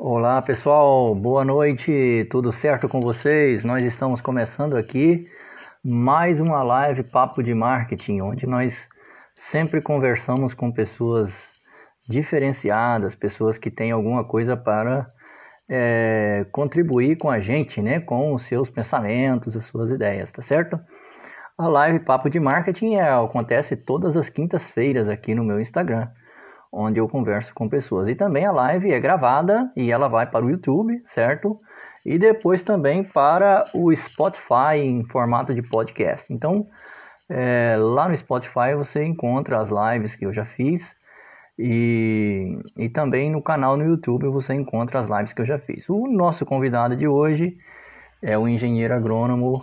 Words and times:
Olá 0.00 0.40
pessoal, 0.40 1.12
boa 1.12 1.44
noite, 1.44 2.24
tudo 2.30 2.52
certo 2.52 2.88
com 2.88 3.00
vocês? 3.00 3.64
Nós 3.64 3.84
estamos 3.84 4.20
começando 4.20 4.76
aqui 4.76 5.28
mais 5.82 6.38
uma 6.38 6.62
live 6.62 7.02
Papo 7.02 7.42
de 7.42 7.52
Marketing, 7.52 8.20
onde 8.20 8.46
nós 8.46 8.88
sempre 9.34 9.82
conversamos 9.82 10.54
com 10.54 10.70
pessoas 10.70 11.50
diferenciadas, 12.08 13.16
pessoas 13.16 13.58
que 13.58 13.72
têm 13.72 13.90
alguma 13.90 14.22
coisa 14.22 14.56
para 14.56 15.12
é, 15.68 16.46
contribuir 16.52 17.16
com 17.16 17.28
a 17.28 17.40
gente, 17.40 17.82
né, 17.82 17.98
com 17.98 18.32
os 18.32 18.42
seus 18.42 18.70
pensamentos, 18.70 19.56
as 19.56 19.64
suas 19.64 19.90
ideias, 19.90 20.30
tá 20.30 20.40
certo? 20.40 20.78
A 21.58 21.66
live 21.66 21.98
Papo 21.98 22.30
de 22.30 22.38
Marketing 22.38 22.94
é, 22.94 23.10
acontece 23.10 23.74
todas 23.74 24.16
as 24.16 24.28
quintas-feiras 24.28 25.08
aqui 25.08 25.34
no 25.34 25.42
meu 25.42 25.60
Instagram 25.60 26.06
onde 26.72 27.00
eu 27.00 27.08
converso 27.08 27.54
com 27.54 27.68
pessoas. 27.68 28.08
E 28.08 28.14
também 28.14 28.44
a 28.44 28.52
live 28.52 28.92
é 28.92 29.00
gravada 29.00 29.70
e 29.76 29.90
ela 29.90 30.08
vai 30.08 30.26
para 30.26 30.44
o 30.44 30.50
YouTube, 30.50 31.00
certo? 31.04 31.60
E 32.04 32.18
depois 32.18 32.62
também 32.62 33.02
para 33.04 33.68
o 33.74 33.94
Spotify 33.94 34.76
em 34.76 35.04
formato 35.04 35.54
de 35.54 35.62
podcast. 35.62 36.32
Então, 36.32 36.66
é, 37.28 37.76
lá 37.78 38.08
no 38.08 38.16
Spotify 38.16 38.74
você 38.76 39.04
encontra 39.04 39.60
as 39.60 39.70
lives 39.70 40.16
que 40.16 40.24
eu 40.24 40.32
já 40.32 40.44
fiz 40.44 40.96
e, 41.58 42.58
e 42.76 42.88
também 42.88 43.30
no 43.30 43.42
canal 43.42 43.76
no 43.76 43.84
YouTube 43.84 44.28
você 44.28 44.54
encontra 44.54 45.00
as 45.00 45.08
lives 45.08 45.32
que 45.32 45.42
eu 45.42 45.46
já 45.46 45.58
fiz. 45.58 45.88
O 45.88 46.06
nosso 46.06 46.46
convidado 46.46 46.96
de 46.96 47.08
hoje 47.08 47.56
é 48.22 48.38
o 48.38 48.48
engenheiro 48.48 48.94
agrônomo 48.94 49.60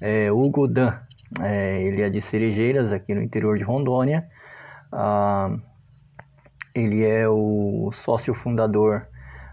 é, 0.00 0.30
Hugo 0.32 0.66
Dan. 0.66 0.98
É, 1.42 1.82
ele 1.82 2.02
é 2.02 2.08
de 2.08 2.20
Cerejeiras, 2.20 2.92
aqui 2.92 3.14
no 3.14 3.22
interior 3.22 3.58
de 3.58 3.64
Rondônia. 3.64 4.26
Ah, 4.90 5.54
ele 6.80 7.04
é 7.04 7.28
o 7.28 7.90
sócio 7.92 8.34
fundador 8.34 9.06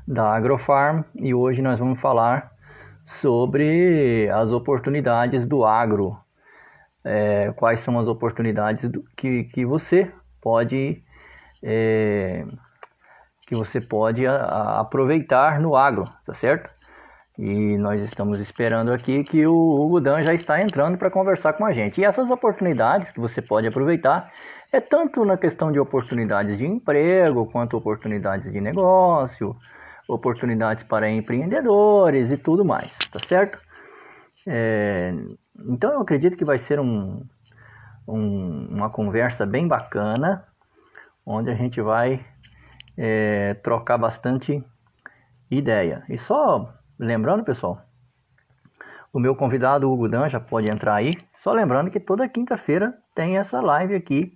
da 0.08 0.36
Agrofarm 0.36 1.04
e 1.16 1.34
hoje 1.34 1.62
nós 1.62 1.80
vamos 1.80 2.00
falar 2.00 2.52
sobre 3.06 4.30
as 4.30 4.52
oportunidades 4.52 5.45
do 5.45 5.64
agro. 5.64 6.17
É, 7.06 7.52
quais 7.58 7.81
são 7.81 8.00
as 8.00 8.08
oportunidades 8.08 8.89
do, 8.89 9.03
que, 9.16 9.44
que 9.45 9.66
você 9.66 10.09
pode 10.42 11.03
é, 11.61 12.45
que 13.45 13.55
você 13.55 13.80
pode 13.81 14.26
a, 14.26 14.36
a 14.36 14.80
aproveitar 14.80 15.59
no 15.59 15.76
agro, 15.76 16.09
tá 16.26 16.33
certo? 16.33 16.73
E 17.38 17.78
nós 17.78 18.00
estamos 18.03 18.39
esperando 18.39 18.94
aqui 18.94 19.23
que 19.23 19.45
o 19.48 19.53
Hugo 19.53 20.00
Dan 20.00 20.22
já 20.22 20.36
está 20.36 20.62
entrando 20.62 21.00
para 21.00 21.09
conversar 21.09 21.53
com 21.53 21.66
a 21.66 21.72
gente. 21.72 22.00
E 22.00 22.06
essas 22.06 22.30
oportunidades 22.30 23.09
que 23.09 23.20
você 23.20 23.42
pode 23.42 23.66
aproveitar 23.66 24.31
é 24.72 24.80
tanto 24.80 25.26
na 25.26 25.36
questão 25.36 25.72
de 25.72 25.80
oportunidades 25.80 26.56
de 26.56 26.67
emprego, 26.67 27.48
quanto 27.48 27.76
oportunidades 27.76 28.52
de 28.52 28.61
negócio, 28.61 29.56
oportunidades 30.08 30.84
para 30.84 31.09
empreendedores 31.09 32.31
e 32.31 32.38
tudo 32.38 32.64
mais, 32.64 32.98
tá 33.11 33.20
certo? 33.20 33.58
É, 34.45 35.11
então 35.70 35.92
eu 35.94 36.02
acredito 36.02 36.38
que 36.38 36.45
vai 36.45 36.59
ser 36.59 36.80
um, 36.80 37.26
um, 38.08 38.67
uma 38.70 38.92
conversa 38.92 39.44
bem 39.44 39.67
bacana, 39.67 40.45
onde 41.26 41.50
a 41.50 41.56
gente 41.56 41.81
vai 41.81 42.23
é, 42.95 43.56
trocar 43.56 43.98
bastante 43.98 44.64
ideia. 45.50 46.04
E 46.08 46.16
só 46.16 46.72
lembrando, 47.04 47.44
pessoal, 47.44 47.82
o 49.12 49.20
meu 49.20 49.36
convidado 49.36 49.92
Hugo 49.92 50.09
Dan 50.09 50.28
já 50.28 50.40
pode 50.40 50.70
entrar 50.72 50.96
aí. 50.96 51.14
Só 51.34 51.52
lembrando 51.52 51.92
que 51.92 52.00
toda 52.00 52.28
quinta-feira 52.28 52.98
tem 53.14 53.38
essa 53.38 53.62
live 53.62 53.95
aqui 53.95 54.36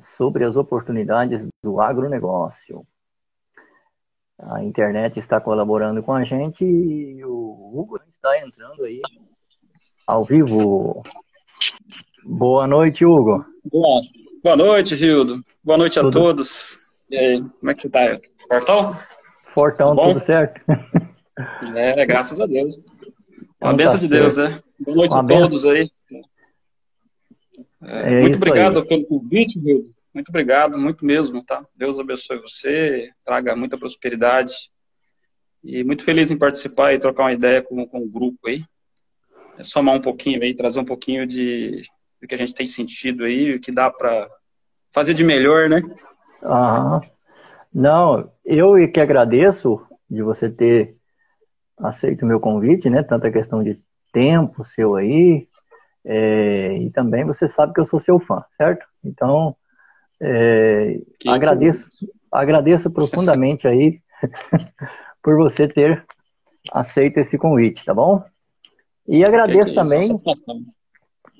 sobre 0.00 0.44
as 0.44 0.56
oportunidades 0.56 1.46
do 1.62 1.80
agronegócio. 1.80 2.84
A 4.38 4.64
internet 4.64 5.18
está 5.18 5.40
colaborando 5.40 6.02
com 6.02 6.12
a 6.12 6.24
gente 6.24 6.64
e 6.64 7.24
o 7.24 7.70
Hugo 7.72 8.00
está 8.08 8.36
entrando 8.38 8.84
aí 8.84 9.00
ao 10.06 10.24
vivo. 10.24 11.02
Boa 12.24 12.66
noite, 12.66 13.04
Hugo. 13.04 13.44
Boa, 13.70 14.00
boa 14.42 14.56
noite, 14.56 14.96
Gildo. 14.96 15.40
Boa 15.62 15.78
noite 15.78 16.00
tudo? 16.00 16.08
a 16.08 16.22
todos. 16.22 16.78
E 17.10 17.16
aí, 17.16 17.40
como 17.60 17.70
é 17.70 17.74
que 17.74 17.80
você 17.82 17.86
está? 17.86 18.20
Fortão? 18.48 18.96
Fortão, 19.54 19.94
tudo 19.94 20.20
certo? 20.20 20.60
É, 21.74 22.06
graças 22.06 22.38
a 22.40 22.46
Deus. 22.46 22.76
Uma 23.60 23.72
então, 23.72 23.76
benção 23.76 23.94
tá 23.94 24.00
de 24.00 24.08
Deus, 24.08 24.36
né? 24.36 24.62
Boa 24.78 24.96
noite 24.96 25.12
Uma 25.12 25.20
a 25.20 25.22
benção. 25.22 25.48
todos 25.48 25.66
aí. 25.66 25.90
É, 27.82 28.14
é 28.14 28.20
muito 28.20 28.36
obrigado 28.36 28.78
aí. 28.78 28.86
pelo 28.86 29.06
convite, 29.06 29.58
Rildo. 29.58 29.94
Muito 30.12 30.28
obrigado, 30.28 30.78
muito 30.78 31.04
mesmo, 31.04 31.44
tá? 31.44 31.64
Deus 31.74 31.98
abençoe 31.98 32.40
você, 32.40 33.10
traga 33.24 33.56
muita 33.56 33.76
prosperidade. 33.76 34.54
E 35.62 35.82
muito 35.82 36.04
feliz 36.04 36.30
em 36.30 36.38
participar 36.38 36.92
e 36.92 36.98
trocar 36.98 37.24
uma 37.24 37.32
ideia 37.32 37.62
com, 37.62 37.86
com 37.86 38.02
o 38.02 38.08
grupo 38.08 38.38
aí. 38.46 38.62
É 39.58 39.64
somar 39.64 39.94
um 39.94 40.00
pouquinho 40.00 40.42
aí, 40.42 40.54
trazer 40.54 40.78
um 40.78 40.84
pouquinho 40.84 41.26
de 41.26 41.82
do 42.20 42.28
que 42.28 42.34
a 42.34 42.38
gente 42.38 42.54
tem 42.54 42.66
sentido 42.66 43.24
aí, 43.24 43.54
o 43.54 43.60
que 43.60 43.70
dá 43.70 43.90
para 43.90 44.28
fazer 44.92 45.12
de 45.12 45.22
melhor, 45.22 45.68
né? 45.68 45.82
Aham. 46.42 47.00
Não, 47.72 48.30
eu 48.44 48.74
que 48.90 49.00
agradeço 49.00 49.84
de 50.08 50.22
você 50.22 50.48
ter 50.48 50.93
aceito 51.78 52.22
o 52.22 52.26
meu 52.26 52.40
convite, 52.40 52.88
né? 52.88 53.02
Tanta 53.02 53.30
questão 53.30 53.62
de 53.62 53.80
tempo 54.12 54.64
seu 54.64 54.96
aí, 54.96 55.48
é, 56.04 56.76
e 56.78 56.90
também 56.90 57.24
você 57.24 57.48
sabe 57.48 57.72
que 57.72 57.80
eu 57.80 57.84
sou 57.84 57.98
seu 57.98 58.18
fã, 58.18 58.44
certo? 58.50 58.86
Então, 59.02 59.56
é, 60.20 61.00
agradeço, 61.26 61.88
agradeço 62.30 62.90
profundamente 62.90 63.66
aí 63.66 64.00
por 65.22 65.36
você 65.36 65.66
ter 65.66 66.04
aceito 66.72 67.18
esse 67.18 67.36
convite, 67.38 67.84
tá 67.84 67.94
bom? 67.94 68.22
E 69.06 69.22
agradeço 69.22 69.70
que 69.70 69.74
que 69.74 69.78
é 69.78 69.82
também, 69.82 70.16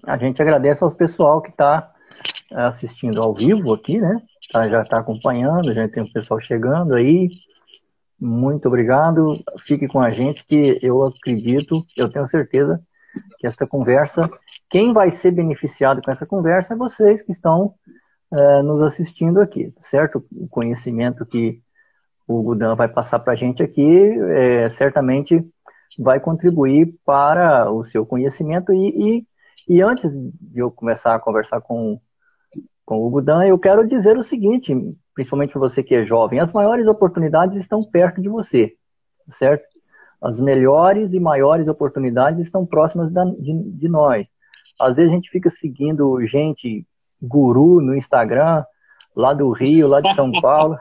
a 0.07 0.17
gente 0.17 0.43
agradece 0.43 0.83
ao 0.83 0.91
pessoal 0.91 1.41
que 1.41 1.51
está 1.51 1.93
assistindo 2.51 3.23
ao 3.23 3.35
vivo 3.35 3.73
aqui, 3.73 3.99
né? 3.99 4.21
Tá, 4.53 4.69
já 4.69 4.83
está 4.83 4.99
acompanhando, 4.99 5.73
já 5.73 5.89
tem 5.89 6.03
o 6.03 6.13
pessoal 6.13 6.39
chegando 6.41 6.95
aí, 6.95 7.31
muito 8.25 8.69
obrigado. 8.69 9.39
Fique 9.67 9.87
com 9.87 10.01
a 10.01 10.11
gente, 10.11 10.45
que 10.47 10.79
eu 10.83 11.05
acredito, 11.05 11.85
eu 11.97 12.11
tenho 12.11 12.27
certeza 12.27 12.83
que 13.39 13.47
esta 13.47 13.67
conversa, 13.67 14.29
quem 14.71 14.93
vai 14.93 15.11
ser 15.11 15.31
beneficiado 15.31 16.01
com 16.03 16.11
essa 16.11 16.25
conversa 16.27 16.75
é 16.75 16.77
vocês 16.77 17.23
que 17.23 17.31
estão 17.31 17.75
é, 18.33 18.63
nos 18.63 18.81
assistindo 18.83 19.41
aqui, 19.41 19.73
certo? 19.81 20.25
O 20.33 20.49
conhecimento 20.49 21.27
que 21.27 21.61
o 22.27 22.43
Gudan 22.43 22.75
vai 22.75 22.89
passar 22.89 23.19
para 23.19 23.35
a 23.35 23.37
gente 23.37 23.63
aqui 23.63 23.87
é, 24.31 24.69
certamente 24.71 25.47
vai 25.99 26.19
contribuir 26.19 26.95
para 27.05 27.71
o 27.71 27.85
seu 27.85 28.07
conhecimento 28.07 28.73
e, 28.73 28.89
e, 29.69 29.77
e, 29.77 29.83
antes 29.83 30.13
de 30.17 30.61
eu 30.61 30.71
começar 30.71 31.15
a 31.15 31.21
conversar 31.21 31.61
com, 31.61 32.01
com 32.87 33.07
o 33.07 33.11
Gudan, 33.11 33.45
eu 33.45 33.59
quero 33.59 33.87
dizer 33.87 34.17
o 34.17 34.23
seguinte, 34.23 34.75
principalmente 35.15 35.57
você 35.57 35.83
que 35.83 35.95
é 35.95 36.05
jovem, 36.05 36.41
as 36.41 36.53
maiores 36.53 36.87
oportunidades 36.87 37.57
estão 37.57 37.83
perto 37.83 38.21
de 38.21 38.29
você, 38.29 38.75
certo? 39.29 39.65
As 40.21 40.41
melhores 40.41 41.13
e 41.13 41.21
maiores 41.21 41.69
oportunidades 41.69 42.41
estão 42.41 42.67
próximas 42.67 43.11
da, 43.11 43.25
de, 43.25 43.53
de 43.53 43.89
nós. 43.89 44.33
Às 44.81 44.97
vezes 44.97 45.13
a 45.13 45.15
gente 45.15 45.31
fica 45.31 45.49
seguindo 45.49 46.25
gente 46.25 46.87
guru 47.23 47.81
no 47.81 47.95
Instagram, 47.95 48.65
lá 49.15 49.33
do 49.33 49.51
Rio, 49.53 49.89
lá 49.89 50.01
de 50.01 50.13
São 50.15 50.33
Paulo, 50.41 50.77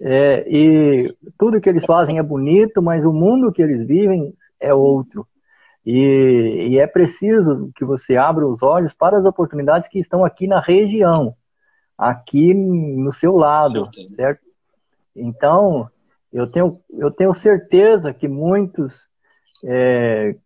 é, 0.00 0.44
e 0.48 1.14
tudo 1.38 1.60
que 1.60 1.68
eles 1.68 1.84
fazem 1.84 2.18
é 2.18 2.22
bonito, 2.22 2.82
mas 2.82 3.04
o 3.04 3.12
mundo 3.12 3.50
que 3.50 3.62
eles 3.62 3.86
vivem 3.86 4.32
é 4.60 4.72
outro. 4.72 5.26
E, 5.84 6.68
e, 6.70 6.78
é 6.78 6.86
preciso 6.86 7.70
que 7.76 7.84
você 7.84 8.16
abra 8.16 8.46
os 8.46 8.62
olhos 8.62 8.92
para 8.92 9.18
as 9.18 9.24
oportunidades 9.24 9.88
que 9.88 10.00
estão 10.00 10.24
aqui 10.24 10.46
na 10.46 10.60
região 10.60 11.34
aqui 11.96 12.52
no 12.52 13.12
seu 13.12 13.36
lado, 13.36 13.88
certo? 14.08 14.40
Então, 15.14 15.88
eu 16.32 16.46
tenho, 16.46 16.80
eu 16.90 17.10
tenho 17.10 17.32
certeza 17.32 18.12
que 18.12 18.28
muitos 18.28 19.08
é, 19.64 20.36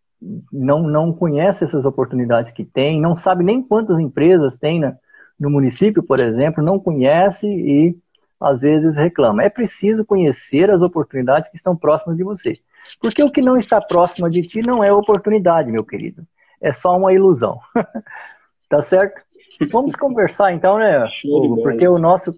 não, 0.52 0.82
não 0.82 1.12
conhecem 1.12 1.66
essas 1.66 1.84
oportunidades 1.84 2.50
que 2.50 2.64
tem, 2.64 3.00
não 3.00 3.16
sabe 3.16 3.42
nem 3.42 3.62
quantas 3.62 3.98
empresas 3.98 4.54
tem 4.54 4.78
na, 4.78 4.96
no 5.38 5.50
município, 5.50 6.02
por 6.02 6.20
exemplo, 6.20 6.62
não 6.62 6.78
conhece 6.78 7.46
e 7.46 7.96
às 8.40 8.60
vezes 8.60 8.96
reclama. 8.96 9.42
É 9.42 9.50
preciso 9.50 10.04
conhecer 10.04 10.70
as 10.70 10.82
oportunidades 10.82 11.48
que 11.50 11.56
estão 11.56 11.76
próximas 11.76 12.16
de 12.16 12.24
você. 12.24 12.58
Porque 13.00 13.22
o 13.22 13.30
que 13.30 13.42
não 13.42 13.56
está 13.56 13.80
próximo 13.80 14.30
de 14.30 14.42
ti 14.42 14.60
não 14.60 14.82
é 14.82 14.92
oportunidade, 14.92 15.70
meu 15.70 15.84
querido. 15.84 16.26
É 16.60 16.72
só 16.72 16.96
uma 16.96 17.12
ilusão. 17.12 17.58
tá 18.68 18.80
certo? 18.82 19.22
Vamos 19.70 19.94
conversar 19.94 20.52
então, 20.52 20.78
né, 20.78 21.04
Hugo? 21.24 21.62
Porque 21.62 21.86
o 21.86 21.98
nosso 21.98 22.34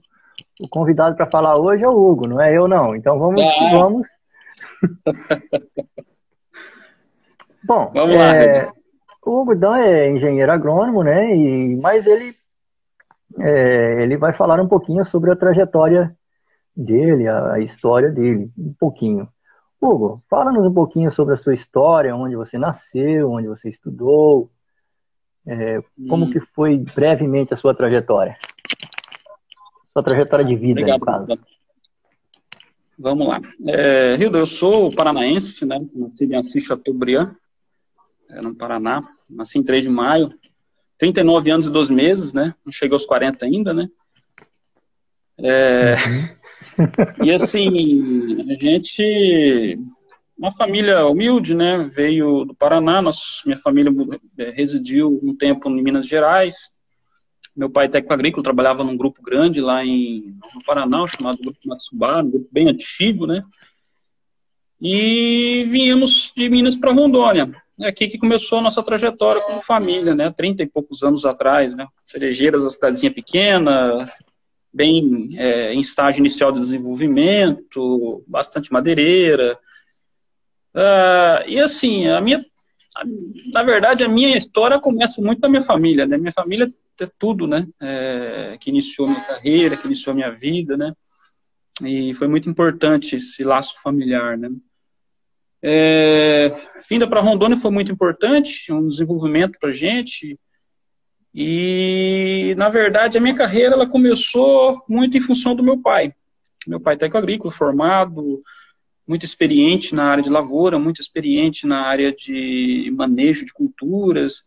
o 0.61 0.69
convidado 0.69 1.17
para 1.17 1.27
falar 1.27 1.59
hoje 1.59 1.85
é 1.85 1.89
o 1.89 1.93
Hugo, 1.93 2.27
não 2.27 2.41
é 2.41 2.57
eu 2.57 2.67
não. 2.69 2.95
Então 2.97 3.19
vamos 3.19 3.43
ah. 3.43 3.71
vamos. 3.73 4.07
Bom, 7.65 7.91
vamos 7.95 8.17
lá. 8.17 8.37
É, 8.37 8.69
o 9.25 9.41
Hugo 9.41 9.55
Dan 9.55 9.77
é 9.79 10.11
engenheiro 10.11 10.51
agrônomo, 10.51 11.03
né? 11.05 11.35
E, 11.35 11.77
mas 11.77 12.07
ele 12.07 12.35
é, 13.39 14.03
ele 14.03 14.17
vai 14.17 14.33
falar 14.33 14.61
um 14.61 14.69
pouquinho 14.69 15.05
sobre 15.05 15.31
a 15.31 15.37
trajetória 15.37 16.15
dele, 16.77 17.29
a, 17.29 17.55
a 17.55 17.61
história 17.61 18.11
dele, 18.11 18.51
um 18.59 18.75
pouquinho. 18.79 19.29
Hugo, 19.81 20.23
fala-nos 20.29 20.65
um 20.65 20.73
pouquinho 20.73 21.11
sobre 21.11 21.35
a 21.35 21.37
sua 21.37 21.55
história, 21.55 22.15
onde 22.15 22.37
você 22.37 22.59
nasceu, 22.59 23.33
onde 23.33 23.49
você 23.49 23.69
estudou, 23.69 24.51
é, 25.47 25.83
como 26.09 26.31
que 26.31 26.41
foi 26.55 26.79
brevemente 26.79 27.53
a 27.53 27.57
sua 27.57 27.75
trajetória? 27.75 28.37
Sua 29.93 30.03
trajetória 30.03 30.45
de 30.45 30.55
vida, 30.55 30.81
Obrigado, 30.81 31.01
no 31.01 31.07
caso. 31.07 31.39
Vamos 32.99 33.27
lá. 33.27 33.41
É, 33.67 34.17
Hilda, 34.17 34.39
eu 34.39 34.47
sou 34.47 34.95
paranaense, 34.95 35.67
né? 35.67 35.79
Nasci 35.95 36.25
em 36.25 36.37
Assis 36.37 36.65
Chateaubriand, 36.65 37.35
no 38.31 38.55
Paraná. 38.55 39.03
Nasci 39.29 39.59
em 39.59 39.63
3 39.63 39.85
de 39.85 39.91
maio. 39.91 40.33
39 40.99 41.51
anos 41.51 41.67
e 41.67 41.71
12 41.71 41.93
meses, 41.93 42.33
né? 42.33 42.55
Não 42.65 42.73
cheguei 42.73 42.95
aos 42.95 43.05
40 43.05 43.45
ainda, 43.45 43.75
né? 43.75 43.89
É, 45.39 45.95
uhum. 45.97 47.27
e 47.27 47.33
assim, 47.33 47.69
a 48.49 48.55
gente. 48.55 49.79
Uma 50.37 50.51
família 50.51 51.07
humilde, 51.07 51.55
né? 51.55 51.89
Veio 51.93 52.45
do 52.45 52.55
Paraná. 52.55 53.03
Minha 53.45 53.57
família 53.57 53.93
é, 54.39 54.51
residiu 54.51 55.21
um 55.23 55.37
tempo 55.37 55.69
em 55.69 55.83
Minas 55.83 56.07
Gerais. 56.07 56.73
Meu 57.55 57.69
pai 57.69 57.87
é 57.87 57.89
técnico 57.89 58.15
agrícola, 58.15 58.43
trabalhava 58.43 58.83
num 58.83 58.97
grupo 58.97 59.23
grande 59.23 59.61
lá 59.61 59.85
em, 59.85 60.35
no 60.55 60.65
Paraná, 60.65 61.07
chamado 61.07 61.39
Grupo 61.39 61.59
Matsubá, 61.67 62.23
um 62.23 62.31
grupo 62.31 62.49
bem 62.51 62.69
antigo, 62.69 63.27
né? 63.27 63.43
E 64.81 65.65
viemos 65.69 66.33
de 66.35 66.49
Minas 66.49 66.75
para 66.75 66.93
Rondônia. 66.93 67.55
É 67.79 67.89
aqui 67.89 68.09
que 68.09 68.19
começou 68.19 68.59
a 68.59 68.63
nossa 68.63 68.83
trajetória 68.83 69.41
como 69.43 69.63
família, 69.63 70.15
né? 70.15 70.33
Trinta 70.35 70.63
e 70.63 70.67
poucos 70.67 71.03
anos 71.03 71.25
atrás, 71.25 71.77
né? 71.77 71.87
Cerejeiras, 72.07 72.65
a 72.65 72.71
cidadezinha 72.71 73.13
pequena, 73.13 74.05
bem 74.73 75.29
é, 75.37 75.75
em 75.75 75.81
estágio 75.81 76.21
inicial 76.21 76.53
de 76.53 76.61
desenvolvimento, 76.61 78.25
bastante 78.27 78.73
madeireira. 78.73 79.59
Uh, 80.75 81.49
e 81.49 81.61
assim, 81.61 82.09
a 82.09 82.21
minha, 82.21 82.45
na 83.53 83.63
verdade, 83.63 84.05
a 84.05 84.09
minha 84.09 84.37
história 84.37 84.81
começa 84.81 85.21
muito 85.21 85.41
da 85.41 85.49
minha 85.49 85.63
família, 85.63 86.07
né? 86.07 86.17
Minha 86.17 86.33
família 86.33 86.73
é 87.01 87.09
tudo, 87.19 87.47
né? 87.47 87.67
É, 87.81 88.57
que 88.61 88.71
iniciou 88.71 89.09
minha 89.09 89.21
carreira, 89.21 89.77
que 89.77 89.87
iniciou 89.87 90.15
minha 90.15 90.31
vida, 90.31 90.77
né? 90.77 90.93
E 91.85 92.15
foi 92.15 92.29
muito 92.29 92.49
importante 92.49 93.17
esse 93.17 93.43
laço 93.45 93.75
familiar, 93.83 94.37
né? 94.39 94.51
É, 95.65 96.49
vinda 96.89 97.07
para 97.07 97.21
Rondônia 97.21 97.57
foi 97.57 97.71
muito 97.71 97.93
importante, 97.93 98.73
um 98.73 98.89
desenvolvimento 98.89 99.59
para 99.61 99.73
gente. 99.73 100.39
E, 101.35 102.55
na 102.59 102.69
verdade, 102.69 103.17
a 103.17 103.21
minha 103.21 103.35
carreira 103.35 103.75
ela 103.75 103.87
começou 103.87 104.83
muito 104.89 105.17
em 105.17 105.21
função 105.21 105.55
do 105.55 105.63
meu 105.63 105.81
pai. 105.81 106.13
Meu 106.67 106.81
pai 106.81 106.95
é 106.95 106.97
técnico 106.99 107.19
agrícola, 107.19 107.53
formado, 107.53 108.39
muito 109.07 109.25
experiente 109.25 109.95
na 109.95 110.05
área 110.05 110.23
de 110.23 110.31
lavoura, 110.31 110.79
muito 110.79 111.01
experiente 111.01 111.67
na 111.67 111.83
área 111.83 112.13
de 112.13 112.93
manejo 112.97 113.45
de 113.45 113.53
culturas. 113.53 114.43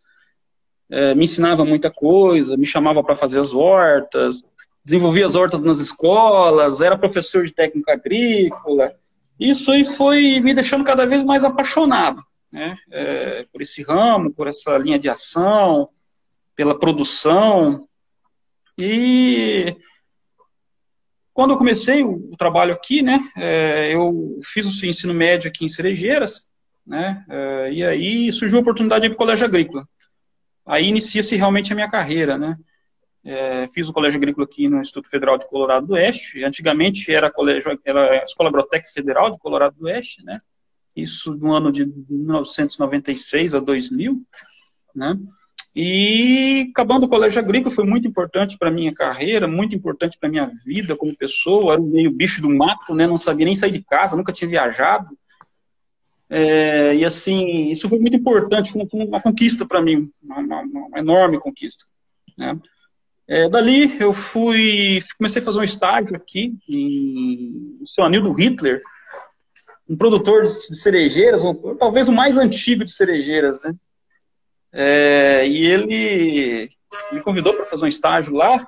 É, 0.90 1.16
me 1.16 1.26
ensinava 1.26 1.66
muita 1.66 1.92
coisa, 1.92 2.58
me 2.58 2.66
chamava 2.66 3.04
para 3.04 3.16
fazer 3.16 3.40
as 3.40 3.54
hortas, 3.54 4.44
desenvolvia 4.84 5.26
as 5.26 5.36
hortas 5.36 5.62
nas 5.62 5.80
escolas, 5.80 6.80
era 6.80 6.98
professor 6.98 7.46
de 7.46 7.54
técnica 7.54 7.94
agrícola. 7.94 8.94
Isso 9.40 9.72
aí 9.72 9.84
foi 9.84 10.40
me 10.40 10.54
deixando 10.54 10.84
cada 10.84 11.06
vez 11.06 11.24
mais 11.24 11.44
apaixonado 11.44 12.24
né, 12.52 12.76
é, 12.90 13.46
por 13.52 13.62
esse 13.62 13.84
ramo, 13.84 14.32
por 14.32 14.48
essa 14.48 14.78
linha 14.78 14.98
de 14.98 15.10
ação, 15.10 15.90
pela 16.56 16.78
produção. 16.78 17.86
E 18.78 19.76
quando 21.36 21.52
eu 21.52 21.58
comecei 21.58 22.02
o, 22.02 22.32
o 22.32 22.38
trabalho 22.38 22.74
aqui, 22.74 23.02
né, 23.02 23.20
é, 23.36 23.94
eu 23.94 24.40
fiz 24.42 24.66
o 24.66 24.86
ensino 24.86 25.14
médio 25.14 25.50
aqui 25.50 25.66
em 25.66 25.70
Cerejeiras, 25.70 26.50
né, 26.88 27.26
é, 27.30 27.74
e 27.74 27.84
aí 27.84 28.32
surgiu 28.32 28.58
a 28.58 28.62
oportunidade 28.62 29.02
de 29.02 29.08
ir 29.08 29.10
para 29.10 29.16
o 29.16 29.18
colégio 29.18 29.46
agrícola. 29.46 29.86
Aí 30.66 30.86
inicia-se 30.86 31.36
realmente 31.36 31.74
a 31.74 31.76
minha 31.76 31.92
carreira, 31.92 32.38
né. 32.38 32.56
É, 33.22 33.68
fiz 33.68 33.90
o 33.90 33.94
colégio 33.94 34.18
agrícola 34.18 34.46
aqui 34.46 34.70
no 34.70 34.80
Instituto 34.80 35.10
Federal 35.10 35.38
de 35.38 35.46
Colorado 35.50 35.88
do 35.88 35.94
Oeste. 35.96 36.42
Antigamente 36.42 37.12
era, 37.12 37.30
colégio, 37.30 37.78
era 37.84 38.22
a 38.22 38.24
Escola 38.24 38.50
Agrotec 38.50 38.90
Federal 38.94 39.30
de 39.30 39.38
Colorado 39.40 39.76
do 39.76 39.88
Oeste, 39.88 40.24
né? 40.24 40.40
Isso 40.96 41.34
no 41.34 41.52
ano 41.52 41.70
de 41.70 41.86
1996 41.86 43.56
a 43.56 43.60
2000, 43.60 44.22
né? 44.96 45.18
E 45.76 46.70
acabando 46.72 47.06
o 47.06 47.10
colégio 47.10 47.40
agrícola 47.40 47.76
foi 47.76 47.86
muito 47.86 48.08
importante 48.08 48.58
para 48.58 48.72
minha 48.72 48.94
carreira, 48.94 49.46
muito 49.46 49.76
importante 49.76 50.18
para 50.18 50.30
minha 50.30 50.50
vida 50.66 50.96
como 50.96 51.16
pessoa. 51.16 51.74
Era 51.74 51.82
um 51.82 51.88
meio 51.88 52.10
bicho 52.12 52.42
do 52.42 52.50
mato, 52.50 52.96
né? 52.96 53.06
Não 53.06 53.18
sabia 53.18 53.46
nem 53.46 53.56
sair 53.56 53.72
de 53.72 53.84
casa, 53.84 54.16
nunca 54.16 54.32
tinha 54.32 54.50
viajado. 54.50 55.18
É, 56.30 56.96
e 56.96 57.04
assim, 57.04 57.70
isso 57.70 57.90
foi 57.90 58.00
muito 58.00 58.16
importante, 58.16 58.72
foi 58.72 58.88
uma, 59.06 59.22
conquista 59.22 59.68
para 59.68 59.82
mim, 59.82 60.10
uma, 60.24 60.40
uma, 60.40 60.62
uma, 60.62 61.00
enorme 61.00 61.40
conquista. 61.40 61.86
Né? 62.38 62.58
É, 63.28 63.50
dali 63.50 63.96
eu 64.00 64.14
fui, 64.14 65.04
comecei 65.18 65.42
a 65.42 65.46
fazer 65.46 65.60
um 65.60 65.64
estágio 65.64 66.16
aqui 66.16 66.58
em 66.68 67.78
o 67.82 67.88
seu 67.88 68.04
Anildo 68.04 68.32
Hitler, 68.34 68.82
um 69.88 69.96
produtor 69.96 70.44
de 70.44 70.76
cerejeiras, 70.76 71.42
talvez 71.78 72.08
o 72.08 72.14
mais 72.14 72.38
antigo 72.38 72.84
de 72.84 72.92
cerejeiras, 72.92 73.64
né? 73.64 73.76
É, 74.78 75.48
e 75.48 75.66
ele 75.66 76.68
me 77.14 77.24
convidou 77.24 77.54
para 77.54 77.66
fazer 77.66 77.86
um 77.86 77.88
estágio 77.88 78.34
lá. 78.34 78.68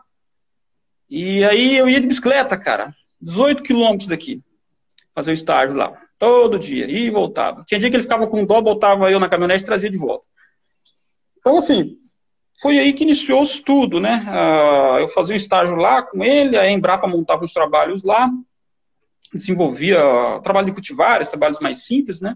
E 1.10 1.44
aí 1.44 1.76
eu 1.76 1.90
ia 1.90 2.00
de 2.00 2.08
bicicleta, 2.08 2.58
cara, 2.58 2.94
18 3.20 3.62
quilômetros 3.62 4.08
daqui, 4.08 4.42
fazer 5.14 5.32
o 5.32 5.34
estágio 5.34 5.76
lá, 5.76 5.92
todo 6.18 6.58
dia, 6.58 6.86
ia 6.86 7.08
e 7.08 7.10
voltava. 7.10 7.64
Tinha 7.66 7.80
dia 7.80 7.90
que 7.90 7.96
ele 7.98 8.04
ficava 8.04 8.26
com 8.26 8.46
dó, 8.46 8.62
botava 8.62 9.12
eu 9.12 9.20
na 9.20 9.28
caminhonete 9.28 9.64
e 9.64 9.66
trazia 9.66 9.90
de 9.90 9.98
volta. 9.98 10.26
Então, 11.40 11.58
assim, 11.58 11.98
foi 12.62 12.80
aí 12.80 12.94
que 12.94 13.04
iniciou 13.04 13.44
o 13.44 13.64
tudo, 13.64 14.00
né? 14.00 14.26
Uh, 14.28 15.00
eu 15.00 15.08
fazia 15.10 15.34
um 15.34 15.38
estágio 15.38 15.76
lá 15.76 16.02
com 16.02 16.24
ele, 16.24 16.58
a 16.58 16.70
Embrapa 16.70 17.08
montava 17.08 17.44
os 17.44 17.54
trabalhos 17.54 18.04
lá, 18.04 18.30
desenvolvia 19.34 20.00
trabalho 20.42 20.68
de 20.68 20.74
cultivares, 20.74 21.30
trabalhos 21.30 21.60
mais 21.60 21.84
simples, 21.84 22.22
né? 22.22 22.36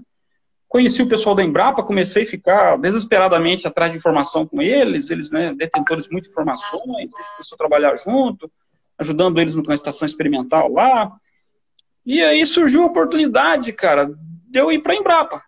Conheci 0.72 1.02
o 1.02 1.10
pessoal 1.10 1.36
da 1.36 1.44
Embrapa, 1.44 1.84
comecei 1.84 2.24
a 2.24 2.26
ficar 2.26 2.78
desesperadamente 2.78 3.68
atrás 3.68 3.92
de 3.92 3.98
informação 3.98 4.48
com 4.48 4.62
eles, 4.62 5.10
eles, 5.10 5.30
né, 5.30 5.54
detentores 5.54 6.06
de 6.06 6.12
muitas 6.14 6.32
informações, 6.32 7.12
começou 7.12 7.56
a 7.56 7.58
trabalhar 7.58 7.94
junto, 7.98 8.50
ajudando 8.98 9.42
eles 9.42 9.54
na 9.54 9.74
estação 9.74 10.06
experimental 10.06 10.72
lá. 10.72 11.12
E 12.06 12.22
aí 12.22 12.46
surgiu 12.46 12.84
a 12.84 12.86
oportunidade, 12.86 13.74
cara, 13.74 14.14
de 14.48 14.60
eu 14.60 14.72
ir 14.72 14.80
para 14.80 14.94
a 14.94 14.96
Embrapa. 14.96 15.44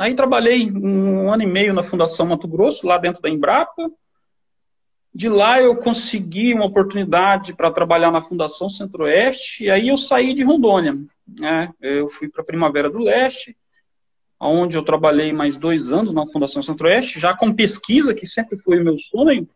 Aí 0.00 0.12
trabalhei 0.12 0.68
um 0.72 1.32
ano 1.32 1.44
e 1.44 1.46
meio 1.46 1.72
na 1.72 1.84
Fundação 1.84 2.26
Mato 2.26 2.48
Grosso, 2.48 2.88
lá 2.88 2.98
dentro 2.98 3.22
da 3.22 3.30
Embrapa. 3.30 3.88
De 5.14 5.28
lá 5.28 5.62
eu 5.62 5.76
consegui 5.76 6.52
uma 6.52 6.64
oportunidade 6.64 7.54
para 7.54 7.70
trabalhar 7.70 8.10
na 8.10 8.20
Fundação 8.20 8.68
Centro-Oeste, 8.68 9.66
e 9.66 9.70
aí 9.70 9.86
eu 9.86 9.96
saí 9.96 10.34
de 10.34 10.42
Rondônia. 10.42 10.98
Né? 11.38 11.72
Eu 11.80 12.08
fui 12.08 12.28
para 12.28 12.42
Primavera 12.42 12.90
do 12.90 12.98
Leste, 12.98 13.56
onde 14.48 14.76
eu 14.76 14.82
trabalhei 14.82 15.32
mais 15.32 15.56
dois 15.56 15.92
anos 15.92 16.12
na 16.12 16.26
Fundação 16.26 16.62
Centro-Oeste, 16.62 17.18
já 17.18 17.36
com 17.36 17.52
pesquisa, 17.52 18.14
que 18.14 18.26
sempre 18.26 18.58
foi 18.58 18.80
o 18.80 18.84
meu 18.84 18.98
sonho. 18.98 19.48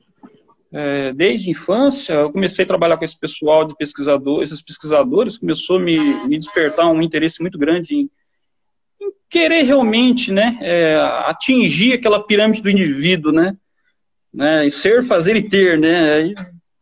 É, 0.70 1.12
desde 1.12 1.48
a 1.48 1.50
infância, 1.50 2.12
eu 2.12 2.30
comecei 2.30 2.64
a 2.64 2.68
trabalhar 2.68 2.96
com 2.96 3.04
esse 3.04 3.18
pessoal 3.18 3.64
de 3.64 3.76
pesquisadores, 3.76 4.50
esses 4.50 4.62
pesquisadores, 4.62 5.38
começou 5.38 5.76
a 5.76 5.80
me, 5.80 5.96
me 6.26 6.38
despertar 6.38 6.90
um 6.90 7.00
interesse 7.00 7.40
muito 7.40 7.58
grande 7.58 7.94
em 7.94 8.10
querer 9.30 9.62
realmente 9.62 10.32
né, 10.32 10.58
é, 10.60 10.96
atingir 11.26 11.94
aquela 11.94 12.22
pirâmide 12.22 12.62
do 12.62 12.70
indivíduo, 12.70 13.32
né? 13.32 13.56
né 14.32 14.66
e 14.66 14.70
ser, 14.70 15.02
fazer 15.04 15.36
e 15.36 15.48
ter, 15.48 15.78
né? 15.78 16.14
Aí 16.14 16.34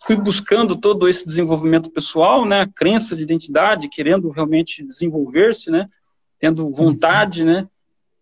fui 0.04 0.16
buscando 0.16 0.76
todo 0.76 1.08
esse 1.08 1.24
desenvolvimento 1.24 1.90
pessoal, 1.90 2.44
né? 2.44 2.62
A 2.62 2.66
crença 2.66 3.16
de 3.16 3.22
identidade, 3.22 3.88
querendo 3.88 4.30
realmente 4.30 4.84
desenvolver-se, 4.84 5.70
né? 5.70 5.86
Tendo 6.38 6.70
vontade, 6.70 7.44
né? 7.44 7.66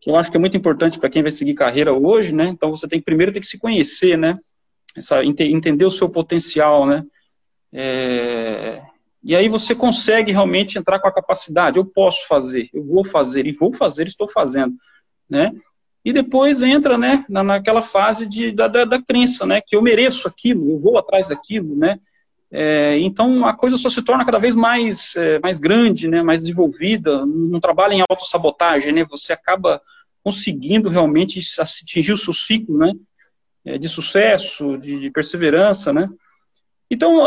Que 0.04 0.11
eu 0.11 0.16
acho 0.16 0.30
que 0.30 0.37
é 0.37 0.40
muito 0.40 0.54
importante 0.54 0.99
para 0.99 1.08
quem 1.08 1.23
vai 1.23 1.32
seguir 1.32 1.54
carreira 1.54 1.94
hoje, 1.94 2.30
né? 2.30 2.49
Então 2.49 2.68
você 2.68 2.87
tem 2.87 2.99
que 2.99 3.06
primeiro 3.06 3.32
ter 3.32 3.40
que 3.40 3.46
se 3.46 3.58
conhecer, 3.58 4.18
né? 4.18 4.37
Essa, 4.94 5.25
entender 5.25 5.87
o 5.87 5.90
seu 5.90 6.11
potencial, 6.11 6.84
né? 6.84 7.02
É, 7.73 8.82
e 9.23 9.34
aí 9.34 9.49
você 9.49 9.75
consegue 9.75 10.30
realmente 10.30 10.78
entrar 10.78 10.99
com 10.99 11.08
a 11.08 11.12
capacidade. 11.12 11.78
Eu 11.78 11.87
posso 11.87 12.28
fazer, 12.28 12.68
eu 12.75 12.84
vou 12.84 13.02
fazer, 13.02 13.46
e 13.46 13.52
vou 13.52 13.73
fazer, 13.73 14.06
estou 14.06 14.28
fazendo. 14.28 14.75
Né? 15.28 15.50
E 16.04 16.12
depois 16.12 16.62
entra 16.62 16.99
né, 16.99 17.25
na, 17.26 17.42
naquela 17.42 17.80
fase 17.80 18.28
de, 18.28 18.52
da, 18.52 18.68
da, 18.68 18.84
da 18.84 19.02
crença, 19.02 19.46
né, 19.46 19.62
que 19.66 19.75
eu 19.75 19.80
mereço 19.80 20.28
aquilo, 20.28 20.70
eu 20.70 20.78
vou 20.78 20.99
atrás 20.99 21.26
daquilo. 21.26 21.75
Né? 21.75 21.99
É, 22.56 22.96
então 22.99 23.44
a 23.44 23.52
coisa 23.52 23.76
só 23.76 23.90
se 23.90 24.00
torna 24.00 24.25
cada 24.25 24.38
vez 24.38 24.54
mais, 24.54 25.16
é, 25.16 25.40
mais 25.40 25.58
grande, 25.58 26.06
né, 26.06 26.23
mais 26.23 26.38
desenvolvida, 26.38 27.26
não 27.26 27.58
trabalha 27.58 27.94
em 27.94 28.04
autossabotagem, 28.08 28.92
né, 28.92 29.04
você 29.04 29.32
acaba 29.32 29.82
conseguindo 30.23 30.88
realmente 30.88 31.40
atingir 31.58 32.12
o 32.12 32.16
seu 32.16 32.32
ciclo 32.32 32.78
né, 32.78 32.92
é, 33.64 33.76
de 33.76 33.88
sucesso, 33.88 34.78
de, 34.78 35.00
de 35.00 35.11
perseverança. 35.11 35.92
Né? 35.92 36.06
Então, 36.88 37.26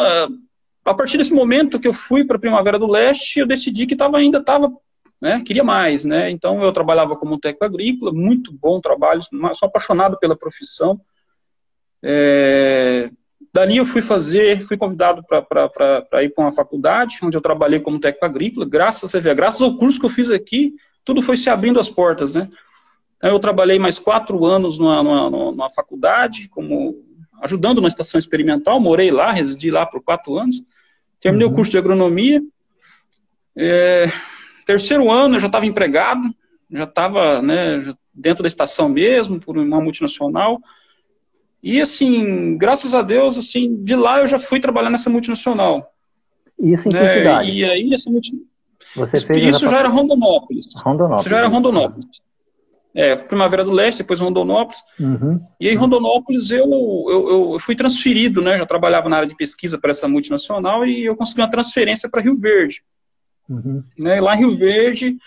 a 0.86 0.94
partir 0.94 1.18
desse 1.18 1.34
momento 1.34 1.78
que 1.78 1.90
eu 1.90 1.94
fui 1.94 2.24
para 2.24 2.38
a 2.38 2.40
Primavera 2.40 2.80
do 2.80 2.88
Leste, 2.88 3.42
eu 3.42 3.46
decidi 3.46 3.86
que 3.86 3.98
tava, 3.98 4.20
ainda 4.20 4.38
estava, 4.38 4.72
né, 5.20 5.42
queria 5.46 5.64
mais, 5.64 6.06
né? 6.06 6.32
Então 6.32 6.64
eu 6.64 6.72
trabalhava 6.72 7.18
como 7.18 7.38
técnico 7.38 7.66
agrícola, 7.66 8.14
muito 8.14 8.54
bom 8.54 8.80
trabalho, 8.80 9.22
sou 9.56 9.68
apaixonado 9.68 10.18
pela 10.18 10.38
profissão. 10.38 11.02
É, 12.02 13.12
dali 13.58 13.78
eu 13.78 13.88
fui 13.88 14.04
fazer, 14.04 14.62
fui 14.68 14.78
convidado 14.78 15.24
para 15.24 16.24
ir 16.24 16.30
para 16.30 16.44
uma 16.44 16.52
faculdade, 16.52 17.18
onde 17.24 17.36
eu 17.36 17.42
trabalhei 17.42 17.80
como 17.80 18.00
técnico 18.00 18.24
agrícola, 18.24 18.68
graças, 18.70 19.10
você 19.10 19.20
vê, 19.20 19.34
graças 19.34 19.60
ao 19.64 19.76
curso 19.76 20.00
que 20.00 20.06
eu 20.06 20.12
fiz 20.12 20.30
aqui, 20.30 20.76
tudo 21.04 21.24
foi 21.24 21.36
se 21.38 21.50
abrindo 21.50 21.80
as 21.80 21.90
portas, 21.90 22.36
né? 22.36 22.48
Então 23.18 23.32
eu 23.32 23.40
trabalhei 23.40 23.80
mais 23.80 23.98
quatro 23.98 24.46
anos 24.46 24.78
numa, 24.78 25.02
numa, 25.02 25.30
numa 25.32 25.70
faculdade, 25.72 26.48
como 26.50 27.04
ajudando 27.42 27.82
na 27.82 27.88
estação 27.88 28.20
experimental, 28.20 28.80
morei 28.80 29.10
lá, 29.10 29.32
residi 29.32 29.72
lá 29.72 29.88
por 29.88 30.04
quatro 30.04 30.38
anos, 30.38 30.58
terminei 31.20 31.48
uhum. 31.48 31.54
o 31.54 31.56
curso 31.56 31.72
de 31.72 31.80
agronomia, 31.80 32.44
é, 33.58 34.06
terceiro 34.68 35.10
ano 35.10 35.38
eu 35.38 35.40
já 35.40 35.48
estava 35.48 35.66
empregado, 35.66 36.22
já 36.70 36.84
estava 36.84 37.42
né, 37.42 37.92
dentro 38.14 38.44
da 38.44 38.48
estação 38.48 38.88
mesmo, 38.88 39.40
por 39.40 39.58
uma 39.58 39.82
multinacional, 39.82 40.60
e 41.68 41.82
assim, 41.82 42.58
graças 42.58 42.94
a 42.94 43.02
Deus, 43.02 43.38
assim, 43.38 43.84
de 43.84 43.96
lá 43.96 44.20
eu 44.20 44.28
já 44.28 44.40
fui 44.40 44.60
trabalhar 44.60 44.90
nessa 44.90 45.10
multinacional. 45.10 45.86
Isso 46.60 46.88
em 46.88 46.92
que 46.92 46.98
é, 46.98 47.18
cidade? 47.18 47.52
E 47.52 47.66
aí 47.66 47.94
essa 47.94 48.10
multinacional... 48.10 48.48
Você 48.96 49.20
fez 49.20 49.56
isso 49.56 49.68
já 49.70 49.80
era 49.80 49.90
Rondonópolis. 49.90 50.68
Rondonópolis. 50.76 51.22
Isso 51.22 51.30
já 51.30 51.38
era 51.38 51.48
Rondonópolis. 51.48 52.08
É, 52.96 53.16
Primavera 53.16 53.64
do 53.64 53.72
Leste, 53.72 54.00
depois 54.00 54.20
Rondonópolis. 54.20 54.82
Uhum. 55.00 55.40
E 55.60 55.70
aí, 55.70 55.76
Rondonópolis, 55.76 56.50
eu, 56.50 56.66
eu, 56.68 57.54
eu, 57.54 57.60
fui 57.60 57.76
transferido, 57.76 58.42
né? 58.42 58.58
Já 58.58 58.66
trabalhava 58.66 59.08
na 59.08 59.18
área 59.18 59.28
de 59.28 59.36
pesquisa 59.36 59.78
para 59.78 59.92
essa 59.92 60.08
multinacional 60.08 60.84
e 60.84 61.06
eu 61.06 61.16
consegui 61.16 61.42
uma 61.42 61.50
transferência 61.50 62.10
para 62.10 62.22
Rio 62.22 62.36
Verde. 62.40 62.82
Uhum. 63.48 63.84
Né, 64.00 64.20
lá 64.20 64.36
em 64.36 64.40
Rio 64.40 64.58
Verde, 64.58 65.18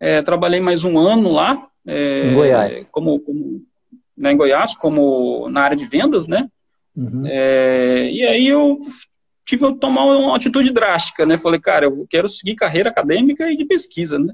é, 0.00 0.22
trabalhei 0.22 0.60
mais 0.60 0.82
um 0.82 0.98
ano 0.98 1.30
lá. 1.30 1.68
É, 1.86 2.30
em 2.30 2.34
Goiás. 2.34 2.88
Como, 2.90 3.20
como, 3.20 3.62
né, 4.16 4.32
em 4.32 4.36
Goiás, 4.36 4.74
como 4.74 5.48
na 5.48 5.62
área 5.62 5.76
de 5.76 5.86
vendas, 5.86 6.26
né? 6.26 6.48
Uhum. 6.96 7.24
É, 7.26 8.10
e 8.10 8.24
aí 8.24 8.46
eu 8.46 8.80
tive 9.44 9.66
que 9.66 9.78
tomar 9.78 10.04
uma 10.04 10.36
atitude 10.36 10.72
drástica, 10.72 11.26
né? 11.26 11.36
Falei, 11.36 11.60
cara, 11.60 11.86
eu 11.86 12.06
quero 12.08 12.28
seguir 12.28 12.54
carreira 12.54 12.88
acadêmica 12.88 13.50
e 13.50 13.56
de 13.56 13.64
pesquisa, 13.64 14.18
né? 14.18 14.32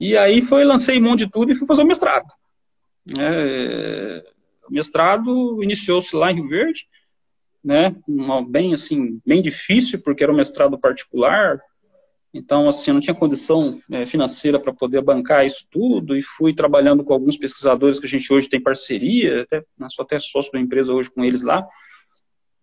E 0.00 0.16
aí 0.16 0.42
foi, 0.42 0.64
lancei 0.64 0.98
mão 0.98 1.14
de 1.14 1.30
tudo 1.30 1.52
e 1.52 1.54
fui 1.54 1.66
fazer 1.66 1.82
o 1.82 1.86
mestrado. 1.86 2.26
É, 3.18 4.24
o 4.68 4.72
mestrado 4.72 5.62
iniciou-se 5.62 6.14
lá 6.16 6.32
em 6.32 6.36
Rio 6.36 6.48
Verde, 6.48 6.86
né? 7.62 7.94
Bem 8.48 8.74
assim, 8.74 9.20
bem 9.24 9.40
difícil, 9.40 10.02
porque 10.02 10.24
era 10.24 10.32
um 10.32 10.36
mestrado 10.36 10.78
particular, 10.78 11.60
então, 12.34 12.66
assim, 12.66 12.90
eu 12.90 12.94
não 12.94 13.00
tinha 13.00 13.14
condição 13.14 13.78
é, 13.90 14.06
financeira 14.06 14.58
para 14.58 14.72
poder 14.72 15.02
bancar 15.02 15.44
isso 15.44 15.66
tudo 15.70 16.16
e 16.16 16.22
fui 16.22 16.54
trabalhando 16.54 17.04
com 17.04 17.12
alguns 17.12 17.36
pesquisadores 17.36 18.00
que 18.00 18.06
a 18.06 18.08
gente 18.08 18.32
hoje 18.32 18.48
tem 18.48 18.60
parceria, 18.60 19.42
até, 19.42 19.62
sou 19.90 20.02
até 20.02 20.18
sócio 20.18 20.50
da 20.50 20.58
empresa 20.58 20.94
hoje 20.94 21.10
com 21.10 21.22
eles 21.22 21.42
lá. 21.42 21.62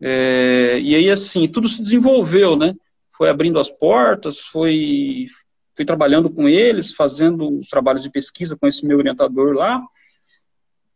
É, 0.02 0.80
e 0.82 0.96
aí, 0.96 1.12
assim, 1.12 1.48
tudo 1.48 1.70
se 1.70 1.82
desenvolveu, 1.82 2.56
né? 2.56 2.74
Foi 3.12 3.30
abrindo 3.30 3.60
as 3.60 3.70
portas, 3.70 4.40
foi 4.40 5.28
fui 5.76 5.86
trabalhando 5.86 6.30
com 6.30 6.50
eles, 6.50 6.94
fazendo 6.94 7.60
os 7.60 7.70
trabalhos 7.70 8.04
de 8.04 8.12
pesquisa 8.12 8.58
com 8.60 8.68
esse 8.68 8.86
meu 8.86 8.98
orientador 8.98 9.54
lá. 9.54 9.82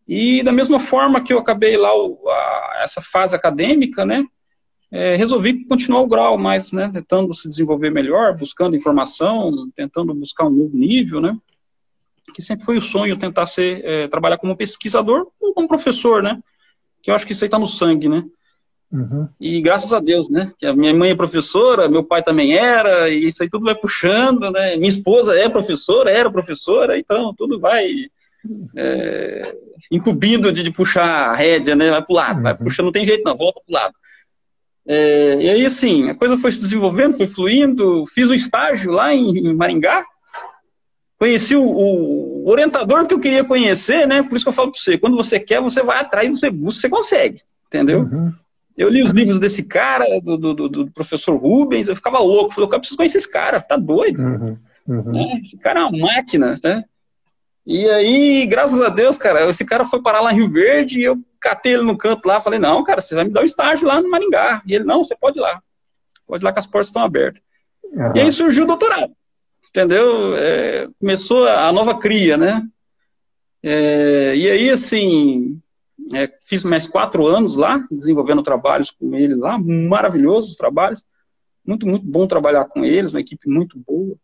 E 0.06 0.44
da 0.44 0.52
mesma 0.52 0.80
forma 0.80 1.24
que 1.24 1.32
eu 1.32 1.40
acabei 1.40 1.78
lá 1.78 1.96
o, 1.96 2.28
a, 2.28 2.82
essa 2.84 3.02
fase 3.02 3.36
acadêmica, 3.36 4.04
né? 4.04 4.26
É, 4.94 5.16
resolvi 5.16 5.66
continuar 5.66 6.02
o 6.02 6.08
grau, 6.08 6.38
mas 6.38 6.72
né, 6.72 6.88
tentando 6.94 7.34
se 7.34 7.50
desenvolver 7.50 7.90
melhor, 7.90 8.38
buscando 8.38 8.76
informação, 8.76 9.68
tentando 9.76 10.14
buscar 10.14 10.46
um 10.46 10.52
novo 10.52 10.78
nível, 10.78 11.20
né? 11.20 11.36
Que 12.32 12.44
sempre 12.44 12.64
foi 12.64 12.78
o 12.78 12.82
sonho 12.82 13.18
tentar 13.18 13.48
ser, 13.48 13.84
é, 13.84 14.08
trabalhar 14.08 14.38
como 14.38 14.56
pesquisador 14.56 15.28
ou 15.42 15.52
como 15.52 15.68
professor, 15.68 16.22
né? 16.22 16.40
Que 17.02 17.10
eu 17.10 17.16
acho 17.16 17.26
que 17.26 17.32
isso 17.32 17.44
aí 17.44 17.48
está 17.48 17.58
no 17.58 17.66
sangue, 17.66 18.08
né? 18.08 18.24
Uhum. 18.92 19.28
E 19.42 19.60
graças 19.64 19.92
a 19.94 20.00
Deus, 20.00 20.30
né? 20.30 20.54
Que 20.60 20.68
a 20.68 20.76
minha 20.76 20.94
mãe 20.94 21.10
é 21.10 21.16
professora, 21.16 21.90
meu 21.90 22.04
pai 22.04 22.22
também 22.22 22.56
era, 22.56 23.10
e 23.10 23.26
isso 23.26 23.42
aí 23.42 23.50
tudo 23.50 23.66
vai 23.66 23.74
puxando, 23.74 24.52
né? 24.52 24.76
Minha 24.76 24.92
esposa 24.92 25.36
é 25.36 25.50
professora, 25.50 26.12
era 26.12 26.32
professora, 26.32 27.00
então 27.00 27.34
tudo 27.36 27.60
vai 27.60 27.90
é, 28.78 29.42
incumbindo 29.92 30.52
de, 30.52 30.62
de, 30.62 30.70
puxar 30.70 31.32
a 31.32 31.36
rédea, 31.36 31.76
né? 31.76 31.90
Vai 31.90 32.06
pro 32.06 32.14
lado, 32.14 32.38
uhum. 32.38 32.44
vai 32.44 32.56
puxando, 32.56 32.86
não 32.86 32.92
tem 32.92 33.08
jeito 33.08 33.24
não, 33.24 33.36
volta 33.36 33.60
pro 33.66 33.74
lado. 33.74 33.96
É, 34.86 35.36
e 35.42 35.50
aí, 35.50 35.66
assim, 35.66 36.10
a 36.10 36.16
coisa 36.16 36.38
foi 36.38 36.52
se 36.52 36.60
desenvolvendo, 36.60 37.16
foi 37.16 37.28
fluindo. 37.28 38.06
Fiz 38.08 38.28
o 38.28 38.34
estágio 38.34 38.92
lá 38.92 39.14
em, 39.14 39.38
em 39.38 39.56
Maringá. 39.56 40.04
Conheci 41.18 41.56
o, 41.56 41.64
o, 41.64 42.50
orientador 42.50 43.08
que 43.08 43.14
eu 43.14 43.20
queria 43.20 43.46
conhecer, 43.46 44.06
né? 44.06 44.22
Por 44.24 44.36
isso 44.36 44.44
que 44.44 44.50
eu 44.50 44.54
falo 44.54 44.72
para 44.72 44.82
você: 44.82 44.98
quando 44.98 45.16
você 45.16 45.40
quer, 45.40 45.62
você 45.62 45.82
vai 45.82 46.00
atrás, 46.00 46.30
você 46.30 46.50
busca, 46.50 46.82
você 46.82 46.90
consegue. 46.90 47.42
Entendeu? 47.68 48.02
Uhum. 48.02 48.34
Eu 48.76 48.90
li 48.90 49.04
os 49.04 49.12
livros 49.12 49.40
desse 49.40 49.64
cara, 49.64 50.06
do, 50.20 50.38
do, 50.38 50.68
do, 50.68 50.92
professor 50.92 51.36
Rubens, 51.38 51.88
eu 51.88 51.96
ficava 51.96 52.20
louco. 52.20 52.54
Falei, 52.54 52.70
eu 52.70 52.80
preciso 52.80 52.98
conhecer 52.98 53.20
esse 53.20 53.32
cara, 53.32 53.62
tá 53.62 53.78
doido. 53.78 54.22
Uhum. 54.22 54.58
Uhum. 54.88 55.12
Né? 55.12 55.42
Esse 55.42 55.58
cara 55.58 55.82
é 55.82 55.84
uma 55.84 55.98
máquina, 55.98 56.56
né? 56.64 56.84
E 57.66 57.90
aí, 57.90 58.46
graças 58.46 58.82
a 58.82 58.90
Deus, 58.90 59.18
cara, 59.18 59.50
esse 59.50 59.66
cara 59.66 59.86
foi 59.86 60.02
parar 60.02 60.22
lá 60.22 60.34
em 60.34 60.36
Rio 60.36 60.52
Verde 60.52 61.00
e 61.00 61.04
eu 61.04 61.18
catei 61.40 61.74
ele 61.74 61.84
no 61.84 61.98
canto 61.98 62.26
lá, 62.26 62.42
falei, 62.42 62.60
não, 62.60 62.84
cara, 62.84 63.00
você 63.00 63.16
vai 63.16 63.24
me 63.24 63.32
dar 63.32 63.42
um 63.42 63.46
estágio 63.46 63.88
lá 63.88 64.02
no 64.02 64.10
Maringá. 64.10 64.62
E 64.66 64.76
ele, 64.76 64.84
não, 64.84 65.04
você 65.04 65.16
pode 65.16 65.40
ir 65.40 65.42
lá. 65.42 65.62
Pode 66.28 66.44
ir 66.44 66.46
lá 66.46 66.52
que 66.52 66.60
as 66.60 66.68
portas 66.68 66.88
estão 66.88 67.04
abertas. 67.04 67.42
Uhum. 67.84 68.12
E 68.16 68.20
aí 68.20 68.32
surgiu 68.32 68.64
o 68.64 68.68
doutorado. 68.68 69.14
Entendeu? 69.70 70.36
É, 70.38 70.88
começou 71.00 71.48
a 71.48 71.72
nova 71.72 71.98
cria, 71.98 72.38
né? 72.38 72.64
É, 73.62 74.36
e 74.36 74.50
aí, 74.50 74.70
assim, 74.70 75.60
é, 76.14 76.30
fiz 76.42 76.64
mais 76.64 76.86
quatro 76.86 77.26
anos 77.26 77.56
lá, 77.56 77.82
desenvolvendo 77.90 78.44
trabalhos 78.44 78.92
com 78.92 79.16
ele 79.16 79.36
lá, 79.36 79.58
maravilhosos 79.58 80.56
trabalhos. 80.56 81.06
Muito, 81.66 81.88
muito 81.88 82.06
bom 82.06 82.28
trabalhar 82.28 82.66
com 82.66 82.84
eles, 82.84 83.14
uma 83.14 83.22
equipe 83.22 83.50
muito 83.50 83.80
boa. 83.80 84.18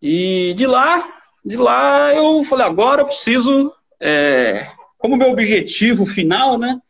E 0.00 0.54
de 0.56 0.66
lá, 0.66 1.06
de 1.46 1.56
lá 1.56 2.12
eu 2.12 2.42
falei, 2.42 2.66
agora 2.66 3.02
eu 3.02 3.06
preciso, 3.06 3.72
é, 4.00 4.68
como 4.98 5.16
meu 5.16 5.30
objetivo 5.30 6.04
final, 6.04 6.58
né, 6.58 6.80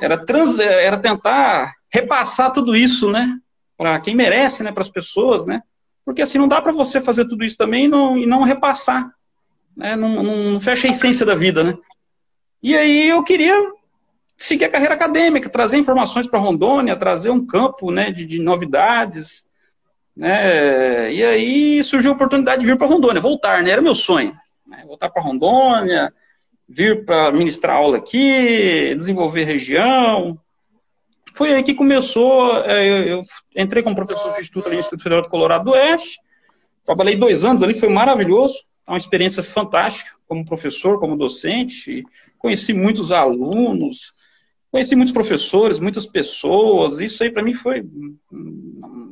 era, 0.00 0.16
trans, 0.24 0.58
era 0.58 0.98
tentar 0.98 1.74
repassar 1.92 2.50
tudo 2.50 2.74
isso, 2.74 3.10
né, 3.10 3.38
para 3.76 4.00
quem 4.00 4.16
merece, 4.16 4.62
né, 4.62 4.72
para 4.72 4.82
as 4.82 4.88
pessoas, 4.88 5.44
né, 5.44 5.60
porque 6.02 6.22
assim 6.22 6.38
não 6.38 6.48
dá 6.48 6.62
para 6.62 6.72
você 6.72 6.98
fazer 6.98 7.28
tudo 7.28 7.44
isso 7.44 7.58
também 7.58 7.84
e 7.84 7.88
não, 7.88 8.16
e 8.16 8.24
não 8.24 8.42
repassar, 8.42 9.10
né, 9.76 9.94
não, 9.94 10.22
não 10.22 10.58
fecha 10.58 10.88
a 10.88 10.90
essência 10.90 11.26
da 11.26 11.34
vida, 11.34 11.62
né. 11.62 11.76
E 12.62 12.74
aí 12.74 13.10
eu 13.10 13.22
queria 13.22 13.70
seguir 14.34 14.64
a 14.64 14.70
carreira 14.70 14.94
acadêmica, 14.94 15.50
trazer 15.50 15.76
informações 15.76 16.26
para 16.26 16.38
Rondônia, 16.38 16.96
trazer 16.96 17.28
um 17.28 17.46
campo, 17.46 17.90
né, 17.90 18.10
de, 18.10 18.24
de 18.24 18.38
novidades, 18.38 19.46
né? 20.18 21.14
E 21.14 21.24
aí 21.24 21.84
surgiu 21.84 22.10
a 22.10 22.14
oportunidade 22.14 22.60
de 22.60 22.66
vir 22.66 22.76
para 22.76 22.88
Rondônia, 22.88 23.22
voltar, 23.22 23.62
né? 23.62 23.70
Era 23.70 23.80
meu 23.80 23.94
sonho. 23.94 24.34
Né? 24.66 24.82
Voltar 24.84 25.10
para 25.10 25.22
Rondônia, 25.22 26.12
vir 26.68 27.04
para 27.04 27.30
ministrar 27.30 27.76
aula 27.76 27.98
aqui, 27.98 28.96
desenvolver 28.96 29.44
região. 29.44 30.36
Foi 31.34 31.54
aí 31.54 31.62
que 31.62 31.72
começou. 31.72 32.56
É, 32.64 33.12
eu 33.12 33.22
entrei 33.54 33.80
como 33.80 33.94
professor 33.94 34.34
de 34.34 34.40
Instituto 34.40 34.66
ali 34.66 34.74
no 34.74 34.80
Instituto 34.80 35.02
Federal 35.04 35.22
do 35.22 35.28
Colorado 35.28 35.66
do 35.66 35.70
Oeste. 35.70 36.18
Trabalhei 36.84 37.14
dois 37.14 37.44
anos 37.44 37.62
ali, 37.62 37.74
foi 37.74 37.88
maravilhoso. 37.88 38.56
Uma 38.88 38.98
experiência 38.98 39.42
fantástica 39.42 40.10
como 40.26 40.44
professor, 40.44 40.98
como 40.98 41.16
docente. 41.16 42.02
Conheci 42.38 42.72
muitos 42.72 43.12
alunos, 43.12 44.16
Conheci 44.70 44.94
muitos 44.94 45.14
professores, 45.14 45.80
muitas 45.80 46.04
pessoas, 46.04 46.98
isso 46.98 47.22
aí 47.22 47.30
para 47.30 47.42
mim 47.42 47.54
foi 47.54 47.82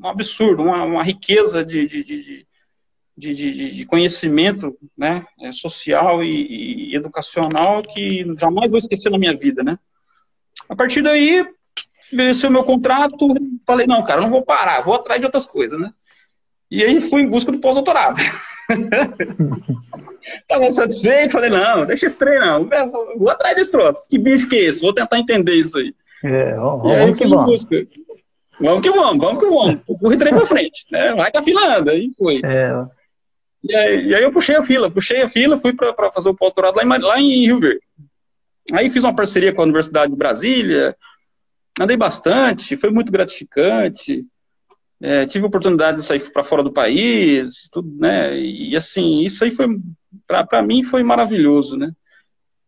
um 0.03 0.09
absurdo, 0.09 0.63
uma, 0.63 0.83
uma 0.85 1.03
riqueza 1.03 1.65
de, 1.65 1.87
de, 1.87 2.05
de, 2.05 2.47
de, 3.17 3.71
de 3.73 3.87
conhecimento 3.87 4.77
né, 4.97 5.27
é, 5.41 5.53
social 5.53 6.23
e, 6.23 6.91
e, 6.91 6.97
educacional 6.97 7.83
que 7.83 8.25
jamais 8.39 8.71
vou 8.71 8.79
esquecer 8.79 9.11
na 9.11 9.19
minha 9.19 9.37
vida. 9.37 9.63
Né? 9.63 9.79
A 10.69 10.77
partir 10.77 11.03
daí, 11.03 11.47
venceu 12.13 12.51
meu 12.51 12.65
contrato, 12.65 13.35
falei, 13.67 13.87
não, 13.87 14.03
cara, 14.03 14.21
não 14.21 14.31
vou 14.31 14.43
parar, 14.43 14.83
vou 14.83 14.95
atrás 14.95 15.21
de 15.21 15.27
outras 15.27 15.47
coisas. 15.47 15.79
Né? 15.81 15.93
E 16.71 16.83
aí 16.83 17.01
fui 17.01 17.23
em 17.23 17.29
busca 17.29 17.51
do 17.51 17.59
pós-doutorado. 17.59 18.21
Estava 20.43 20.71
satisfeito, 20.71 21.33
falei, 21.33 21.51
não, 21.51 21.87
deixa 21.87 22.07
esse 22.07 22.19
trem 22.19 22.41
não, 22.41 22.69
vou 23.17 23.31
atrás 23.31 23.55
desse 23.57 23.71
troço. 23.71 24.03
Que 24.09 24.19
bicho 24.19 24.49
que 24.49 24.57
é 24.57 24.65
esse? 24.65 24.81
Vou 24.81 24.93
tentar 24.93 25.19
entender 25.19 25.55
isso 25.55 25.79
aí. 25.79 25.95
É, 26.25 26.55
vamos, 26.55 26.93
e 26.93 26.95
aí 26.95 27.15
que 27.15 27.29
vamos. 27.29 27.47
Busca. 27.47 27.87
Vamos 28.61 28.83
que 28.83 28.91
vamos, 28.91 29.25
vamos 29.25 29.39
que 29.39 29.47
vamos. 29.47 29.81
Corri 30.01 30.17
trem 30.17 30.35
pra 30.35 30.47
frente, 30.47 30.85
né? 30.91 31.15
Vai 31.15 31.31
que 31.31 31.39
a 31.39 31.43
fila 31.43 31.79
anda, 31.79 31.93
aí 31.93 32.11
foi. 32.17 32.41
É. 32.45 32.85
E, 33.63 33.75
aí, 33.75 34.07
e 34.07 34.15
aí 34.15 34.23
eu 34.23 34.31
puxei 34.31 34.57
a 34.57 34.63
fila, 34.63 34.91
puxei 34.91 35.23
a 35.23 35.29
fila, 35.29 35.59
fui 35.59 35.75
para 35.75 36.11
fazer 36.13 36.29
o 36.29 36.35
pós-doutorado 36.35 36.77
lá 36.77 36.85
em, 36.85 37.01
lá 37.01 37.21
em 37.21 37.47
Rio 37.47 37.61
Verde. 37.61 37.83
Aí 38.73 38.91
fiz 38.91 39.03
uma 39.05 39.15
parceria 39.15 39.53
com 39.53 39.61
a 39.61 39.65
Universidade 39.65 40.13
de 40.13 40.19
Brasília, 40.19 40.97
andei 41.81 41.97
bastante, 41.97 42.77
foi 42.77 42.91
muito 42.91 43.13
gratificante. 43.13 44.25
É, 45.01 45.27
tive 45.27 45.45
oportunidade 45.45 45.99
de 45.99 46.05
sair 46.05 46.21
para 46.33 46.43
fora 46.43 46.63
do 46.63 46.73
país, 46.73 47.69
tudo, 47.71 47.89
né? 47.99 48.39
E 48.39 48.75
assim, 48.75 49.23
isso 49.23 49.45
aí 49.45 49.51
foi 49.51 49.69
para 50.27 50.63
mim 50.63 50.83
foi 50.83 51.03
maravilhoso, 51.03 51.77
né? 51.77 51.93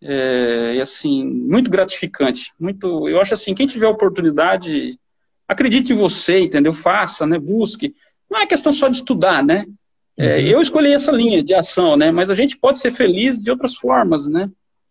É, 0.01 0.75
e 0.77 0.81
assim, 0.81 1.25
muito 1.25 1.71
gratificante, 1.71 2.53
muito. 2.61 3.09
Eu 3.09 3.21
acho 3.21 3.35
assim, 3.35 3.55
quem 3.55 3.67
tiver 3.67 3.89
oportunidade, 3.89 4.99
acredite 5.49 5.93
em 5.93 5.97
você, 5.97 6.41
entendeu? 6.41 6.73
Faça, 6.73 7.27
né? 7.27 7.39
Busque. 7.39 7.95
Não 8.31 8.39
é 8.39 8.47
questão 8.47 8.73
só 8.73 8.89
de 8.89 8.99
estudar, 8.99 9.43
né? 9.43 9.67
É, 10.17 10.37
uhum. 10.37 10.47
eu 10.47 10.63
escolhi 10.63 10.93
essa 10.93 11.11
linha 11.11 11.43
de 11.43 11.55
ação, 11.55 11.97
né? 11.97 12.13
Mas 12.13 12.29
a 12.29 12.35
gente 12.35 12.57
pode 12.57 12.79
ser 12.79 12.93
feliz 12.93 13.39
de 13.39 13.51
outras 13.51 13.75
formas, 13.75 14.29
né? 14.29 14.51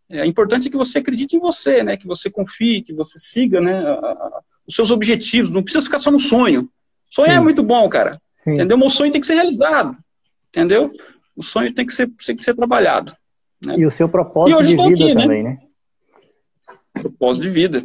É 0.09 0.25
importante 0.25 0.69
que 0.69 0.77
você 0.77 0.99
acredite 0.99 1.35
em 1.35 1.39
você, 1.39 1.83
né? 1.83 1.97
Que 1.97 2.07
você 2.07 2.29
confie, 2.29 2.81
que 2.81 2.93
você 2.93 3.19
siga, 3.19 3.61
né? 3.61 3.83
os 4.67 4.75
seus 4.75 4.91
objetivos. 4.91 5.51
Não 5.51 5.63
precisa 5.63 5.83
ficar 5.83 5.99
só 5.99 6.11
no 6.11 6.19
sonho. 6.19 6.69
Sonhar 7.05 7.37
é 7.37 7.39
muito 7.39 7.63
bom, 7.63 7.87
cara. 7.89 8.21
Sim. 8.43 8.55
Entendeu? 8.55 8.77
O 8.77 8.89
sonho 8.89 9.11
tem 9.11 9.21
que 9.21 9.27
ser 9.27 9.35
realizado. 9.35 9.97
Entendeu? 10.49 10.91
O 11.35 11.43
sonho 11.43 11.73
tem 11.73 11.85
que 11.85 11.93
ser, 11.93 12.09
tem 12.25 12.35
que 12.35 12.43
ser 12.43 12.55
trabalhado. 12.55 13.15
Né? 13.63 13.75
E 13.77 13.85
o 13.85 13.91
seu 13.91 14.09
propósito 14.09 14.61
de 14.63 14.75
vida 14.75 14.83
aqui, 14.83 15.15
né? 15.15 15.21
também, 15.21 15.43
né? 15.43 15.49
né? 15.49 17.01
Propósito 17.01 17.43
de 17.43 17.49
vida. 17.49 17.83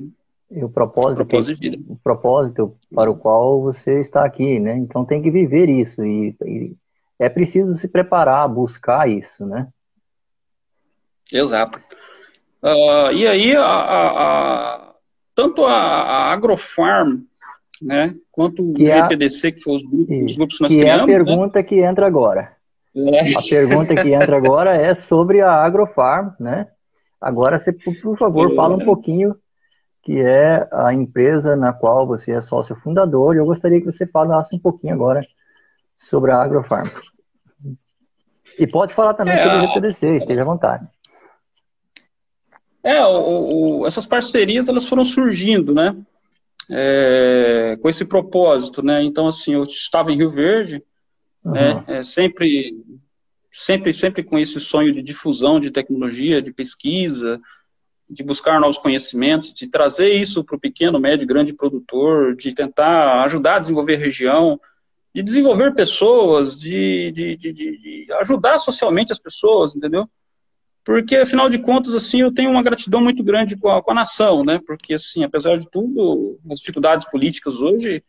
E 0.55 0.63
o 0.63 0.69
propósito, 0.69 1.25
propósito 1.25 1.61
que, 1.61 1.85
o 1.89 1.97
propósito 1.97 2.77
para 2.95 3.11
o 3.11 3.17
qual 3.17 3.63
você 3.63 4.01
está 4.01 4.25
aqui, 4.25 4.61
né? 4.61 4.77
Então 4.77 5.05
tem 5.05 5.23
que 5.23 5.31
viver 5.31 5.71
isso 5.71 6.05
e, 6.05 6.37
e 6.45 6.77
é 7.19 7.29
preciso 7.29 7.75
se 7.75 7.89
preparar, 7.89 8.47
buscar 8.49 9.09
isso, 9.09 9.47
né? 9.47 9.69
Exato. 11.33 11.81
Uh, 12.63 13.11
e 13.13 13.27
aí, 13.27 13.57
a, 13.57 13.65
a, 13.65 14.09
a, 14.09 14.95
tanto 15.35 15.65
a, 15.65 16.33
Agrofarm, 16.33 17.23
né, 17.81 18.15
quanto 18.31 18.73
que 18.75 18.85
o 18.85 18.87
GPDC, 18.87 19.49
é, 19.49 19.53
que 19.53 19.61
foi 19.61 19.77
os 19.77 19.83
grupos, 19.85 20.17
os 20.31 20.37
grupos 20.37 20.57
que 20.57 20.63
nós 20.63 20.73
que 20.73 20.79
criamos. 20.79 21.01
é 21.01 21.03
a 21.03 21.07
né? 21.07 21.13
pergunta 21.13 21.59
né? 21.59 21.63
que 21.65 21.81
entra 21.81 22.07
agora. 22.07 22.57
É. 22.95 23.39
A 23.39 23.43
pergunta 23.43 23.95
que 23.97 24.13
entra 24.13 24.37
agora 24.37 24.77
é 24.77 24.93
sobre 24.93 25.41
a 25.41 25.51
Agrofarm, 25.51 26.35
né? 26.39 26.69
Agora, 27.19 27.59
você, 27.59 27.73
por 27.73 28.19
favor, 28.19 28.55
fala 28.55 28.77
um 28.77 28.85
pouquinho 28.85 29.35
que 30.03 30.21
é 30.21 30.69
a 30.73 30.93
empresa 30.93 31.55
na 31.55 31.73
qual 31.73 32.07
você 32.07 32.33
é 32.33 32.41
sócio 32.41 32.75
fundador. 32.77 33.35
E 33.35 33.39
eu 33.39 33.45
gostaria 33.45 33.79
que 33.79 33.87
você 33.87 34.07
falasse 34.07 34.55
um 34.55 34.59
pouquinho 34.59 34.95
agora 34.95 35.21
sobre 35.97 36.33
a 36.33 36.43
Agrofarm. 36.43 36.89
E 38.59 38.67
pode 38.67 38.93
falar 38.93 39.15
também 39.15 39.35
é, 39.35 39.43
sobre 39.43 39.59
o 39.59 39.69
GPDC, 39.69 40.17
esteja 40.17 40.43
à 40.43 40.45
vontade. 40.45 40.87
É, 42.83 43.03
o, 43.05 43.81
o, 43.81 43.87
essas 43.87 44.05
parcerias 44.05 44.69
elas 44.69 44.87
foram 44.87 45.05
surgindo, 45.05 45.73
né? 45.73 45.97
É, 46.71 47.79
com 47.81 47.89
esse 47.89 48.05
propósito, 48.05 48.83
né? 48.83 49.03
Então, 49.05 49.29
assim, 49.29 49.55
eu 49.55 49.63
estava 49.63 50.11
em 50.11 50.17
Rio 50.17 50.31
Verde, 50.31 50.83
uhum. 51.45 51.53
né? 51.53 51.85
É, 51.87 52.03
sempre, 52.03 52.77
sempre, 53.53 53.95
sempre 53.95 54.25
com 54.25 54.37
esse 54.37 54.59
sonho 54.61 54.93
de 54.93 55.01
difusão 55.01 55.61
de 55.61 55.71
tecnologia, 55.71 56.43
de 56.43 56.53
pesquisa, 56.53 57.41
de 58.13 58.23
buscar 58.23 58.61
novos 58.61 58.79
conhecimentos, 58.79 59.55
de 59.55 59.67
trazer 59.67 60.13
isso 60.13 60.45
para 60.45 60.57
o 60.57 60.61
pequeno, 60.61 61.01
médio, 61.01 61.27
grande 61.27 61.53
produtor, 61.53 62.37
de 62.37 62.53
tentar 62.55 63.25
ajudar 63.25 63.57
a 63.57 63.59
desenvolver 63.59 63.95
a 63.95 63.99
região, 63.99 64.61
de 65.15 65.23
desenvolver 65.23 65.75
pessoas, 65.75 66.59
de, 66.59 67.11
de, 67.13 67.37
de, 67.37 67.53
de 67.53 68.07
ajudar 68.21 68.59
socialmente 68.59 69.13
as 69.13 69.19
pessoas, 69.19 69.75
entendeu? 69.75 70.09
porque 70.85 71.17
afinal 71.17 71.49
de 71.49 71.59
contas 71.59 71.95
assim 71.95 72.21
eu 72.21 72.33
tenho 72.33 72.51
uma 72.51 72.63
gratidão 72.63 73.01
muito 73.01 73.23
grande 73.23 73.57
com 73.57 73.69
a, 73.71 73.83
com 73.83 73.93
a 73.93 73.95
nação, 73.95 74.45
né? 74.45 74.61
Porque 74.67 74.95
assim, 74.95 75.23
apesar 75.23 75.57
de 75.57 75.71
tudo, 75.71 76.39
as 76.51 76.59
dificuldades 76.59 77.09
políticas 77.09 77.57
hoje, 77.57 78.03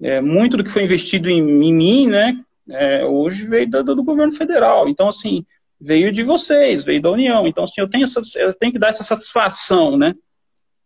é, 0.00 0.20
muito 0.20 0.56
do 0.56 0.62
que 0.62 0.70
foi 0.70 0.84
investido 0.84 1.28
em, 1.28 1.38
em 1.38 1.74
mim, 1.74 2.06
né? 2.06 2.38
É, 2.68 3.04
hoje 3.04 3.46
veio 3.46 3.68
do, 3.68 3.82
do, 3.96 4.04
governo 4.04 4.32
federal. 4.32 4.88
Então 4.88 5.08
assim 5.08 5.44
veio 5.80 6.12
de 6.12 6.22
vocês, 6.22 6.84
veio 6.84 7.02
da 7.02 7.10
União. 7.10 7.46
Então 7.46 7.64
assim 7.64 7.80
eu 7.80 7.88
tenho 7.88 8.04
essa, 8.04 8.20
eu 8.36 8.52
tenho 8.54 8.72
que 8.72 8.78
dar 8.78 8.88
essa 8.88 9.04
satisfação, 9.04 9.96
né? 9.96 10.14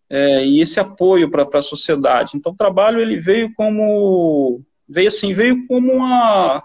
É, 0.08 0.44
e 0.44 0.60
esse 0.60 0.78
apoio 0.78 1.30
para 1.30 1.46
a 1.58 1.62
sociedade. 1.62 2.32
Então 2.36 2.52
o 2.52 2.56
trabalho 2.56 3.00
ele 3.00 3.18
veio 3.18 3.52
como 3.54 4.60
veio 4.88 5.08
assim 5.08 5.32
veio 5.32 5.66
como 5.66 5.92
uma 5.92 6.62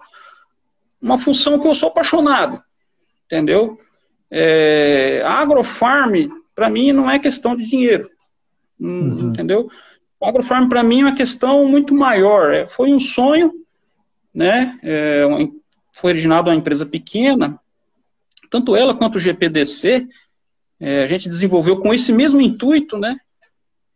uma 1.02 1.18
função 1.18 1.60
que 1.60 1.68
eu 1.68 1.76
sou 1.76 1.90
apaixonado, 1.90 2.62
entendeu? 3.26 3.78
É, 4.30 5.22
a 5.24 5.34
agrofarm, 5.34 6.28
para 6.54 6.70
mim, 6.70 6.92
não 6.92 7.10
é 7.10 7.20
questão 7.20 7.56
de 7.56 7.66
dinheiro. 7.66 8.10
Hum, 8.80 9.12
uhum. 9.12 9.30
Entendeu? 9.30 9.70
A 10.22 10.30
agrofarm, 10.30 10.68
para 10.68 10.84
mim, 10.84 11.02
é 11.02 11.06
uma 11.06 11.16
questão 11.16 11.66
muito 11.66 11.94
maior. 11.94 12.54
É, 12.54 12.68
foi 12.68 12.92
um 12.92 13.00
sonho, 13.00 13.54
né? 14.34 14.78
É, 14.84 15.24
foi 15.94 16.12
originado 16.12 16.50
uma 16.50 16.56
empresa 16.56 16.86
pequena. 16.86 17.60
Tanto 18.50 18.76
ela 18.76 18.96
quanto 18.96 19.16
o 19.16 19.20
GPDC, 19.20 20.08
é, 20.80 21.04
a 21.04 21.08
gente 21.08 21.28
desenvolveu 21.30 21.82
com 21.82 21.94
esse 21.94 22.12
mesmo 22.12 22.42
intuito, 22.42 22.98
né? 22.98 23.18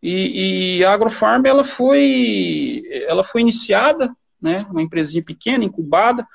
E, 0.02 0.80
e, 0.80 0.86
a 0.86 0.94
Agrofarm 0.94 1.46
ela 1.46 1.64
foi, 1.64 2.84
ela 3.08 3.24
foi 3.24 3.42
iniciada, 3.42 4.12
né? 4.42 4.66
Uma 4.70 4.82
empresinha 4.82 5.24
pequena, 5.24 5.64
incubada, 5.64 6.26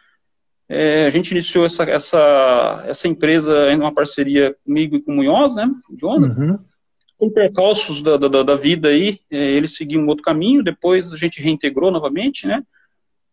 é, 0.69 1.07
a 1.07 1.11
gente 1.11 1.31
iniciou 1.31 1.65
essa, 1.65 1.85
essa, 1.85 2.85
essa 2.87 3.07
empresa 3.07 3.71
em 3.71 3.77
uma 3.77 3.95
parceria 3.95 4.57
comigo 4.65 4.97
e 4.97 5.03
com 5.03 5.13
o 5.13 5.17
Munhoz, 5.17 5.55
né, 5.55 5.71
Jonathan. 5.97 6.41
Uhum. 6.41 6.59
Com 7.17 7.31
percalços 7.31 8.03
da, 8.03 8.17
da, 8.17 8.43
da 8.43 8.57
vida 8.57 8.89
aí, 8.89 9.21
é, 9.31 9.53
ele 9.53 9.69
seguiu 9.69 10.01
um 10.01 10.07
outro 10.07 10.25
caminho, 10.25 10.63
depois 10.63 11.13
a 11.13 11.17
gente 11.17 11.41
reintegrou 11.41 11.91
novamente, 11.91 12.47
né? 12.47 12.63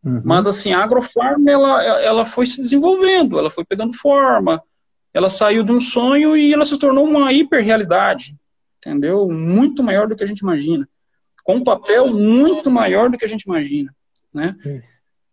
Uhum. 0.03 0.21
Mas 0.23 0.45
assim, 0.45 0.73
a 0.73 0.83
Agrofarm, 0.83 1.47
ela, 1.47 1.83
ela 2.01 2.25
foi 2.25 2.45
se 2.45 2.61
desenvolvendo, 2.61 3.39
ela 3.39 3.49
foi 3.49 3.65
pegando 3.65 3.93
forma, 3.93 4.61
ela 5.13 5.29
saiu 5.29 5.63
de 5.63 5.71
um 5.71 5.79
sonho 5.79 6.35
e 6.35 6.53
ela 6.53 6.65
se 6.65 6.77
tornou 6.77 7.05
uma 7.05 7.31
hiperrealidade, 7.31 8.35
entendeu? 8.79 9.27
Muito 9.29 9.83
maior 9.83 10.07
do 10.07 10.15
que 10.15 10.23
a 10.23 10.27
gente 10.27 10.39
imagina. 10.39 10.87
Com 11.43 11.57
um 11.57 11.63
papel 11.63 12.13
muito 12.13 12.71
maior 12.71 13.09
do 13.09 13.17
que 13.17 13.25
a 13.25 13.27
gente 13.27 13.43
imagina, 13.43 13.93
né? 14.33 14.55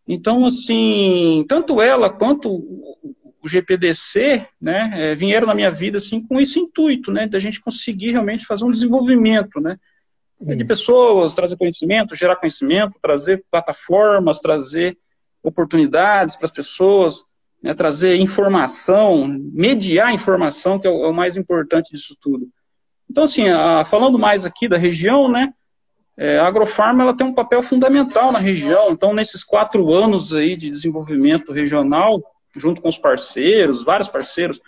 Então, 0.06 0.44
assim, 0.44 1.44
tanto 1.48 1.80
ela 1.80 2.10
quanto 2.10 2.50
o 3.42 3.48
GPDC, 3.48 4.46
né, 4.60 4.90
é, 4.92 5.14
vieram 5.14 5.46
na 5.46 5.54
minha 5.54 5.70
vida, 5.70 5.96
assim, 5.96 6.26
com 6.26 6.38
esse 6.40 6.58
intuito, 6.58 7.10
né, 7.10 7.26
da 7.26 7.38
gente 7.38 7.60
conseguir 7.60 8.10
realmente 8.10 8.44
fazer 8.44 8.64
um 8.64 8.70
desenvolvimento, 8.70 9.60
né, 9.60 9.78
de 10.40 10.64
pessoas, 10.64 11.34
trazer 11.34 11.56
conhecimento, 11.56 12.14
gerar 12.14 12.36
conhecimento, 12.36 12.98
trazer 13.00 13.44
plataformas, 13.50 14.40
trazer 14.40 14.98
oportunidades 15.42 16.36
para 16.36 16.46
as 16.46 16.50
pessoas, 16.50 17.24
né, 17.62 17.74
trazer 17.74 18.16
informação, 18.16 19.26
mediar 19.52 20.12
informação, 20.12 20.78
que 20.78 20.86
é 20.86 20.90
o, 20.90 21.04
é 21.04 21.08
o, 21.08 21.12
mais 21.12 21.36
importante 21.36 21.92
disso 21.92 22.16
tudo. 22.20 22.48
Então, 23.10 23.24
assim, 23.24 23.48
a, 23.48 23.84
falando 23.84 24.18
mais 24.18 24.44
aqui 24.46 24.68
da 24.68 24.76
região, 24.76 25.30
né, 25.30 25.52
é, 26.16 26.38
a 26.38 26.46
Agrofarma 26.46 27.02
ela 27.02 27.16
tem 27.16 27.26
um 27.26 27.34
papel 27.34 27.62
fundamental 27.62 28.32
na 28.32 28.38
região. 28.38 28.90
Então, 28.90 29.14
nesses 29.14 29.44
quatro 29.44 29.92
anos 29.92 30.32
aí 30.32 30.56
de 30.56 30.70
desenvolvimento 30.70 31.52
regional, 31.52 32.22
junto 32.56 32.80
com 32.80 32.88
os 32.88 32.98
parceiros, 32.98 33.84
vários 33.84 34.08
parceiros, 34.08 34.60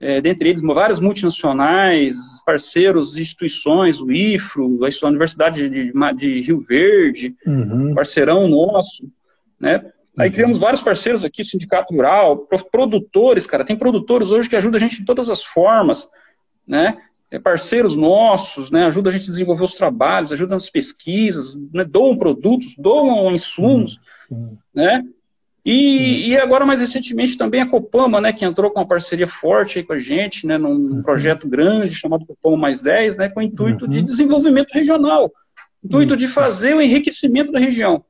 é, 0.00 0.20
dentre 0.20 0.50
eles 0.50 0.62
várias 0.62 1.00
multinacionais, 1.00 2.16
parceiros, 2.46 3.16
instituições, 3.16 4.00
o 4.00 4.12
IFRO, 4.12 4.78
a 4.84 5.06
Universidade 5.08 5.68
de, 5.68 5.92
de 6.14 6.40
Rio 6.40 6.60
Verde, 6.60 7.34
uhum. 7.44 7.94
parceirão 7.94 8.46
nosso, 8.46 9.10
né? 9.58 9.92
Aí 10.18 10.28
uhum. 10.28 10.34
criamos 10.34 10.58
vários 10.58 10.82
parceiros 10.82 11.24
aqui, 11.24 11.44
Sindicato 11.44 11.94
Rural, 11.94 12.48
produtores, 12.70 13.46
cara, 13.46 13.64
tem 13.64 13.76
produtores 13.76 14.30
hoje 14.30 14.48
que 14.48 14.56
ajudam 14.56 14.76
a 14.76 14.80
gente 14.80 14.98
de 14.98 15.04
todas 15.04 15.30
as 15.30 15.42
formas, 15.42 16.08
né? 16.66 16.96
é, 17.30 17.38
parceiros 17.38 17.94
nossos, 17.94 18.70
né, 18.70 18.86
ajuda 18.86 19.10
a 19.10 19.12
gente 19.12 19.24
a 19.24 19.32
desenvolver 19.32 19.64
os 19.64 19.74
trabalhos, 19.74 20.32
ajuda 20.32 20.54
nas 20.54 20.70
pesquisas, 20.70 21.56
né, 21.72 21.84
doam 21.84 22.16
produtos, 22.16 22.74
doam 22.76 23.30
insumos, 23.30 24.00
sim, 24.28 24.58
né, 24.74 25.04
e, 25.64 26.30
e, 26.30 26.36
agora, 26.38 26.64
mais 26.64 26.80
recentemente, 26.80 27.36
também 27.36 27.60
a 27.60 27.68
Copama, 27.68 28.22
né, 28.22 28.32
que 28.32 28.42
entrou 28.42 28.70
com 28.70 28.80
uma 28.80 28.88
parceria 28.88 29.26
forte 29.26 29.82
com 29.82 29.92
a 29.92 29.98
gente, 29.98 30.46
né, 30.46 30.56
num 30.56 30.70
uhum. 30.70 31.02
projeto 31.02 31.46
grande 31.46 31.94
chamado 31.94 32.24
Copama 32.24 32.56
Mais 32.56 32.80
10, 32.80 33.18
né, 33.18 33.28
com 33.28 33.40
o 33.40 33.42
intuito 33.42 33.84
uhum. 33.84 33.90
de 33.90 34.00
desenvolvimento 34.00 34.70
regional, 34.72 35.30
intuito 35.84 36.16
de 36.16 36.26
fazer 36.26 36.74
o 36.74 36.80
enriquecimento 36.80 37.52
da 37.52 37.58
região. 37.58 38.02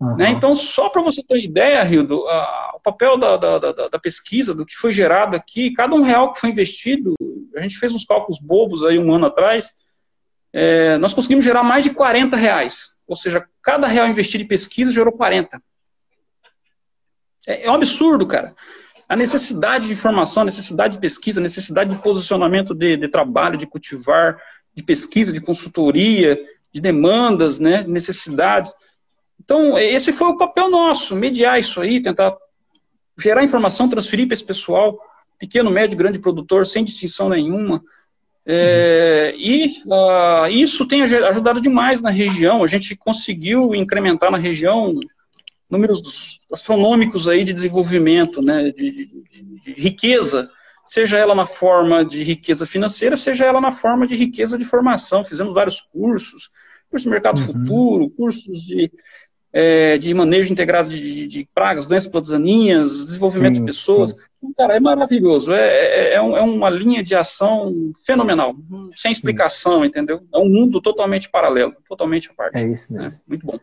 Uhum. 0.00 0.16
Né? 0.16 0.30
Então, 0.30 0.54
só 0.54 0.88
para 0.88 1.02
você 1.02 1.22
ter 1.22 1.34
uma 1.34 1.44
ideia, 1.44 1.82
Rildo, 1.82 2.26
a, 2.26 2.72
o 2.76 2.80
papel 2.80 3.18
da, 3.18 3.36
da, 3.36 3.58
da, 3.58 3.88
da, 3.88 3.98
pesquisa, 3.98 4.54
do 4.54 4.64
que 4.64 4.74
foi 4.74 4.92
gerado 4.92 5.36
aqui, 5.36 5.72
cada 5.74 5.94
um 5.94 6.02
real 6.02 6.32
que 6.32 6.40
foi 6.40 6.50
investido, 6.50 7.14
a 7.54 7.60
gente 7.60 7.76
fez 7.76 7.94
uns 7.94 8.04
cálculos 8.04 8.40
bobos 8.40 8.82
aí 8.82 8.98
um 8.98 9.12
ano 9.12 9.26
atrás, 9.26 9.72
é, 10.52 10.96
nós 10.98 11.12
conseguimos 11.12 11.44
gerar 11.44 11.62
mais 11.62 11.84
de 11.84 11.90
40 11.90 12.34
reais. 12.36 12.96
Ou 13.06 13.14
seja, 13.14 13.46
cada 13.62 13.86
real 13.86 14.08
investido 14.08 14.42
em 14.42 14.48
pesquisa 14.48 14.90
gerou 14.90 15.12
40. 15.12 15.62
É, 17.46 17.66
é 17.66 17.70
um 17.70 17.74
absurdo, 17.74 18.26
cara. 18.26 18.54
A 19.08 19.16
necessidade 19.16 19.86
de 19.86 19.92
informação, 19.92 20.42
a 20.42 20.46
necessidade 20.46 20.94
de 20.94 21.00
pesquisa, 21.00 21.40
a 21.40 21.42
necessidade 21.42 21.94
de 21.94 22.00
posicionamento 22.00 22.74
de, 22.74 22.96
de 22.96 23.08
trabalho, 23.08 23.58
de 23.58 23.66
cultivar, 23.66 24.40
de 24.74 24.82
pesquisa, 24.82 25.32
de 25.32 25.40
consultoria, 25.40 26.38
de 26.72 26.80
demandas, 26.80 27.58
né, 27.58 27.84
necessidades. 27.86 28.72
Então, 29.42 29.78
esse 29.78 30.12
foi 30.12 30.28
o 30.28 30.36
papel 30.36 30.70
nosso, 30.70 31.16
mediar 31.16 31.58
isso 31.58 31.80
aí, 31.80 32.00
tentar 32.00 32.36
gerar 33.18 33.42
informação, 33.42 33.88
transferir 33.88 34.26
para 34.26 34.34
esse 34.34 34.44
pessoal, 34.44 34.98
pequeno, 35.38 35.70
médio, 35.70 35.96
grande 35.96 36.18
produtor, 36.18 36.66
sem 36.66 36.84
distinção 36.84 37.28
nenhuma. 37.30 37.82
É, 38.44 39.34
e 39.36 39.82
uh, 39.86 40.46
isso 40.50 40.86
tem 40.86 41.02
ajudado 41.02 41.60
demais 41.60 42.02
na 42.02 42.10
região. 42.10 42.62
A 42.62 42.66
gente 42.66 42.94
conseguiu 42.96 43.74
incrementar 43.74 44.30
na 44.30 44.38
região 44.38 44.98
números 45.68 46.38
astronômicos 46.52 47.26
aí 47.28 47.44
de 47.44 47.52
desenvolvimento, 47.52 48.42
né, 48.42 48.70
de, 48.72 48.90
de, 48.90 49.24
de, 49.64 49.72
riqueza, 49.72 50.50
seja 50.84 51.16
ela 51.16 51.34
na 51.34 51.46
forma 51.46 52.04
de 52.04 52.24
riqueza 52.24 52.66
financeira, 52.66 53.16
seja 53.16 53.46
ela 53.46 53.60
na 53.60 53.70
forma 53.70 54.06
de 54.06 54.14
riqueza 54.14 54.58
de 54.58 54.64
formação. 54.64 55.24
Fizemos 55.24 55.54
vários 55.54 55.80
cursos, 55.80 56.50
curso 56.90 57.04
de 57.04 57.10
mercado 57.10 57.38
uhum. 57.40 57.46
futuro, 57.46 58.10
cursos 58.10 58.42
de 58.42 58.90
é, 59.52 59.98
de 59.98 60.12
manejo 60.14 60.52
integrado 60.52 60.88
de, 60.88 61.26
de, 61.26 61.48
pragas, 61.54 61.86
doenças 61.86 62.08
protozoaninhas, 62.08 63.04
desenvolvimento 63.06 63.56
sim, 63.56 63.60
de 63.60 63.66
pessoas. 63.66 64.10
Sim. 64.10 64.52
Cara, 64.56 64.76
é 64.76 64.80
maravilhoso. 64.80 65.52
É, 65.52 65.60
é, 65.60 66.08
é, 66.12 66.14
é, 66.14 66.20
uma 66.20 66.70
linha 66.70 67.02
de 67.02 67.14
ação 67.14 67.92
fenomenal, 68.06 68.54
sem 68.92 69.12
explicação, 69.12 69.80
sim. 69.80 69.86
entendeu? 69.86 70.20
É 70.32 70.38
um 70.38 70.48
mundo 70.48 70.80
totalmente 70.80 71.28
paralelo, 71.28 71.74
totalmente 71.88 72.30
à 72.30 72.34
parte. 72.34 72.58
É 72.58 72.66
isso 72.66 72.92
mesmo. 72.92 73.18
É, 73.18 73.20
muito 73.28 73.46
bom. 73.46 73.58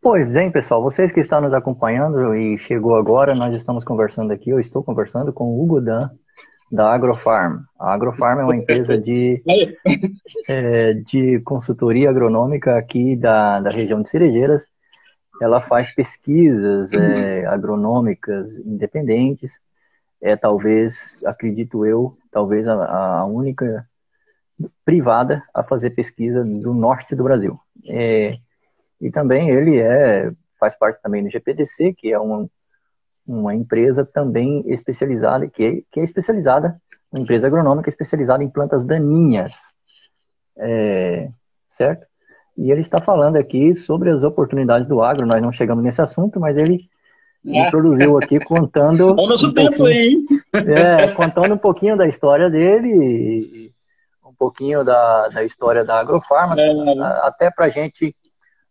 Pois 0.00 0.30
bem, 0.30 0.50
pessoal, 0.50 0.82
vocês 0.82 1.12
que 1.12 1.20
estão 1.20 1.40
nos 1.40 1.52
acompanhando 1.52 2.34
e 2.34 2.56
chegou 2.56 2.94
agora, 2.96 3.34
nós 3.34 3.54
estamos 3.54 3.84
conversando 3.84 4.32
aqui, 4.32 4.50
eu 4.50 4.58
estou 4.60 4.82
conversando 4.82 5.32
com 5.32 5.44
o 5.44 5.62
Hugo 5.62 5.80
Dan, 5.80 6.08
da 6.70 6.92
Agrofarm. 6.92 7.62
A 7.78 7.94
Agrofarm 7.94 8.40
é 8.40 8.44
uma 8.44 8.56
empresa 8.56 8.96
de, 8.96 9.42
é, 10.48 10.94
de 10.94 11.40
consultoria 11.40 12.10
agronômica 12.10 12.76
aqui 12.76 13.16
da, 13.16 13.60
da 13.60 13.70
região 13.70 14.00
de 14.00 14.08
Cerejeiras, 14.08 14.66
ela 15.40 15.60
faz 15.60 15.94
pesquisas 15.94 16.92
é, 16.92 17.46
agronômicas 17.46 18.58
independentes, 18.58 19.60
é 20.20 20.36
talvez, 20.36 21.16
acredito 21.24 21.86
eu, 21.86 22.16
talvez 22.30 22.66
a, 22.66 23.18
a 23.20 23.24
única 23.24 23.88
privada 24.84 25.42
a 25.54 25.62
fazer 25.62 25.90
pesquisa 25.90 26.44
do 26.44 26.74
norte 26.74 27.14
do 27.14 27.22
Brasil. 27.22 27.58
É, 27.86 28.36
e 29.00 29.10
também 29.10 29.50
ele 29.50 29.78
é 29.78 30.32
faz 30.58 30.74
parte 30.74 31.00
também 31.00 31.22
do 31.22 31.30
GPDC, 31.30 31.94
que 31.94 32.12
é 32.12 32.18
uma, 32.18 32.50
uma 33.24 33.54
empresa 33.54 34.04
também 34.04 34.64
especializada, 34.66 35.48
que 35.48 35.64
é, 35.64 35.82
que 35.88 36.00
é 36.00 36.02
especializada, 36.02 36.80
uma 37.12 37.22
empresa 37.22 37.46
agronômica 37.46 37.88
especializada 37.88 38.42
em 38.42 38.50
plantas 38.50 38.84
daninhas, 38.84 39.54
é, 40.56 41.30
certo? 41.68 42.07
E 42.58 42.72
ele 42.72 42.80
está 42.80 43.00
falando 43.00 43.36
aqui 43.36 43.72
sobre 43.72 44.10
as 44.10 44.24
oportunidades 44.24 44.88
do 44.88 45.00
agro. 45.00 45.24
Nós 45.24 45.40
não 45.40 45.52
chegamos 45.52 45.84
nesse 45.84 46.02
assunto, 46.02 46.40
mas 46.40 46.56
ele 46.56 46.80
é. 47.46 47.66
introduziu 47.66 48.18
aqui 48.18 48.40
contando. 48.40 49.14
Bom 49.14 49.28
nosso 49.28 49.46
um 49.46 49.54
tempo 49.54 49.84
aí, 49.84 50.08
hein? 50.08 50.26
É, 50.52 51.06
contando 51.12 51.54
um 51.54 51.58
pouquinho 51.58 51.96
da 51.96 52.08
história 52.08 52.50
dele, 52.50 53.72
um 54.26 54.34
pouquinho 54.34 54.82
da, 54.82 55.28
da 55.28 55.44
história 55.44 55.84
da 55.84 56.00
agrofarma, 56.00 56.60
é. 56.60 56.68
até 57.22 57.48
para 57.48 57.66
a 57.66 57.68
gente 57.68 58.12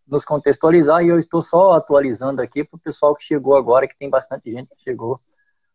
nos 0.05 0.25
contextualizar. 0.25 1.01
E 1.01 1.07
eu 1.07 1.17
estou 1.17 1.41
só 1.41 1.71
atualizando 1.71 2.41
aqui 2.41 2.65
para 2.65 2.75
o 2.75 2.81
pessoal 2.81 3.15
que 3.15 3.23
chegou 3.23 3.55
agora, 3.55 3.87
que 3.87 3.97
tem 3.97 4.09
bastante 4.09 4.51
gente 4.51 4.67
que 4.75 4.83
chegou 4.83 5.17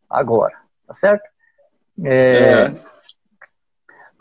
agora, 0.07 0.55
tá 0.85 0.93
certo? 0.93 1.27
É, 2.03 2.67
é. 2.67 2.73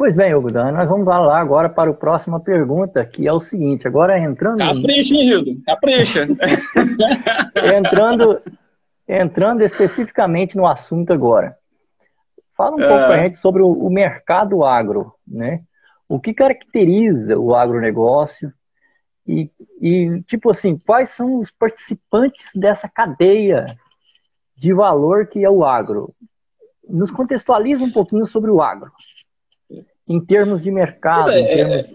Pois 0.02 0.16
bem, 0.16 0.34
Hugo 0.34 0.50
Dan, 0.50 0.72
nós 0.72 0.88
vamos 0.88 1.06
lá 1.06 1.38
agora 1.38 1.68
para 1.68 1.92
a 1.92 1.94
próxima 1.94 2.40
pergunta, 2.40 3.06
que 3.06 3.28
é 3.28 3.32
o 3.32 3.38
seguinte, 3.38 3.86
agora 3.86 4.18
entrando... 4.18 4.58
Capricha, 4.58 5.14
hein, 5.14 5.28
Hildo? 5.28 5.62
Capricha! 5.64 6.26
entrando, 7.78 8.42
entrando 9.06 9.62
especificamente 9.62 10.56
no 10.56 10.66
assunto 10.66 11.12
agora. 11.12 11.56
Fala 12.56 12.74
um 12.74 12.80
é... 12.80 12.88
pouco 12.88 13.04
para 13.04 13.14
a 13.14 13.18
gente 13.18 13.36
sobre 13.36 13.62
o, 13.62 13.68
o, 13.68 13.88
mercado 13.88 14.64
agro, 14.64 15.14
né? 15.24 15.62
O 16.08 16.18
que 16.18 16.34
caracteriza 16.34 17.38
o 17.38 17.54
agronegócio 17.54 18.52
e, 19.24 19.48
e, 19.80 20.20
tipo 20.26 20.50
assim, 20.50 20.76
quais 20.84 21.10
são 21.10 21.38
os 21.38 21.48
participantes 21.48 22.50
dessa 22.56 22.88
cadeia 22.88 23.76
de 24.56 24.74
valor 24.74 25.28
que 25.28 25.44
é 25.44 25.48
o 25.48 25.64
agro? 25.64 26.12
Nos 26.88 27.12
contextualiza 27.12 27.84
um 27.84 27.92
pouquinho 27.92 28.26
sobre 28.26 28.50
o 28.50 28.60
agro 28.60 28.90
em 30.08 30.20
termos 30.20 30.62
de 30.62 30.70
mercado, 30.70 31.30
é, 31.30 31.40
em 31.40 31.46
termos, 31.46 31.74
é, 31.74 31.94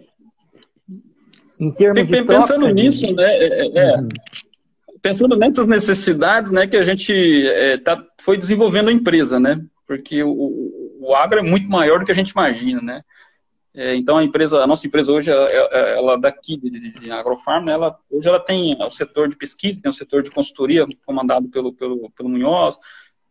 em 1.60 1.72
termos 1.72 2.08
de 2.08 2.24
Pensando 2.24 2.68
nisso, 2.70 3.02
né, 3.14 3.38
é, 3.38 3.68
é, 3.68 3.98
uhum. 3.98 4.10
pensando 5.02 5.36
nessas 5.36 5.68
necessidades, 5.68 6.52
né, 6.52 6.68
que 6.68 6.78
a 6.78 6.84
gente 6.84 7.44
tá, 7.84 8.04
foi 8.20 8.38
desenvolvendo 8.38 8.90
a 8.90 8.94
empresa, 8.94 9.40
né, 9.40 9.62
porque 9.86 10.24
o, 10.24 10.98
o 11.00 11.16
agro 11.16 11.40
é 11.40 11.44
muito 11.44 11.68
maior 11.70 12.00
do 12.00 12.06
que 12.06 12.12
a 12.12 12.16
gente 12.16 12.32
imagina, 12.32 12.82
né, 12.82 13.02
então 13.96 14.18
a 14.18 14.24
empresa, 14.24 14.64
a 14.64 14.68
nossa 14.68 14.88
empresa 14.88 15.12
hoje, 15.12 15.30
ela, 15.30 15.50
ela 15.52 16.18
daqui 16.18 16.58
de, 16.58 16.70
de, 16.70 16.92
de 17.00 17.12
agrofarm, 17.12 17.66
né, 17.66 17.74
ela, 17.74 17.96
hoje 18.10 18.28
ela 18.28 18.40
tem 18.40 18.76
o 18.82 18.90
setor 18.90 19.30
de 19.30 19.36
pesquisa, 19.36 19.82
tem 19.82 19.90
o 19.90 19.94
setor 19.94 20.24
de 20.24 20.32
consultoria 20.32 20.88
comandado 21.06 21.48
pelo, 21.50 21.72
pelo, 21.74 22.10
pelo 22.12 22.30
Munhoz, 22.30 22.78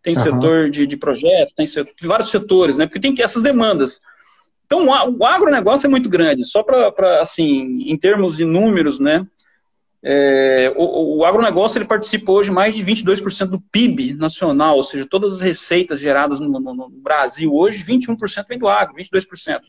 tem 0.02 0.14
o 0.14 0.18
uhum. 0.18 0.22
setor 0.22 0.70
de, 0.70 0.86
de 0.86 0.96
projetos, 0.96 1.52
tem 1.52 1.66
setor, 1.66 1.92
vários 2.02 2.30
setores, 2.30 2.76
né, 2.76 2.86
porque 2.86 3.00
tem 3.00 3.14
que 3.14 3.22
essas 3.22 3.42
demandas. 3.42 3.98
Então, 4.66 4.86
o 4.88 5.24
agronegócio 5.24 5.86
é 5.86 5.90
muito 5.90 6.08
grande, 6.08 6.44
só 6.44 6.62
para, 6.62 7.20
assim, 7.20 7.78
em 7.88 7.96
termos 7.96 8.36
de 8.36 8.44
números, 8.44 8.98
né? 8.98 9.24
É, 10.02 10.72
o, 10.76 11.18
o 11.18 11.24
agronegócio 11.24 11.78
ele 11.78 11.84
participa 11.84 12.30
hoje 12.30 12.50
mais 12.50 12.74
de 12.74 12.84
22% 12.84 13.46
do 13.46 13.60
PIB 13.60 14.14
nacional, 14.14 14.76
ou 14.76 14.84
seja, 14.84 15.06
todas 15.08 15.34
as 15.34 15.40
receitas 15.40 15.98
geradas 16.00 16.40
no, 16.40 16.48
no, 16.48 16.74
no 16.74 16.88
Brasil 16.90 17.52
hoje, 17.54 17.84
21% 17.84 18.44
vem 18.48 18.58
do 18.58 18.68
agro, 18.68 18.96
22%. 18.96 19.60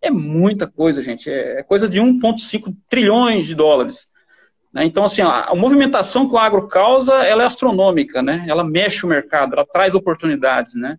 É 0.00 0.10
muita 0.10 0.66
coisa, 0.66 1.02
gente, 1.02 1.30
é, 1.30 1.60
é 1.60 1.62
coisa 1.62 1.88
de 1.88 1.98
1,5 1.98 2.74
trilhões 2.88 3.46
de 3.46 3.54
dólares. 3.54 4.06
Né? 4.72 4.84
Então, 4.84 5.04
assim, 5.04 5.22
a, 5.22 5.44
a, 5.44 5.54
movimentação 5.54 6.28
que 6.28 6.34
o 6.34 6.38
agro 6.38 6.68
causa, 6.68 7.14
ela 7.24 7.42
é 7.42 7.46
astronômica, 7.46 8.22
né? 8.22 8.44
Ela 8.48 8.64
mexe 8.64 9.04
o 9.04 9.08
mercado, 9.08 9.54
ela 9.54 9.66
traz 9.66 9.94
oportunidades, 9.94 10.74
né? 10.74 10.96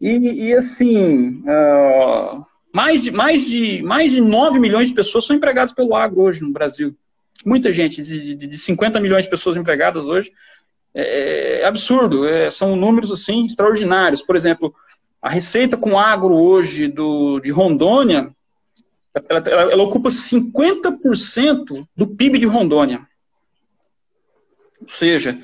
E, 0.00 0.48
e 0.48 0.54
assim, 0.54 1.42
uh, 1.42 2.44
mais 2.72 3.02
de, 3.02 3.10
mais, 3.10 3.44
de, 3.44 3.82
mais 3.82 4.10
de 4.10 4.20
9 4.20 4.58
milhões 4.58 4.88
de 4.88 4.94
pessoas 4.94 5.26
são 5.26 5.36
empregadas 5.36 5.74
pelo 5.74 5.94
agro 5.94 6.22
hoje 6.22 6.42
no 6.42 6.50
Brasil. 6.50 6.96
Muita 7.44 7.72
gente, 7.72 8.02
de, 8.02 8.34
de 8.34 8.58
50 8.58 8.98
milhões 8.98 9.24
de 9.24 9.30
pessoas 9.30 9.56
empregadas 9.56 10.06
hoje. 10.06 10.32
É, 10.94 11.60
é 11.60 11.64
absurdo, 11.66 12.26
é, 12.26 12.50
são 12.50 12.74
números 12.74 13.12
assim 13.12 13.44
extraordinários. 13.44 14.22
Por 14.22 14.36
exemplo, 14.36 14.74
a 15.20 15.28
receita 15.28 15.76
com 15.76 15.98
agro 15.98 16.34
hoje 16.34 16.88
do, 16.88 17.40
de 17.40 17.50
Rondônia, 17.50 18.30
ela, 19.28 19.42
ela, 19.46 19.72
ela 19.72 19.82
ocupa 19.82 20.08
50% 20.08 21.86
do 21.94 22.06
PIB 22.06 22.38
de 22.38 22.46
Rondônia. 22.46 23.06
Ou 24.80 24.88
seja, 24.88 25.38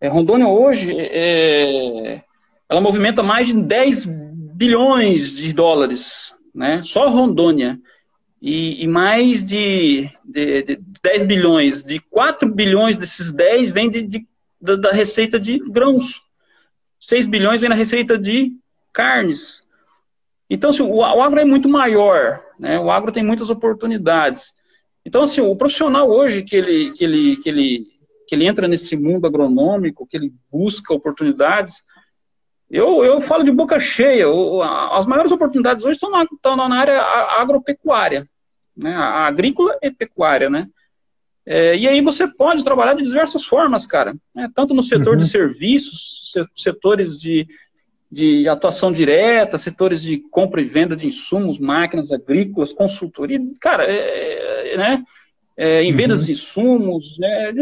é, 0.00 0.08
Rondônia 0.08 0.46
hoje 0.46 0.94
é, 0.96 2.22
ela 2.68 2.80
movimenta 2.80 3.22
mais 3.22 3.48
de 3.48 3.60
10 3.60 4.06
bilhões 4.54 5.32
de 5.32 5.52
dólares 5.52 6.38
né? 6.54 6.82
Só 6.82 7.08
Rondônia. 7.08 7.78
E, 8.40 8.82
e 8.82 8.88
mais 8.88 9.44
de, 9.44 10.10
de, 10.24 10.62
de, 10.62 10.80
10 11.02 11.24
bilhões, 11.24 11.84
de 11.84 12.00
4 12.00 12.48
bilhões 12.48 12.96
desses 12.96 13.32
10 13.32 13.70
vem 13.70 13.90
de, 13.90 14.02
de 14.02 14.26
da, 14.60 14.76
da, 14.76 14.92
receita 14.92 15.38
de 15.38 15.58
grãos. 15.58 16.22
6 16.98 17.26
bilhões 17.26 17.60
vem 17.60 17.68
na 17.68 17.76
receita 17.76 18.16
de 18.16 18.52
carnes. 18.92 19.68
Então, 20.48 20.70
assim, 20.70 20.82
o, 20.82 20.96
o 20.96 21.22
agro 21.22 21.38
é 21.38 21.44
muito 21.44 21.68
maior, 21.68 22.40
né? 22.58 22.78
o 22.78 22.90
agro 22.90 23.12
tem 23.12 23.22
muitas 23.22 23.50
oportunidades. 23.50 24.54
Então, 25.04 25.22
assim, 25.22 25.40
o 25.40 25.56
profissional 25.56 26.10
hoje 26.10 26.42
que 26.42 26.56
ele, 26.56 26.92
que 26.92 27.04
ele, 27.04 27.36
que 27.36 27.48
ele, 27.48 27.86
que 28.26 28.34
ele 28.34 28.46
entra 28.46 28.66
nesse 28.66 28.96
mundo 28.96 29.26
agronômico, 29.26 30.06
que 30.06 30.16
ele 30.16 30.32
busca 30.50 30.94
oportunidades, 30.94 31.82
eu, 32.70 33.04
eu 33.04 33.20
falo 33.20 33.42
de 33.42 33.50
boca 33.50 33.80
cheia. 33.80 34.26
As 34.92 35.04
maiores 35.04 35.32
oportunidades 35.32 35.84
hoje 35.84 35.96
estão 35.96 36.10
na, 36.10 36.22
estão 36.22 36.56
na 36.56 36.72
área 36.76 37.00
agropecuária, 37.40 38.28
né? 38.76 38.94
A 38.94 39.26
agrícola 39.26 39.76
e 39.82 39.90
pecuária, 39.90 40.48
né? 40.48 40.68
É, 41.44 41.76
e 41.76 41.88
aí 41.88 42.00
você 42.00 42.28
pode 42.28 42.62
trabalhar 42.62 42.94
de 42.94 43.02
diversas 43.02 43.44
formas, 43.44 43.86
cara. 43.86 44.14
Né? 44.32 44.48
Tanto 44.54 44.72
no 44.72 44.84
setor 44.84 45.14
uhum. 45.14 45.18
de 45.18 45.28
serviços, 45.28 46.32
setores 46.54 47.20
de, 47.20 47.48
de 48.10 48.48
atuação 48.48 48.92
direta, 48.92 49.58
setores 49.58 50.00
de 50.00 50.18
compra 50.30 50.60
e 50.60 50.64
venda 50.64 50.94
de 50.94 51.08
insumos, 51.08 51.58
máquinas 51.58 52.12
agrícolas, 52.12 52.72
consultoria, 52.72 53.40
cara, 53.60 53.84
é, 53.84 54.74
é 54.74 54.76
né? 54.76 55.04
É, 55.56 55.82
em 55.82 55.92
vendas 55.92 56.20
uhum. 56.20 56.26
de 56.26 56.32
insumos, 56.32 57.18
né? 57.18 57.52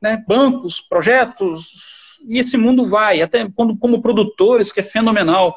né? 0.00 0.24
bancos, 0.26 0.80
projetos, 0.80 1.97
e 2.26 2.38
esse 2.38 2.56
mundo 2.56 2.86
vai, 2.86 3.20
até 3.20 3.48
quando, 3.54 3.76
como 3.76 4.02
produtores, 4.02 4.72
que 4.72 4.80
é 4.80 4.82
fenomenal. 4.82 5.54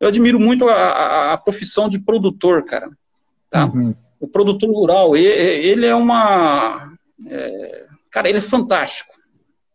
Eu 0.00 0.08
admiro 0.08 0.38
muito 0.38 0.68
a, 0.68 0.74
a, 0.74 1.32
a 1.32 1.36
profissão 1.38 1.88
de 1.88 1.98
produtor, 1.98 2.64
cara. 2.64 2.90
Tá? 3.50 3.66
Uhum. 3.66 3.94
o 4.18 4.26
produtor 4.26 4.70
rural, 4.70 5.16
ele 5.16 5.84
é 5.84 5.94
uma. 5.94 6.92
É, 7.26 7.86
cara, 8.10 8.28
ele 8.28 8.38
é 8.38 8.42
fantástico. 8.42 9.12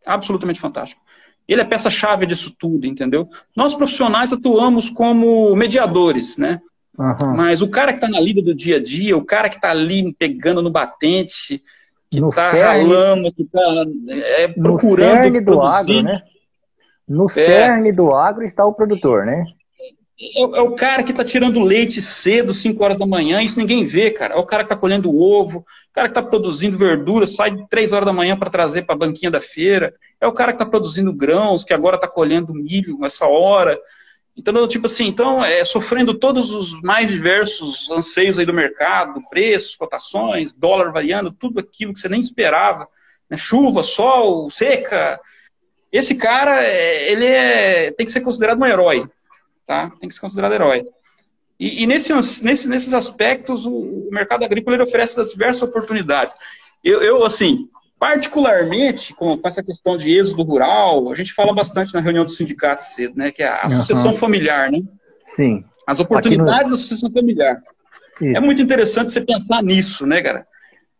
Absolutamente 0.06 0.60
fantástico. 0.60 1.02
Ele 1.48 1.62
é 1.62 1.66
peça-chave 1.66 2.26
disso 2.26 2.56
tudo, 2.58 2.88
entendeu? 2.88 3.28
Nós 3.56 3.76
profissionais 3.76 4.34
atuamos 4.34 4.90
como 4.90 5.56
mediadores, 5.56 6.38
né? 6.38 6.60
Uhum. 6.98 7.36
Mas 7.36 7.62
o 7.62 7.70
cara 7.70 7.92
que 7.92 7.98
está 7.98 8.10
na 8.10 8.20
lida 8.20 8.42
do 8.42 8.56
dia 8.56 8.78
a 8.78 8.84
dia, 8.84 9.16
o 9.16 9.24
cara 9.24 9.50
que 9.50 9.58
está 9.58 9.70
ali 9.70 10.14
pegando 10.14 10.62
no 10.62 10.72
batente, 10.72 11.64
que 12.10 12.20
está 12.20 12.52
ralando, 12.52 13.32
que 13.34 13.44
está 13.44 13.86
é, 14.10 14.48
procurando. 14.48 15.16
No 15.16 15.22
cerne 15.24 15.42
do 15.42 15.62
agro, 15.62 16.02
né? 16.04 16.22
No 17.08 17.26
é. 17.26 17.30
cerne 17.30 17.92
do 17.92 18.14
agro 18.14 18.44
está 18.44 18.66
o 18.66 18.74
produtor, 18.74 19.26
né? 19.26 19.46
É, 20.20 20.42
é, 20.42 20.62
o 20.62 20.76
cara 20.76 21.04
que 21.04 21.12
está 21.12 21.24
tirando 21.24 21.60
leite 21.60 22.02
cedo, 22.02 22.54
5 22.54 22.84
horas 22.84 22.98
da 22.98 23.06
manhã, 23.06 23.42
isso 23.42 23.60
ninguém 23.60 23.86
vê, 23.86 24.10
cara. 24.10 24.34
É 24.34 24.38
o 24.38 24.46
cara 24.46 24.64
que 24.64 24.68
está 24.68 24.76
colhendo 24.76 25.16
ovo, 25.16 25.60
o 25.60 25.94
cara 25.94 26.08
que 26.08 26.18
está 26.18 26.24
produzindo 26.24 26.78
verduras, 26.78 27.34
sai 27.34 27.56
3 27.70 27.94
horas 27.94 28.08
da 28.08 28.14
manhã 28.14 28.36
para 28.36 28.50
trazer 28.50 28.82
para 28.82 28.96
a 28.96 28.98
banquinha 28.98 29.30
da 29.30 29.40
feira. 29.40 29.94
É 30.20 30.28
o 30.28 30.34
cara 30.34 30.54
que 30.54 30.56
está 30.56 30.66
produzindo 30.66 31.14
grãos, 31.14 31.64
que 31.64 31.74
agora 31.74 31.98
está 31.98 32.08
colhendo 32.08 32.54
milho 32.54 32.98
nessa 32.98 33.28
hora. 33.28 33.80
Então, 34.38 34.68
tipo 34.68 34.86
assim, 34.86 35.08
então, 35.08 35.44
é, 35.44 35.64
sofrendo 35.64 36.14
todos 36.14 36.52
os 36.52 36.80
mais 36.82 37.10
diversos 37.10 37.90
anseios 37.90 38.38
aí 38.38 38.46
do 38.46 38.54
mercado, 38.54 39.20
preços, 39.30 39.76
cotações, 39.76 40.54
dólar 40.54 40.92
variando, 40.92 41.32
tudo 41.32 41.60
aquilo 41.60 41.94
que 41.94 42.00
você 42.00 42.08
nem 42.08 42.20
esperava. 42.20 42.88
Né? 43.30 43.36
Chuva, 43.36 43.82
sol, 43.82 44.50
seca. 44.50 45.20
Esse 45.92 46.16
cara, 46.16 46.64
é, 46.64 47.12
ele 47.12 47.26
é, 47.26 47.92
tem 47.92 48.06
que 48.06 48.12
ser 48.12 48.22
considerado 48.22 48.62
um 48.62 48.66
herói 48.66 49.10
tá? 49.68 49.92
Tem 50.00 50.08
que 50.08 50.16
ser 50.16 50.22
considerado 50.22 50.54
herói. 50.54 50.88
E, 51.60 51.84
e 51.84 51.86
nesse, 51.88 52.14
nesse, 52.44 52.70
nesses 52.70 52.94
aspectos, 52.94 53.66
o, 53.66 53.74
o 53.74 54.10
mercado 54.10 54.46
agrícola 54.46 54.82
oferece 54.82 55.20
as 55.20 55.32
diversas 55.32 55.64
oportunidades. 55.64 56.34
Eu, 56.84 57.04
eu 57.04 57.26
assim, 57.26 57.68
particularmente 58.00 59.14
com, 59.14 59.38
com, 59.38 59.48
essa 59.48 59.64
questão 59.64 59.98
de 59.98 60.12
êxodo 60.12 60.44
rural, 60.44 61.12
a 61.12 61.16
gente 61.16 61.34
fala 61.34 61.54
bastante 61.54 61.94
na 61.94 62.00
reunião 62.00 62.24
do 62.24 62.32
sindicato 62.32 62.84
cedo, 62.84 63.16
né? 63.18 63.32
Que 63.32 63.44
é 63.44 63.48
a 63.48 63.64
associação 63.64 64.12
uhum. 64.12 64.18
familiar, 64.18 64.72
né? 64.72 64.84
Sim. 65.26 65.64
As 65.86 66.00
oportunidades 66.00 66.64
no... 66.64 66.70
da 66.70 66.74
associação 66.74 67.12
familiar. 67.12 67.62
Isso. 68.22 68.38
É 68.38 68.40
muito 68.40 68.62
interessante 68.62 69.12
você 69.12 69.22
pensar 69.22 69.64
nisso, 69.64 70.06
né, 70.06 70.22
cara? 70.22 70.46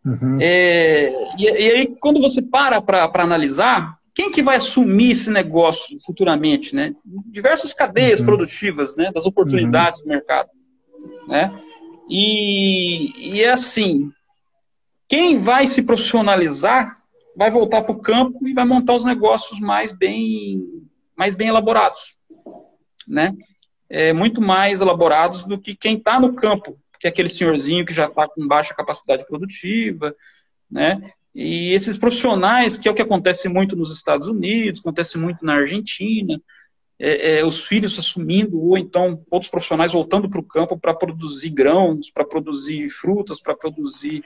Uhum. 0.04 0.38
É, 0.40 1.12
e, 1.38 1.44
e, 1.44 1.70
aí, 1.70 1.86
quando 2.00 2.20
você 2.20 2.40
para 2.40 2.80
para 2.80 3.22
analisar, 3.22 3.98
quem 4.14 4.30
que 4.30 4.42
vai 4.42 4.56
assumir 4.56 5.12
esse 5.12 5.30
negócio 5.30 5.98
futuramente, 6.04 6.74
né? 6.74 6.94
Diversas 7.26 7.74
cadeias 7.74 8.20
uhum. 8.20 8.26
produtivas, 8.26 8.96
né? 8.96 9.10
Das 9.14 9.24
oportunidades 9.24 10.00
uhum. 10.00 10.06
do 10.06 10.08
mercado, 10.08 10.48
né? 11.28 11.52
E, 12.08 13.34
e 13.34 13.42
é 13.42 13.50
assim, 13.50 14.10
quem 15.08 15.38
vai 15.38 15.66
se 15.66 15.82
profissionalizar 15.82 16.98
vai 17.34 17.50
voltar 17.50 17.82
para 17.82 17.92
o 17.92 18.00
campo 18.00 18.46
e 18.46 18.52
vai 18.52 18.64
montar 18.64 18.94
os 18.94 19.04
negócios 19.04 19.60
mais 19.60 19.92
bem, 19.92 20.60
mais 21.16 21.34
bem 21.34 21.48
elaborados, 21.48 22.16
né? 23.06 23.32
É, 23.88 24.12
muito 24.12 24.40
mais 24.40 24.80
elaborados 24.80 25.44
do 25.44 25.58
que 25.58 25.74
quem 25.74 25.96
está 25.96 26.20
no 26.20 26.34
campo, 26.34 26.78
que 27.00 27.06
é 27.06 27.10
aquele 27.10 27.28
senhorzinho 27.28 27.86
que 27.86 27.94
já 27.94 28.06
está 28.06 28.28
com 28.28 28.46
baixa 28.46 28.74
capacidade 28.74 29.24
produtiva, 29.26 30.14
né? 30.70 31.00
E 31.34 31.72
esses 31.72 31.96
profissionais, 31.96 32.76
que 32.76 32.88
é 32.88 32.90
o 32.90 32.94
que 32.94 33.02
acontece 33.02 33.48
muito 33.48 33.76
nos 33.76 33.92
Estados 33.94 34.26
Unidos, 34.26 34.80
acontece 34.80 35.16
muito 35.16 35.44
na 35.44 35.54
Argentina, 35.54 36.42
é, 36.98 37.38
é, 37.38 37.44
os 37.44 37.64
filhos 37.64 37.96
assumindo, 37.98 38.60
ou 38.60 38.76
então 38.76 39.24
outros 39.30 39.48
profissionais 39.48 39.92
voltando 39.92 40.28
para 40.28 40.40
o 40.40 40.44
campo 40.44 40.76
para 40.76 40.92
produzir 40.92 41.50
grãos, 41.50 42.10
para 42.10 42.24
produzir 42.24 42.88
frutas, 42.88 43.40
para 43.40 43.54
produzir 43.54 44.24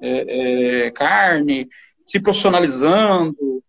é, 0.00 0.86
é, 0.86 0.90
carne, 0.90 1.68
se 2.06 2.20
profissionalizando. 2.20 3.62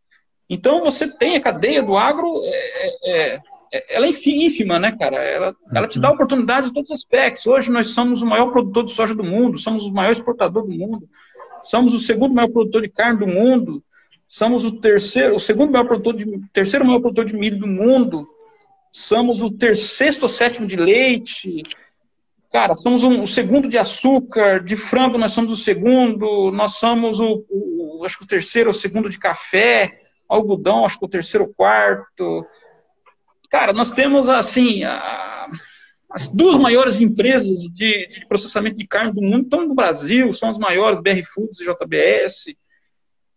Então 0.50 0.84
você 0.84 1.08
tem 1.08 1.36
a 1.36 1.41
cadeia 1.41 1.82
do 1.82 1.98
agro, 1.98 2.41
é, 2.44 3.34
é, 3.34 3.41
ela 3.89 4.06
é 4.06 4.10
ínfima, 4.26 4.80
né, 4.80 4.96
cara? 4.98 5.17
Ela, 5.17 5.56
ela 5.74 5.88
te 5.88 6.00
dá 6.00 6.10
uhum. 6.10 6.15
oportunidades 6.15 6.70
em 6.70 6.74
todos 6.74 6.89
os 6.89 7.00
aspectos. 7.00 7.46
Hoje 7.48 7.72
nós 7.72 7.88
somos 7.89 8.22
o 8.22 8.26
maior 8.26 8.52
produtor 8.52 8.84
de 8.84 8.91
soja 8.91 9.15
do 9.15 9.24
mundo, 9.24 9.58
somos 9.58 9.86
o 9.86 9.94
maior 9.94 10.12
exportador 10.12 10.63
do 10.63 10.72
mundo 10.72 11.08
somos 11.63 11.94
o 11.94 12.00
segundo 12.00 12.34
maior 12.34 12.50
produtor 12.50 12.82
de 12.82 12.89
carne 12.89 13.20
do 13.20 13.28
mundo, 13.28 13.84
somos 14.28 14.63
o 14.63 14.72
terceiro, 14.80 15.36
o 15.36 15.39
segundo 15.39 15.72
maior 15.72 15.86
produtor 15.86 16.15
de, 16.15 16.26
terceiro 16.52 16.86
maior 16.86 17.00
produtor 17.00 17.26
de 17.26 17.36
milho 17.36 17.60
do 17.60 17.67
mundo, 17.67 18.28
somos 18.91 19.41
o 19.41 19.52
terceiro 19.52 20.17
ou 20.22 20.30
sétimo 20.30 20.67
de 20.67 20.76
leite, 20.76 21.63
cara, 22.52 22.76
somos 22.76 23.04
um, 23.04 23.24
o 23.24 23.28
segundo 23.28 23.68
de 23.68 23.78
açúcar, 23.78 24.64
de 24.64 24.76
frango 24.76 25.18
nós 25.18 25.32
somos 25.32 25.52
o 25.52 25.58
segundo, 25.58 26.52
nós 26.52 26.74
somos 26.74 27.20
o, 27.20 27.46
o 27.50 28.04
acho 28.06 28.18
que 28.18 28.26
o 28.26 28.28
terceiro 28.28 28.70
ou 28.70 28.74
segundo 28.74 29.10
de 29.10 29.18
café, 29.18 30.02
algodão, 30.28 30.86
acho 30.86 31.00
que 31.00 31.06
o 31.06 31.10
terceiro 31.10 31.46
ou 31.46 31.54
quarto. 31.54 32.46
Cara, 33.50 33.74
nós 33.74 33.92
temos 33.92 34.30
assim, 34.30 34.84
a, 34.84 35.50
as 36.10 36.28
duas 36.28 36.58
maiores 36.58 37.00
empresas 37.00 37.58
de, 37.74 38.08
de, 38.08 38.26
processamento 38.28 38.78
de 38.78 38.88
carne 38.88 39.14
do 39.14 39.22
mundo 39.22 39.44
estão 39.44 39.66
no 39.66 39.76
Brasil, 39.76 40.34
são 40.34 40.50
as 40.50 40.58
maiores, 40.58 41.02
BR 41.02 41.24
Foods 41.26 41.60
e 41.60 41.66
JBS. 41.66 42.56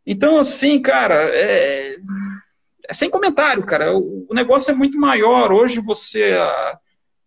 Então, 0.06 0.38
assim, 0.38 0.80
cara, 0.82 1.14
é, 1.14 1.96
é 2.88 2.94
sem 2.94 3.08
comentário, 3.08 3.64
cara. 3.64 3.96
O, 3.96 4.26
o, 4.28 4.34
negócio 4.34 4.70
é 4.70 4.74
muito 4.74 4.98
maior. 4.98 5.52
Hoje 5.52 5.80
você 5.80 6.36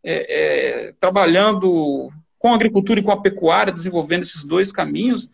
é, 0.09 0.87
é, 0.87 0.93
trabalhando 0.99 2.09
com 2.39 2.53
a 2.53 2.55
agricultura 2.55 2.99
e 2.99 3.03
com 3.03 3.11
a 3.11 3.21
pecuária, 3.21 3.73
desenvolvendo 3.73 4.21
esses 4.21 4.45
dois 4.45 4.71
caminhos, 4.71 5.29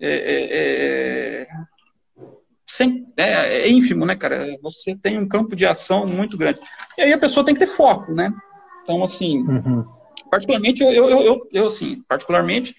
é, 0.00 0.08
é, 0.08 1.42
é 1.42 1.46
sem, 2.64 3.04
é, 3.16 3.68
ínfimo, 3.68 4.06
né, 4.06 4.14
cara? 4.14 4.56
Você 4.62 4.94
tem 4.94 5.18
um 5.18 5.26
campo 5.26 5.56
de 5.56 5.66
ação 5.66 6.06
muito 6.06 6.38
grande. 6.38 6.60
E 6.96 7.02
aí 7.02 7.12
a 7.12 7.18
pessoa 7.18 7.44
tem 7.44 7.52
que 7.52 7.58
ter 7.58 7.66
foco, 7.66 8.12
né? 8.12 8.32
Então, 8.82 9.02
assim, 9.02 9.38
uhum. 9.42 9.84
particularmente, 10.30 10.82
eu, 10.82 10.92
eu, 10.92 11.10
eu, 11.10 11.48
eu, 11.52 11.66
assim, 11.66 12.02
particularmente, 12.08 12.76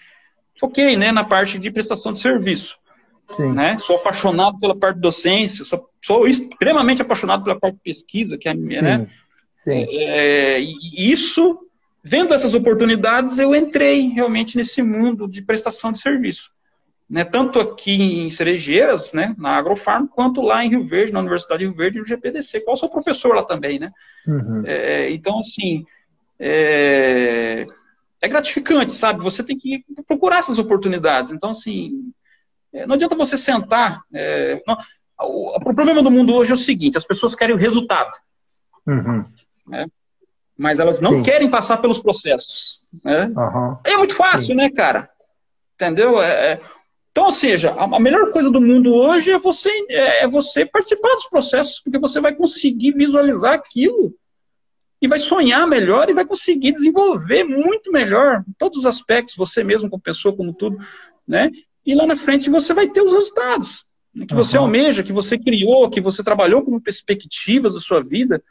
foquei, 0.58 0.96
né, 0.96 1.12
na 1.12 1.26
parte 1.26 1.60
de 1.60 1.70
prestação 1.70 2.14
de 2.14 2.20
serviço. 2.20 2.78
Sim. 3.28 3.54
Né? 3.54 3.78
Sou 3.80 3.98
apaixonado 3.98 4.60
pela 4.60 4.76
parte 4.76 5.00
docência, 5.00 5.66
sou, 5.66 5.90
sou 6.02 6.28
extremamente 6.28 7.02
apaixonado 7.02 7.44
pela 7.44 7.60
parte 7.60 7.76
de 7.76 7.82
pesquisa, 7.82 8.38
que 8.38 8.48
é 8.48 8.52
a 8.52 8.56
minha, 8.56 8.80
Sim. 8.80 8.86
né? 8.86 9.10
Sim. 9.64 9.86
É, 9.90 10.60
isso, 10.60 11.68
vendo 12.04 12.34
essas 12.34 12.54
oportunidades, 12.54 13.38
eu 13.38 13.56
entrei 13.56 14.10
realmente 14.10 14.58
nesse 14.58 14.82
mundo 14.82 15.28
de 15.28 15.42
prestação 15.42 15.92
de 15.92 16.00
serviço. 16.00 16.52
Né, 17.10 17.24
tanto 17.24 17.60
aqui 17.60 18.02
em 18.02 18.30
Cerejeiras, 18.30 19.14
né, 19.14 19.36
na 19.38 19.52
Agrofarm, 19.58 20.08
quanto 20.08 20.42
lá 20.42 20.66
em 20.66 20.70
Rio 20.70 20.84
Verde, 20.84 21.14
na 21.14 21.20
Universidade 21.20 21.60
de 21.60 21.66
Rio 21.66 21.76
Verde, 21.76 22.00
no 22.00 22.06
GPDC, 22.06 22.62
qual 22.62 22.76
sou 22.76 22.90
professor 22.90 23.36
lá 23.36 23.44
também, 23.44 23.78
né? 23.78 23.88
Uhum. 24.26 24.64
É, 24.66 25.12
então, 25.12 25.38
assim, 25.38 25.86
é, 26.40 27.68
é, 28.22 28.28
gratificante, 28.28 28.94
sabe? 28.94 29.22
Você 29.22 29.44
tem 29.44 29.58
que 29.58 29.86
procurar 30.08 30.40
essas 30.40 30.58
oportunidades. 30.58 31.32
Então, 31.32 31.52
assim, 31.52 32.12
é, 32.74 32.88
não 32.88 32.96
adianta 32.96 33.16
você 33.16 33.38
sentar. 33.38 34.02
É, 34.14 34.62
não, 34.66 34.78
o, 35.22 35.58
o, 35.58 35.60
problema 35.60 36.02
do 36.02 36.10
mundo 36.10 36.34
hoje 36.34 36.52
é 36.52 36.56
o 36.56 36.58
seguinte: 36.58 36.98
as 36.98 37.06
pessoas 37.06 37.36
querem 37.36 37.56
o 37.56 37.60
resultado. 37.60 38.12
Uhum. 38.88 39.26
Né? 39.68 39.88
Mas 40.58 40.80
elas 40.80 41.00
não 41.00 41.18
Sim. 41.18 41.24
querem 41.24 41.50
passar 41.50 41.78
pelos 41.78 42.00
processos. 42.00 42.84
Né? 43.04 43.26
Uhum. 43.26 43.78
Aí 43.86 43.94
é 43.94 43.98
muito 43.98 44.16
fácil, 44.16 44.48
Sim. 44.48 44.56
né, 44.56 44.70
cara? 44.70 45.10
Entendeu? 45.76 46.22
É, 46.22 46.54
é 46.54 46.60
então, 47.14 47.26
ou 47.26 47.32
seja, 47.32 47.72
a 47.74 48.00
melhor 48.00 48.32
coisa 48.32 48.50
do 48.50 48.60
mundo 48.60 48.92
hoje 48.92 49.30
é 49.30 49.38
você, 49.38 49.70
é, 49.88 50.24
é 50.24 50.28
você 50.28 50.66
participar 50.66 51.14
dos 51.14 51.28
processos, 51.28 51.80
porque 51.80 52.00
você 52.00 52.20
vai 52.20 52.34
conseguir 52.34 52.92
visualizar 52.94 53.54
aquilo 53.54 54.16
e 55.00 55.08
vai 55.08 55.20
sonhar 55.20 55.68
melhor 55.68 56.10
e 56.10 56.14
vai 56.14 56.26
conseguir 56.26 56.72
desenvolver 56.72 57.44
muito 57.44 57.92
melhor 57.92 58.44
todos 58.58 58.80
os 58.80 58.86
aspectos, 58.88 59.36
você 59.36 59.64
mesmo 59.64 59.92
como 59.92 60.02
pessoa, 60.02 60.36
como 60.36 60.56
tudo, 60.56 60.76
né? 61.28 61.52
E 61.86 61.94
lá 61.94 62.08
na 62.08 62.16
frente 62.16 62.50
você 62.50 62.74
vai 62.74 62.88
ter 62.88 63.02
os 63.02 63.14
resultados 63.14 63.86
né? 64.14 64.26
que 64.26 64.34
uhum. 64.34 64.44
você 64.44 64.58
almeja, 64.58 65.04
que 65.04 65.14
você 65.14 65.38
criou, 65.38 65.90
que 65.90 66.02
você 66.02 66.24
trabalhou 66.24 66.64
como 66.64 66.82
perspectivas 66.82 67.74
da 67.74 67.80
sua 67.80 68.02
vida, 68.02 68.44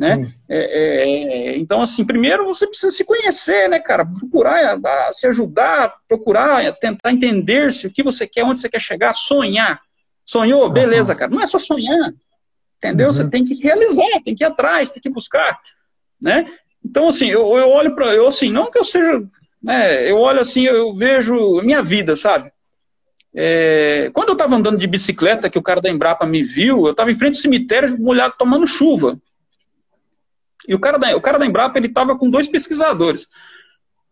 né? 0.00 0.32
É, 0.48 0.58
é, 0.58 1.58
então, 1.58 1.82
assim, 1.82 2.06
primeiro 2.06 2.46
você 2.46 2.66
precisa 2.66 2.90
se 2.90 3.04
conhecer, 3.04 3.68
né, 3.68 3.78
cara? 3.78 4.06
Procurar 4.06 4.80
a, 4.82 5.12
se 5.12 5.26
ajudar, 5.26 5.94
procurar 6.08 6.74
tentar 6.76 7.12
entender 7.12 7.70
se 7.70 7.86
o 7.86 7.92
que 7.92 8.02
você 8.02 8.26
quer, 8.26 8.42
onde 8.42 8.60
você 8.60 8.68
quer 8.70 8.80
chegar, 8.80 9.12
sonhar. 9.12 9.78
Sonhou? 10.24 10.70
Beleza, 10.70 11.14
cara. 11.14 11.30
Não 11.30 11.42
é 11.42 11.46
só 11.46 11.58
sonhar, 11.58 12.14
entendeu? 12.78 13.08
Uhum. 13.08 13.12
Você 13.12 13.28
tem 13.28 13.44
que 13.44 13.52
realizar, 13.62 14.22
tem 14.24 14.34
que 14.34 14.42
ir 14.42 14.46
atrás, 14.46 14.90
tem 14.90 15.02
que 15.02 15.10
buscar, 15.10 15.60
né? 16.18 16.50
Então, 16.82 17.08
assim, 17.08 17.28
eu, 17.28 17.58
eu 17.58 17.68
olho 17.68 17.94
para 17.94 18.06
eu 18.14 18.26
assim, 18.26 18.50
não 18.50 18.70
que 18.70 18.78
eu 18.78 18.84
seja, 18.84 19.22
né? 19.62 20.10
Eu 20.10 20.16
olho 20.16 20.40
assim, 20.40 20.64
eu 20.64 20.94
vejo 20.94 21.60
minha 21.60 21.82
vida, 21.82 22.16
sabe? 22.16 22.50
É, 23.34 24.10
quando 24.14 24.30
eu 24.30 24.32
estava 24.32 24.56
andando 24.56 24.78
de 24.78 24.86
bicicleta, 24.86 25.50
que 25.50 25.58
o 25.58 25.62
cara 25.62 25.82
da 25.82 25.90
Embrapa 25.90 26.24
me 26.24 26.42
viu, 26.42 26.86
eu 26.86 26.92
estava 26.92 27.12
em 27.12 27.16
frente 27.16 27.36
ao 27.36 27.42
cemitério, 27.42 28.00
molhado, 28.00 28.34
tomando 28.38 28.66
chuva. 28.66 29.20
E 30.68 30.74
o 30.74 30.78
cara 30.78 30.98
da, 30.98 31.16
o 31.16 31.20
cara 31.20 31.38
da 31.38 31.46
Embrapa, 31.46 31.78
ele 31.78 31.86
estava 31.86 32.16
com 32.16 32.30
dois 32.30 32.48
pesquisadores. 32.48 33.28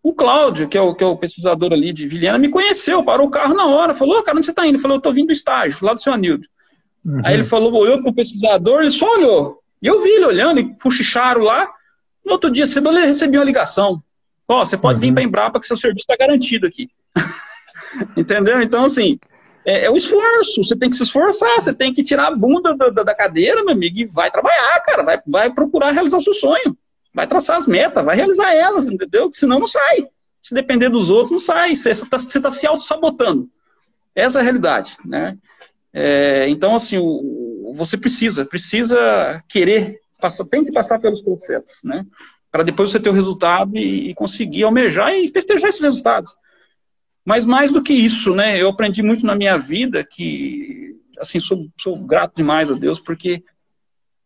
O 0.03 0.15
Cláudio, 0.15 0.69
que 0.69 0.79
é 0.79 0.81
o, 0.81 0.95
que 0.95 1.03
é 1.03 1.07
o 1.07 1.17
pesquisador 1.17 1.73
ali 1.73 1.93
de 1.93 2.07
Vilhena, 2.07 2.39
me 2.39 2.49
conheceu, 2.49 3.05
parou 3.05 3.27
o 3.27 3.31
carro 3.31 3.55
na 3.55 3.67
hora, 3.67 3.93
falou, 3.93 4.23
cara, 4.23 4.37
onde 4.37 4.47
você 4.47 4.53
está 4.53 4.65
indo? 4.65 4.75
Ele 4.75 4.83
falou, 4.83 4.97
eu 4.97 4.99
estou 4.99 5.13
vindo 5.13 5.27
do 5.27 5.33
estágio, 5.33 5.85
lá 5.85 5.93
do 5.93 6.01
seu 6.01 6.13
Anildo. 6.13 6.47
Uhum. 7.05 7.21
Aí 7.25 7.35
ele 7.35 7.45
falou, 7.45 7.75
olhou 7.75 8.03
pro 8.03 8.15
pesquisador, 8.15 8.81
ele 8.81 8.91
só 8.91 9.07
olhou. 9.17 9.61
E 9.83 9.87
eu 9.87 10.03
vi 10.03 10.11
ele 10.11 10.25
olhando, 10.25 10.61
e 10.61 10.77
fuxicharam 10.81 11.43
lá. 11.43 11.69
No 12.25 12.33
outro 12.33 12.51
dia 12.51 12.67
cedo 12.67 12.91
ele 12.91 13.07
recebeu 13.07 13.41
uma 13.41 13.47
ligação. 13.47 14.03
Ó, 14.47 14.63
oh, 14.63 14.67
você 14.67 14.79
pode 14.79 14.99
uhum. 14.99 15.09
vir 15.09 15.15
para 15.15 15.23
Embrapa 15.23 15.61
que 15.61 15.67
seu 15.67 15.77
serviço 15.77 16.07
está 16.11 16.17
garantido 16.17 16.67
aqui. 16.67 16.89
Entendeu? 18.17 18.63
Então, 18.63 18.85
assim, 18.85 19.19
é, 19.64 19.87
é, 19.87 19.90
o 19.90 19.97
esforço. 19.97 20.64
Você 20.64 20.77
tem 20.77 20.90
que 20.90 20.97
se 20.97 21.03
esforçar, 21.03 21.61
você 21.61 21.75
tem 21.75 21.92
que 21.92 22.03
tirar 22.03 22.29
a 22.29 22.35
bunda 22.35 22.75
da, 22.75 22.88
da, 22.88 23.03
da, 23.03 23.14
cadeira, 23.14 23.62
meu 23.62 23.75
amigo, 23.75 23.99
e 23.99 24.07
vai 24.07 24.31
trabalhar, 24.31 24.81
cara. 24.87 25.03
Vai, 25.03 25.21
vai 25.27 25.53
procurar 25.53 25.90
realizar 25.90 26.21
seu 26.21 26.35
sonho. 26.35 26.77
Vai 27.14 27.27
traçar 27.27 27.57
as 27.57 27.66
metas, 27.66 28.05
vai 28.05 28.16
realizar 28.16 28.55
elas, 28.55 28.87
entendeu? 28.87 29.31
Senão 29.33 29.59
não 29.59 29.66
sai. 29.66 30.07
Se 30.40 30.55
depender 30.55 30.88
dos 30.88 31.11
outros, 31.11 31.33
não 31.33 31.40
sai. 31.40 31.75
Você 31.75 31.90
está 31.90 32.18
tá 32.40 32.51
se 32.51 32.66
auto-sabotando. 32.66 33.49
Essa 34.14 34.38
é 34.38 34.40
a 34.40 34.44
realidade, 34.44 34.97
né? 35.05 35.37
É, 35.92 36.49
então, 36.49 36.75
assim, 36.75 36.99
o, 36.99 37.73
você 37.77 37.97
precisa, 37.97 38.44
precisa 38.44 39.42
querer, 39.49 40.01
passa, 40.21 40.44
tem 40.44 40.64
que 40.64 40.73
passar 40.73 40.99
pelos 40.99 41.23
processos, 41.23 41.79
né? 41.83 42.05
Para 42.51 42.62
depois 42.62 42.90
você 42.90 42.99
ter 42.99 43.11
o 43.11 43.14
resultado 43.14 43.77
e, 43.77 44.11
e, 44.11 44.14
conseguir 44.14 44.64
almejar 44.64 45.14
e 45.14 45.29
festejar 45.29 45.68
esses 45.68 45.83
resultados. 45.83 46.35
Mas 47.29 47.45
mais 47.45 47.71
do 47.71 47.83
que 47.83 47.93
isso, 47.93 48.35
né? 48.35 48.59
Eu 48.59 48.71
aprendi 48.71 49.03
muito 49.03 49.27
na 49.27 49.35
minha 49.35 49.59
vida 49.59 50.03
que, 50.03 50.97
assim, 51.19 51.38
sou, 51.38 51.69
sou 51.79 51.95
grato 52.07 52.37
demais 52.37 52.71
a 52.71 52.75
Deus, 52.75 52.99
porque 52.99 53.45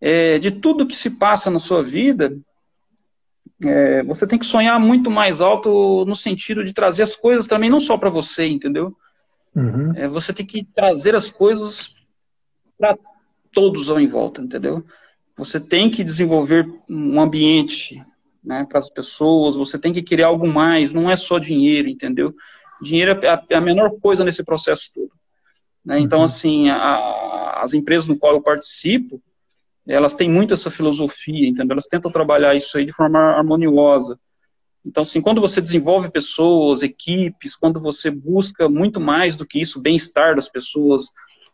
é, 0.01 0.39
de 0.39 0.53
tudo 0.53 0.87
que 0.87 0.97
se 0.97 1.19
passa 1.19 1.51
na 1.51 1.59
sua 1.59 1.83
vida, 1.83 2.39
é, 3.65 4.05
você 4.05 4.25
tem 4.25 4.39
que 4.39 4.47
sonhar 4.47 4.79
muito 4.79 5.11
mais 5.11 5.41
alto 5.41 6.05
no 6.05 6.15
sentido 6.15 6.63
de 6.63 6.73
trazer 6.73 7.03
as 7.03 7.17
coisas 7.17 7.49
também, 7.49 7.69
não 7.69 7.81
só 7.81 7.99
para 7.99 8.09
você, 8.09 8.47
entendeu? 8.47 8.97
Uhum. 9.53 9.93
É, 9.97 10.07
você 10.07 10.33
tem 10.33 10.47
que 10.47 10.63
trazer 10.63 11.17
as 11.17 11.29
coisas 11.29 11.97
para 12.79 12.97
todos 13.53 13.91
ao 13.91 14.01
em 14.01 14.07
volta, 14.07 14.41
entendeu? 14.41 14.81
Você 15.37 15.59
tem 15.59 15.91
que 15.91 16.05
desenvolver 16.05 16.73
um 16.89 17.21
ambiente 17.21 18.01
né, 18.45 18.65
para 18.65 18.79
as 18.79 18.89
pessoas, 18.89 19.57
você 19.57 19.77
tem 19.77 19.93
que 19.93 20.03
querer 20.03 20.23
algo 20.23 20.47
mais, 20.47 20.93
não 20.93 21.11
é 21.11 21.17
só 21.17 21.41
dinheiro, 21.41 21.89
entendeu? 21.89 22.33
Dinheiro 22.83 23.19
é 23.23 23.55
a, 23.55 23.61
menor 23.61 23.93
coisa 24.01 24.25
nesse 24.25 24.45
processo 24.45 24.91
todo. 24.95 25.13
Né? 25.85 26.01
Então, 26.01 26.19
uhum. 26.19 26.25
assim, 26.25 26.69
a, 26.69 27.61
as 27.63 27.73
empresas 27.73 28.09
no 28.09 28.19
qual 28.19 28.35
eu 28.35 28.43
participo, 28.43 29.23
elas 29.87 30.15
têm 30.15 30.31
muito 30.31 30.55
essa 30.55 30.71
filosofia, 30.71 31.49
entendeu? 31.49 31.75
Elas 31.75 31.87
tentam 31.87 32.11
trabalhar 32.11 32.55
isso 32.55 32.77
aí 32.77 32.85
de 32.85 32.93
forma 32.93 33.19
harmoniosa. 33.19 34.19
Então, 34.85 35.03
assim, 35.03 35.21
quando 35.21 35.41
você 35.41 35.61
desenvolve 35.61 36.11
pessoas, 36.11 36.83
equipes, 36.83 37.57
quando 37.57 37.81
você 37.81 38.11
busca 38.11 38.69
muito 38.69 39.01
mais 39.01 39.37
do 39.37 39.47
que 39.47 39.61
isso, 39.61 39.79
o 39.79 39.83
bem-estar 39.83 40.35
das 40.35 40.49
pessoas, 40.49 41.07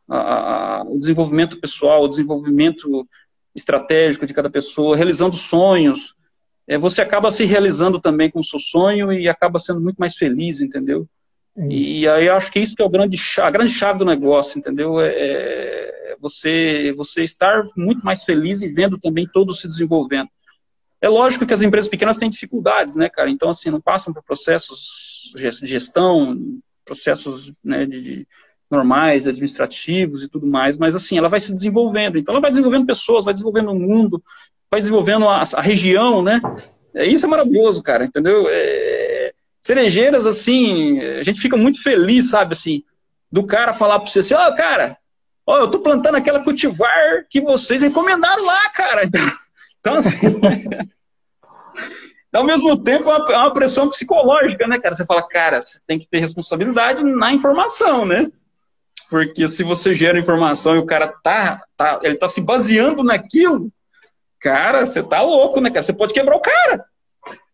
a, 0.08 0.78
a, 0.78 0.82
o 0.84 0.98
desenvolvimento 0.98 1.60
pessoal, 1.60 2.04
o 2.04 2.08
desenvolvimento 2.08 3.06
estratégico 3.54 4.26
de 4.26 4.32
cada 4.32 4.48
pessoa, 4.48 4.96
realizando 4.96 5.36
sonhos, 5.36 6.14
é, 6.66 6.78
você 6.78 7.02
acaba 7.02 7.30
se 7.30 7.44
realizando 7.44 8.00
também 8.00 8.30
com 8.30 8.40
o 8.40 8.44
seu 8.44 8.58
sonho 8.58 9.12
e 9.12 9.28
acaba 9.28 9.58
sendo 9.58 9.80
muito 9.80 9.96
mais 9.96 10.16
feliz, 10.16 10.60
entendeu? 10.60 11.06
E 11.68 12.06
aí 12.06 12.26
eu 12.26 12.34
acho 12.34 12.52
que 12.52 12.60
isso 12.60 12.74
que 12.74 12.82
é 12.82 12.84
o 12.84 12.90
grande, 12.90 13.16
a 13.40 13.50
grande 13.50 13.72
chave 13.72 13.98
do 13.98 14.04
negócio, 14.04 14.58
entendeu? 14.58 15.00
É, 15.00 15.08
é 15.08 16.16
você, 16.20 16.92
você 16.96 17.24
estar 17.24 17.64
muito 17.76 18.04
mais 18.04 18.22
feliz 18.22 18.62
e 18.62 18.68
vendo 18.68 18.98
também 18.98 19.28
todos 19.32 19.60
se 19.60 19.68
desenvolvendo. 19.68 20.28
É 21.00 21.08
lógico 21.08 21.46
que 21.46 21.54
as 21.54 21.62
empresas 21.62 21.88
pequenas 21.88 22.18
têm 22.18 22.30
dificuldades, 22.30 22.96
né, 22.96 23.08
cara? 23.08 23.30
Então, 23.30 23.50
assim, 23.50 23.70
não 23.70 23.80
passam 23.80 24.12
por 24.12 24.22
processos 24.22 25.32
de 25.34 25.66
gestão, 25.66 26.36
processos 26.84 27.52
né, 27.62 27.86
de, 27.86 28.02
de 28.02 28.28
normais, 28.70 29.26
administrativos 29.26 30.22
e 30.22 30.28
tudo 30.28 30.46
mais, 30.46 30.76
mas, 30.76 30.94
assim, 30.94 31.16
ela 31.16 31.28
vai 31.28 31.40
se 31.40 31.52
desenvolvendo. 31.52 32.18
Então, 32.18 32.34
ela 32.34 32.42
vai 32.42 32.50
desenvolvendo 32.50 32.86
pessoas, 32.86 33.24
vai 33.24 33.32
desenvolvendo 33.32 33.70
o 33.70 33.78
mundo, 33.78 34.22
vai 34.70 34.80
desenvolvendo 34.80 35.28
a, 35.28 35.42
a 35.54 35.60
região, 35.60 36.22
né? 36.22 36.40
É, 36.94 37.06
isso 37.06 37.26
é 37.26 37.28
maravilhoso, 37.28 37.82
cara, 37.82 38.04
entendeu? 38.04 38.46
É, 38.48 39.17
cerejeiras, 39.68 40.24
assim, 40.24 40.98
a 40.98 41.22
gente 41.22 41.40
fica 41.40 41.57
muito 41.57 41.83
feliz, 41.83 42.31
sabe, 42.31 42.54
assim, 42.54 42.83
do 43.31 43.44
cara 43.44 43.74
falar 43.74 44.00
para 44.00 44.11
você 44.11 44.20
assim, 44.20 44.33
ó, 44.33 44.48
oh, 44.48 44.57
cara, 44.57 44.96
ó, 45.46 45.59
eu 45.59 45.70
tô 45.70 45.81
plantando 45.81 46.14
aquela 46.14 46.42
cultivar 46.42 47.26
que 47.28 47.42
vocês 47.42 47.83
recomendaram 47.83 48.44
lá, 48.44 48.68
cara. 48.70 49.02
Então, 49.09 49.31
então, 49.81 49.94
assim. 49.94 50.16
ao 52.33 52.44
mesmo 52.44 52.76
tempo, 52.83 53.11
é 53.11 53.37
uma 53.37 53.54
pressão 53.54 53.88
psicológica, 53.88 54.66
né, 54.66 54.78
cara? 54.78 54.94
Você 54.94 55.04
fala, 55.04 55.26
cara, 55.26 55.62
você 55.62 55.78
tem 55.87 55.98
que 55.98 56.09
ter 56.09 56.18
responsabilidade 56.18 57.04
na 57.04 57.33
informação, 57.33 58.04
né? 58.04 58.31
Porque 59.09 59.46
se 59.46 59.62
você 59.62 59.94
gera 59.94 60.18
informação 60.18 60.74
e 60.74 60.78
o 60.78 60.87
cara 60.87 61.09
tá, 61.22 61.62
tá 61.76 62.00
ele 62.02 62.16
tá 62.16 62.26
se 62.26 62.40
baseando 62.40 63.04
naquilo, 63.04 63.70
cara, 64.40 64.85
você 64.85 65.02
tá 65.02 65.22
louco, 65.22 65.61
né, 65.61 65.70
cara? 65.70 65.83
Você 65.83 65.92
pode 65.92 66.12
quebrar 66.12 66.37
o 66.37 66.40
cara, 66.40 66.85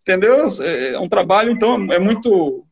entendeu? 0.05 0.49
É, 0.61 0.89
é 0.91 1.01
um 1.01 1.09
trabalho, 1.09 1.51
então, 1.51 1.91
é 1.91 1.99
muito, 1.99 2.65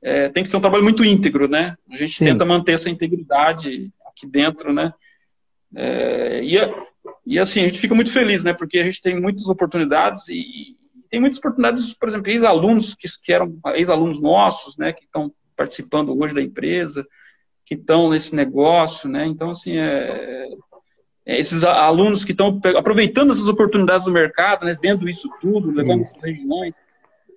é, 0.00 0.28
tem 0.28 0.44
que 0.44 0.48
ser 0.48 0.56
um 0.56 0.60
trabalho 0.60 0.84
muito 0.84 1.04
íntegro, 1.04 1.48
né? 1.48 1.76
A 1.90 1.96
gente 1.96 2.16
Sim. 2.16 2.26
tenta 2.26 2.44
manter 2.44 2.72
essa 2.72 2.88
integridade 2.88 3.92
aqui 4.06 4.26
dentro, 4.26 4.72
né? 4.72 4.94
É, 5.74 6.40
e, 6.44 6.56
e 7.26 7.38
assim, 7.38 7.60
a 7.60 7.64
gente 7.64 7.80
fica 7.80 7.94
muito 7.94 8.12
feliz, 8.12 8.44
né? 8.44 8.52
Porque 8.52 8.78
a 8.78 8.84
gente 8.84 9.02
tem 9.02 9.20
muitas 9.20 9.46
oportunidades 9.48 10.28
e 10.28 10.76
tem 11.10 11.20
muitas 11.20 11.38
oportunidades, 11.38 11.92
por 11.92 12.08
exemplo, 12.08 12.30
ex-alunos 12.30 12.94
que, 12.94 13.08
que 13.22 13.32
eram 13.32 13.58
ex-alunos 13.74 14.20
nossos, 14.20 14.78
né? 14.78 14.92
Que 14.92 15.04
estão 15.04 15.32
participando 15.56 16.16
hoje 16.16 16.34
da 16.34 16.40
empresa, 16.40 17.06
que 17.66 17.74
estão 17.74 18.08
nesse 18.10 18.34
negócio, 18.36 19.08
né? 19.08 19.26
Então, 19.26 19.50
assim, 19.50 19.76
é, 19.76 19.82
é 19.84 20.48
esses 21.24 21.62
alunos 21.64 22.24
que 22.24 22.32
estão 22.32 22.60
aproveitando 22.76 23.30
essas 23.30 23.48
oportunidades 23.48 24.04
do 24.04 24.12
mercado, 24.12 24.64
né? 24.64 24.76
Vendo 24.80 25.08
isso 25.08 25.30
tudo, 25.40 25.70
levando 25.70 26.04
para 26.12 26.28
regiões, 26.28 26.74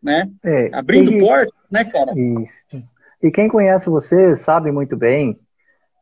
né? 0.01 0.29
É, 0.43 0.69
Abrindo 0.73 1.11
e, 1.11 1.19
portas, 1.19 1.53
né, 1.69 1.85
cara? 1.85 2.11
Isso. 2.17 2.87
E 3.21 3.31
quem 3.31 3.47
conhece 3.47 3.89
você 3.89 4.35
sabe 4.35 4.71
muito 4.71 4.95
bem 4.95 5.39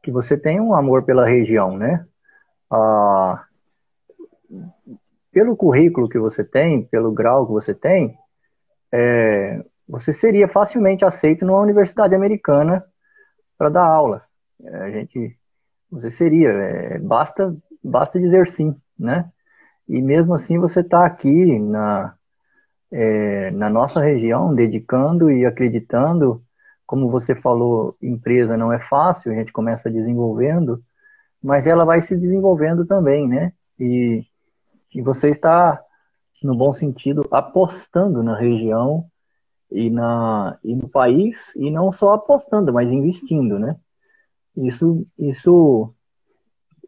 que 0.01 0.11
você 0.11 0.37
tem 0.37 0.59
um 0.59 0.73
amor 0.73 1.03
pela 1.03 1.25
região, 1.25 1.77
né? 1.77 2.05
Ah, 2.69 3.45
pelo 5.31 5.55
currículo 5.55 6.07
que 6.07 6.19
você 6.19 6.43
tem, 6.43 6.83
pelo 6.85 7.11
grau 7.11 7.45
que 7.45 7.53
você 7.53 7.73
tem, 7.73 8.15
é, 8.91 9.63
você 9.87 10.13
seria 10.13 10.47
facilmente 10.47 11.03
aceito 11.03 11.45
numa 11.45 11.59
universidade 11.59 12.13
americana 12.13 12.85
para 13.57 13.69
dar 13.69 13.85
aula. 13.85 14.23
É, 14.63 14.75
a 14.77 14.91
gente, 14.91 15.37
você 15.89 16.11
seria, 16.11 16.49
é, 16.49 16.99
basta, 16.99 17.55
basta 17.83 18.19
dizer 18.19 18.47
sim, 18.47 18.75
né? 18.97 19.29
E 19.87 20.01
mesmo 20.01 20.33
assim 20.33 20.57
você 20.57 20.79
está 20.79 21.05
aqui 21.05 21.59
na, 21.59 22.15
é, 22.91 23.51
na 23.51 23.69
nossa 23.69 23.99
região, 23.99 24.53
dedicando 24.53 25.29
e 25.29 25.45
acreditando, 25.45 26.41
como 26.85 27.09
você 27.09 27.35
falou, 27.35 27.97
empresa 28.01 28.55
não 28.55 28.71
é 28.71 28.79
fácil, 28.79 29.31
a 29.31 29.35
gente 29.35 29.51
começa 29.51 29.89
desenvolvendo, 29.89 30.81
mas 31.41 31.67
ela 31.67 31.83
vai 31.83 31.99
se 31.99 32.15
desenvolvendo 32.15 32.85
também, 32.85 33.27
né? 33.27 33.51
E, 33.79 34.23
e 34.95 35.01
você 35.01 35.29
está, 35.29 35.81
no 36.41 36.55
bom 36.55 36.71
sentido, 36.71 37.27
apostando 37.31 38.23
na 38.23 38.37
região 38.37 39.05
e, 39.71 39.89
na, 39.89 40.57
e 40.63 40.75
no 40.75 40.87
país, 40.87 41.51
e 41.55 41.69
não 41.71 41.91
só 41.91 42.13
apostando, 42.13 42.71
mas 42.71 42.91
investindo, 42.91 43.59
né? 43.59 43.75
Isso, 44.55 45.05
isso, 45.17 45.93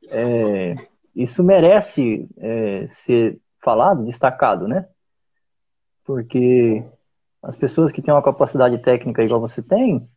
é, 0.10 0.76
isso 1.16 1.44
merece 1.44 2.28
é, 2.38 2.86
ser 2.88 3.40
falado, 3.64 4.06
destacado, 4.06 4.68
né? 4.68 4.88
Porque 6.04 6.84
as 7.42 7.56
pessoas 7.56 7.92
que 7.92 8.02
têm 8.02 8.14
uma 8.14 8.24
capacidade 8.24 8.78
técnica 8.82 9.24
igual 9.24 9.40
você 9.40 9.62
tem, 9.62 10.08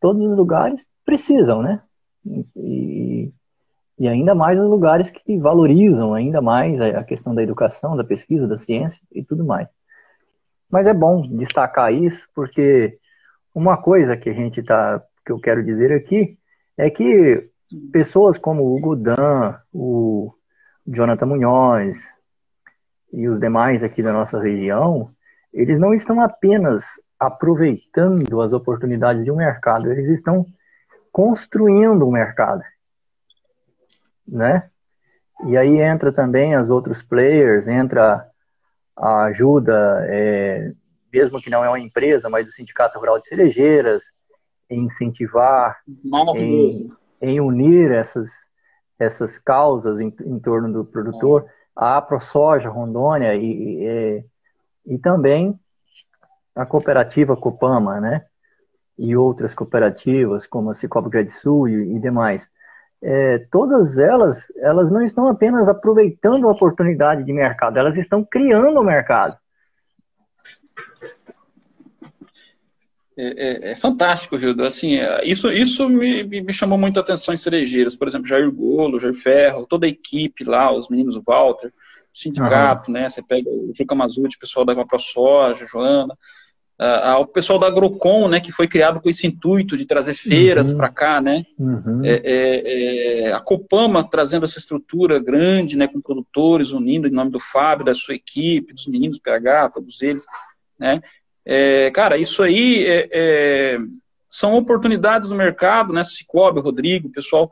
todos 0.00 0.22
os 0.22 0.36
lugares 0.36 0.84
precisam, 1.04 1.62
né? 1.62 1.82
E, 2.56 3.32
e 3.98 4.08
ainda 4.08 4.34
mais 4.34 4.58
os 4.58 4.68
lugares 4.68 5.10
que 5.10 5.38
valorizam 5.38 6.14
ainda 6.14 6.40
mais 6.40 6.80
a 6.80 7.02
questão 7.02 7.34
da 7.34 7.42
educação, 7.42 7.96
da 7.96 8.04
pesquisa, 8.04 8.46
da 8.46 8.56
ciência 8.56 9.00
e 9.12 9.24
tudo 9.24 9.44
mais. 9.44 9.70
Mas 10.70 10.86
é 10.86 10.94
bom 10.94 11.22
destacar 11.22 11.92
isso, 11.92 12.28
porque 12.34 12.98
uma 13.54 13.76
coisa 13.76 14.16
que 14.16 14.28
a 14.28 14.32
gente 14.32 14.62
tá, 14.62 15.02
que 15.24 15.32
eu 15.32 15.38
quero 15.38 15.64
dizer 15.64 15.92
aqui, 15.92 16.38
é 16.76 16.90
que 16.90 17.50
pessoas 17.92 18.38
como 18.38 18.62
o 18.62 18.76
Hugo 18.76 18.96
Dan, 18.96 19.56
o 19.72 20.32
Jonathan 20.86 21.26
Munhoz 21.26 21.98
e 23.12 23.28
os 23.28 23.38
demais 23.38 23.84
aqui 23.84 24.02
da 24.02 24.12
nossa 24.12 24.40
região, 24.40 25.10
eles 25.52 25.78
não 25.78 25.94
estão 25.94 26.20
apenas 26.20 26.84
aproveitando 27.18 28.40
as 28.40 28.52
oportunidades 28.52 29.24
de 29.24 29.30
um 29.30 29.36
mercado, 29.36 29.90
eles 29.90 30.08
estão 30.08 30.46
construindo 31.10 32.06
um 32.06 32.12
mercado 32.12 32.62
né? 34.28 34.68
E 35.46 35.56
aí 35.56 35.80
entra 35.80 36.12
também 36.12 36.56
os 36.56 36.68
outros 36.68 37.00
players, 37.00 37.66
entra 37.66 38.28
a 38.96 39.24
ajuda 39.24 40.04
é, 40.08 40.72
mesmo 41.12 41.40
que 41.40 41.48
não 41.48 41.64
é 41.64 41.68
uma 41.68 41.78
empresa, 41.78 42.28
mas 42.28 42.44
do 42.44 42.52
Sindicato 42.52 42.98
Rural 42.98 43.18
de 43.18 43.28
Cerejeiras, 43.28 44.04
incentivar, 44.68 45.78
em, 46.36 46.88
em, 47.20 47.40
unir 47.40 47.90
essas, 47.90 48.30
essas 48.98 49.38
causas 49.38 50.00
em, 50.00 50.14
em 50.24 50.38
torno 50.38 50.72
do 50.72 50.84
produtor, 50.84 51.46
a 51.74 52.00
ProSoja 52.02 52.68
Rondônia 52.68 53.34
e, 53.34 53.84
e, 53.84 54.24
e 54.86 54.98
também 54.98 55.58
a 56.54 56.66
cooperativa 56.66 57.36
Copama, 57.36 58.00
né? 58.00 58.24
E 58.98 59.16
outras 59.16 59.54
cooperativas, 59.54 60.44
como 60.44 60.70
a 60.70 60.74
Cicobi 60.74 61.08
Grande 61.08 61.30
Sul 61.30 61.68
e, 61.68 61.96
e 61.96 62.00
demais. 62.00 62.50
É, 63.00 63.38
todas 63.52 63.96
elas, 63.96 64.50
elas 64.56 64.90
não 64.90 65.02
estão 65.02 65.28
apenas 65.28 65.68
aproveitando 65.68 66.48
a 66.48 66.52
oportunidade 66.52 67.22
de 67.22 67.32
mercado, 67.32 67.78
elas 67.78 67.96
estão 67.96 68.24
criando 68.24 68.80
o 68.80 68.84
mercado. 68.84 69.38
É, 73.20 73.24
é, 73.26 73.70
é, 73.72 73.74
fantástico, 73.74 74.38
Gildo. 74.38 74.62
Assim, 74.62 74.94
é, 74.94 75.26
isso, 75.26 75.50
isso 75.50 75.88
me, 75.88 76.22
me 76.22 76.52
chamou 76.52 76.78
muito 76.78 76.98
a 76.98 77.00
atenção 77.00 77.34
em 77.34 77.36
cerejeiras. 77.36 77.96
Por 77.96 78.06
exemplo, 78.06 78.28
Jair 78.28 78.48
Golo, 78.48 79.00
Jair 79.00 79.14
Ferro, 79.14 79.66
toda 79.66 79.86
a 79.86 79.88
equipe 79.88 80.44
lá, 80.44 80.72
os 80.72 80.88
meninos 80.88 81.20
Walter, 81.26 81.66
o 81.66 81.72
sindicato, 82.12 82.88
uhum. 82.88 82.94
né? 82.94 83.08
Você 83.08 83.20
pega 83.20 83.50
o 83.50 83.72
Juca 83.76 83.96
Mazuti, 83.96 84.36
o 84.36 84.38
pessoal 84.40 84.64
da 84.64 84.84
ProSoja, 84.84 85.66
Joana, 85.66 86.14
uh, 86.80 87.20
o 87.20 87.26
pessoal 87.26 87.58
da 87.58 87.66
Agrocom, 87.66 88.28
né? 88.28 88.38
Que 88.38 88.52
foi 88.52 88.68
criado 88.68 89.00
com 89.00 89.10
esse 89.10 89.26
intuito 89.26 89.76
de 89.76 89.84
trazer 89.84 90.14
feiras 90.14 90.70
uhum. 90.70 90.76
para 90.76 90.88
cá, 90.88 91.20
né? 91.20 91.44
Uhum. 91.58 92.02
É, 92.04 93.32
a 93.34 93.40
Copama 93.40 94.08
trazendo 94.08 94.44
essa 94.44 94.60
estrutura 94.60 95.18
grande, 95.18 95.76
né? 95.76 95.88
Com 95.88 96.00
produtores, 96.00 96.70
unindo 96.70 97.08
em 97.08 97.12
nome 97.12 97.32
do 97.32 97.40
Fábio, 97.40 97.84
da 97.84 97.94
sua 97.94 98.14
equipe, 98.14 98.72
dos 98.72 98.86
meninos 98.86 99.18
PH, 99.18 99.70
todos 99.70 100.02
eles, 100.02 100.24
né? 100.78 101.02
É, 101.50 101.90
cara, 101.92 102.18
isso 102.18 102.42
aí 102.42 102.84
é, 102.84 103.08
é, 103.10 103.78
são 104.30 104.54
oportunidades 104.54 105.30
no 105.30 105.34
mercado, 105.34 105.94
né? 105.94 106.04
Cicobi, 106.04 106.60
Rodrigo, 106.60 107.08
pessoal. 107.08 107.50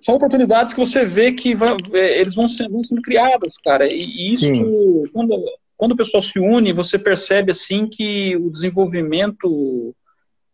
São 0.00 0.14
oportunidades 0.14 0.72
que 0.72 0.78
você 0.78 1.04
vê 1.04 1.32
que 1.32 1.52
vai, 1.52 1.76
é, 1.94 2.20
eles 2.20 2.32
vão 2.32 2.46
sendo, 2.46 2.70
vão 2.70 2.84
sendo 2.84 3.02
criadas, 3.02 3.54
cara. 3.64 3.88
E, 3.88 4.04
e 4.04 4.34
isso, 4.34 5.10
quando, 5.12 5.36
quando 5.76 5.92
o 5.92 5.96
pessoal 5.96 6.22
se 6.22 6.38
une, 6.38 6.72
você 6.72 6.96
percebe 6.96 7.50
assim 7.50 7.88
que 7.88 8.36
o 8.36 8.48
desenvolvimento, 8.48 9.92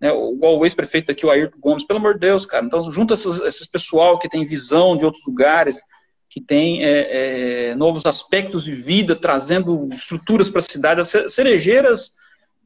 né, 0.00 0.08
igual 0.08 0.58
o 0.58 0.64
ex-prefeito 0.64 1.12
aqui, 1.12 1.26
o 1.26 1.30
Ayrton 1.30 1.58
Gomes, 1.60 1.84
pelo 1.84 1.98
amor 1.98 2.14
de 2.14 2.20
Deus, 2.20 2.46
cara. 2.46 2.64
Então, 2.64 2.90
junta 2.90 3.12
esses, 3.12 3.38
esses 3.40 3.66
pessoal 3.66 4.18
que 4.18 4.28
tem 4.28 4.46
visão 4.46 4.96
de 4.96 5.04
outros 5.04 5.24
lugares, 5.26 5.82
que 6.30 6.40
tem 6.40 6.82
é, 6.82 7.70
é, 7.70 7.74
novos 7.74 8.06
aspectos 8.06 8.64
de 8.64 8.74
vida, 8.74 9.14
trazendo 9.14 9.86
estruturas 9.92 10.48
para 10.48 10.60
a 10.60 10.62
cidade. 10.62 11.00
As 11.02 11.32
cerejeiras 11.32 12.16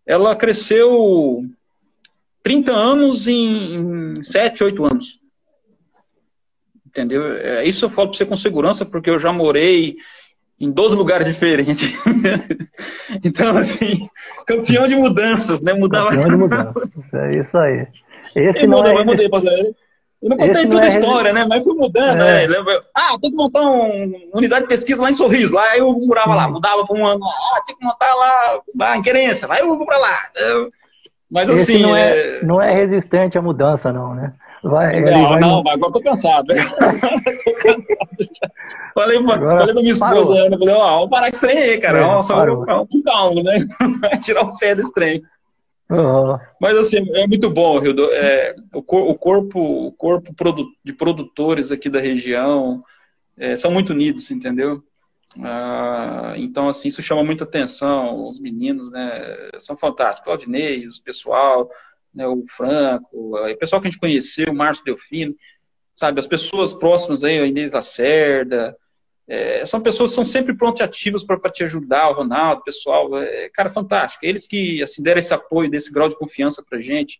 ela 0.06 0.36
cresceu 0.36 1.42
30 2.42 2.72
anos 2.72 3.28
em, 3.28 4.16
em 4.16 4.22
7, 4.22 4.64
8 4.64 4.84
anos. 4.84 5.20
Entendeu? 6.86 7.32
É, 7.32 7.64
isso 7.64 7.84
eu 7.84 7.90
falo 7.90 8.08
para 8.08 8.18
você 8.18 8.26
com 8.26 8.36
segurança, 8.36 8.84
porque 8.84 9.08
eu 9.08 9.18
já 9.18 9.32
morei 9.32 9.96
em 10.60 10.70
12 10.70 10.94
lugares 10.94 11.26
diferentes. 11.26 11.92
então, 13.24 13.56
assim, 13.56 14.08
campeão 14.46 14.86
de 14.86 14.94
mudanças, 14.94 15.60
né? 15.62 15.72
Mudava. 15.72 16.10
Campeão 16.10 16.28
de 16.28 16.36
mudanças, 16.36 17.14
é 17.14 17.38
isso 17.38 17.56
aí. 17.56 17.86
Esse 18.34 18.66
não 18.66 18.78
mudou, 18.78 19.00
é... 19.00 19.04
mudei, 19.04 19.28
eu 20.22 20.28
não 20.28 20.36
contei 20.36 20.66
toda 20.66 20.82
a 20.82 20.84
é 20.84 20.88
história, 20.88 21.32
né? 21.32 21.44
Mas 21.44 21.64
fui 21.64 21.74
mudando, 21.74 22.22
é. 22.22 22.46
né? 22.46 22.56
Ah, 22.94 23.16
tem 23.20 23.30
que 23.30 23.36
montar 23.36 23.60
uma 23.60 23.88
unidade 24.34 24.62
de 24.62 24.68
pesquisa 24.68 25.02
lá 25.02 25.10
em 25.10 25.14
Sorriso. 25.14 25.52
Lá 25.52 25.76
eu 25.76 25.92
morava 26.06 26.34
lá, 26.34 26.48
mudava 26.48 26.86
para 26.86 26.96
um 26.96 27.04
ano. 27.04 27.24
Ah, 27.24 27.60
tinha 27.66 27.76
que 27.76 27.84
montar 27.84 28.14
lá, 28.14 28.60
lá 28.78 28.96
em 28.96 29.02
Querência. 29.02 29.48
Vai 29.48 29.62
Hugo 29.62 29.84
para 29.84 29.98
lá. 29.98 30.18
Mas 31.28 31.50
assim. 31.50 31.74
Esse 31.74 31.82
não, 31.82 31.96
é, 31.96 32.18
é, 32.18 32.44
não 32.44 32.62
é 32.62 32.72
resistente 32.72 33.36
à 33.36 33.42
mudança, 33.42 33.92
não, 33.92 34.14
né? 34.14 34.32
Vai, 34.62 35.00
não, 35.00 35.28
vai... 35.30 35.40
não, 35.40 35.62
mas 35.64 35.74
agora 35.74 35.90
tô 35.94 36.00
cansado. 36.00 36.46
falei, 38.94 39.20
pra, 39.24 39.34
agora, 39.34 39.58
falei 39.58 39.74
pra 39.74 39.82
minha 39.82 39.92
esposa, 39.92 40.34
Ana, 40.34 40.56
falei, 40.56 40.74
ó, 40.74 40.94
vamos 40.98 41.10
parar 41.10 41.26
com 41.26 41.32
esse 41.32 41.40
trem 41.40 41.58
aí, 41.58 41.78
cara. 41.78 41.98
É, 41.98 42.02
Nossa, 42.02 42.36
vamos, 42.36 42.64
vamos 42.64 42.88
calmo, 43.04 43.42
né? 43.42 43.66
Tirar 44.22 44.42
o 44.42 44.56
pé 44.56 44.76
desse 44.76 44.92
trem. 44.92 45.20
Mas 46.60 46.76
assim, 46.76 46.96
é 47.14 47.26
muito 47.26 47.50
bom, 47.50 47.78
Rildo. 47.78 48.10
É, 48.12 48.54
o, 48.72 48.82
cor, 48.82 49.08
o, 49.08 49.14
corpo, 49.14 49.86
o 49.86 49.92
corpo 49.92 50.34
de 50.84 50.92
produtores 50.92 51.70
aqui 51.70 51.90
da 51.90 52.00
região 52.00 52.82
é, 53.36 53.56
são 53.56 53.70
muito 53.70 53.90
unidos, 53.90 54.30
entendeu? 54.30 54.82
Ah, 55.40 56.34
então, 56.36 56.68
assim, 56.68 56.88
isso 56.88 57.02
chama 57.02 57.24
muita 57.24 57.44
atenção. 57.44 58.28
Os 58.28 58.38
meninos, 58.38 58.90
né, 58.90 59.50
são 59.58 59.76
fantásticos. 59.76 60.24
Claudinei, 60.24 60.86
o 60.86 61.02
pessoal, 61.04 61.68
né, 62.14 62.26
o 62.26 62.42
Franco, 62.46 63.36
o 63.36 63.56
pessoal 63.56 63.80
que 63.80 63.88
a 63.88 63.90
gente 63.90 64.00
conheceu, 64.00 64.52
o 64.52 64.54
Márcio 64.54 64.84
Delfino, 64.84 65.34
sabe? 65.94 66.20
As 66.20 66.26
pessoas 66.26 66.72
próximas 66.72 67.22
aí, 67.22 67.38
a 67.38 67.46
Inês 67.46 67.72
Lacerda, 67.72 68.76
é, 69.32 69.64
são 69.64 69.80
pessoas 69.80 70.10
que 70.10 70.16
são 70.16 70.26
sempre 70.26 70.54
prontas 70.54 70.80
e 70.80 70.82
ativas 70.82 71.24
para 71.24 71.38
te 71.50 71.64
ajudar, 71.64 72.10
o 72.10 72.12
Ronaldo, 72.12 72.60
o 72.60 72.64
pessoal, 72.64 73.16
é, 73.16 73.48
cara, 73.48 73.70
fantástico. 73.70 74.26
Eles 74.26 74.46
que 74.46 74.82
assim, 74.82 75.02
deram 75.02 75.20
esse 75.20 75.32
apoio, 75.32 75.70
desse 75.70 75.90
grau 75.90 76.06
de 76.06 76.18
confiança 76.18 76.62
para 76.68 76.82
gente. 76.82 77.18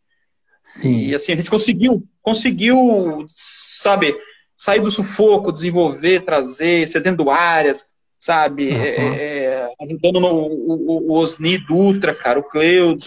Sim. 0.63 1.07
E 1.07 1.15
assim, 1.15 1.33
a 1.33 1.37
gente 1.37 1.49
conseguiu, 1.49 2.07
conseguiu, 2.21 3.25
sabe, 3.27 4.15
sair 4.55 4.83
do 4.83 4.91
sufoco, 4.91 5.51
desenvolver, 5.51 6.21
trazer, 6.21 6.87
cedendo 6.87 7.31
áreas, 7.31 7.87
sabe, 8.19 8.69
uhum. 8.69 8.83
é, 8.83 9.73
ajudando 9.81 10.21
no, 10.21 10.35
o, 10.35 11.13
o 11.13 11.13
Osni 11.15 11.57
Dutra, 11.57 12.15
cara, 12.15 12.39
o 12.39 12.45
Cleudo, 12.45 13.07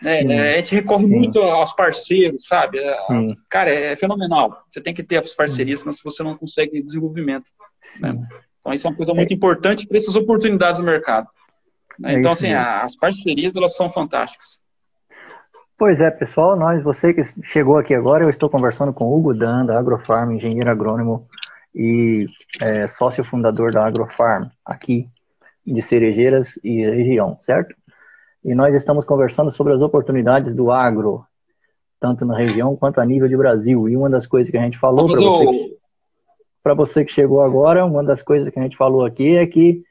né, 0.00 0.22
né, 0.22 0.54
a 0.54 0.56
gente 0.58 0.76
recorre 0.76 1.06
Sim. 1.06 1.10
muito 1.10 1.40
aos 1.40 1.72
parceiros, 1.72 2.46
sabe? 2.46 2.78
Sim. 3.08 3.36
Cara, 3.50 3.68
é 3.68 3.96
fenomenal. 3.96 4.62
Você 4.70 4.80
tem 4.80 4.94
que 4.94 5.02
ter 5.02 5.16
as 5.16 5.34
parcerias, 5.34 5.80
senão 5.80 5.92
você 6.04 6.22
não 6.22 6.36
consegue 6.36 6.80
desenvolvimento. 6.80 7.50
Né? 8.00 8.18
Então, 8.60 8.72
isso 8.72 8.86
é 8.86 8.90
uma 8.90 8.96
coisa 8.96 9.14
muito 9.14 9.32
é. 9.32 9.34
importante 9.34 9.86
para 9.86 9.96
essas 9.96 10.14
oportunidades 10.14 10.80
do 10.80 10.86
mercado. 10.86 11.28
Né? 11.98 12.14
Então, 12.14 12.32
assim, 12.32 12.52
as 12.52 12.96
parcerias, 12.96 13.54
elas 13.54 13.76
são 13.76 13.90
fantásticas. 13.90 14.60
Pois 15.76 16.00
é, 16.00 16.10
pessoal, 16.10 16.56
nós, 16.56 16.82
você 16.82 17.12
que 17.12 17.22
chegou 17.42 17.76
aqui 17.76 17.92
agora, 17.92 18.22
eu 18.22 18.30
estou 18.30 18.48
conversando 18.48 18.92
com 18.92 19.04
o 19.04 19.18
Hugo 19.18 19.34
Dan, 19.34 19.66
da 19.66 19.78
Agrofarm, 19.78 20.30
engenheiro 20.30 20.70
agrônomo 20.70 21.26
e 21.74 22.26
é, 22.60 22.86
sócio 22.86 23.24
fundador 23.24 23.72
da 23.72 23.84
Agrofarm, 23.84 24.48
aqui 24.64 25.08
de 25.66 25.82
Cerejeiras 25.82 26.58
e 26.62 26.82
região, 26.82 27.36
certo? 27.40 27.74
E 28.44 28.54
nós 28.54 28.74
estamos 28.74 29.04
conversando 29.04 29.50
sobre 29.50 29.72
as 29.72 29.80
oportunidades 29.80 30.54
do 30.54 30.70
agro, 30.70 31.24
tanto 31.98 32.24
na 32.24 32.36
região 32.36 32.76
quanto 32.76 33.00
a 33.00 33.04
nível 33.04 33.28
de 33.28 33.36
Brasil. 33.36 33.88
E 33.88 33.96
uma 33.96 34.10
das 34.10 34.26
coisas 34.26 34.50
que 34.50 34.58
a 34.58 34.62
gente 34.62 34.78
falou 34.78 35.08
para 35.08 35.20
você 35.20 35.76
para 36.62 36.74
você 36.74 37.04
que 37.04 37.12
chegou 37.12 37.42
agora, 37.42 37.84
uma 37.84 38.04
das 38.04 38.22
coisas 38.22 38.48
que 38.48 38.58
a 38.58 38.62
gente 38.62 38.76
falou 38.76 39.04
aqui 39.04 39.36
é 39.36 39.46
que 39.46 39.82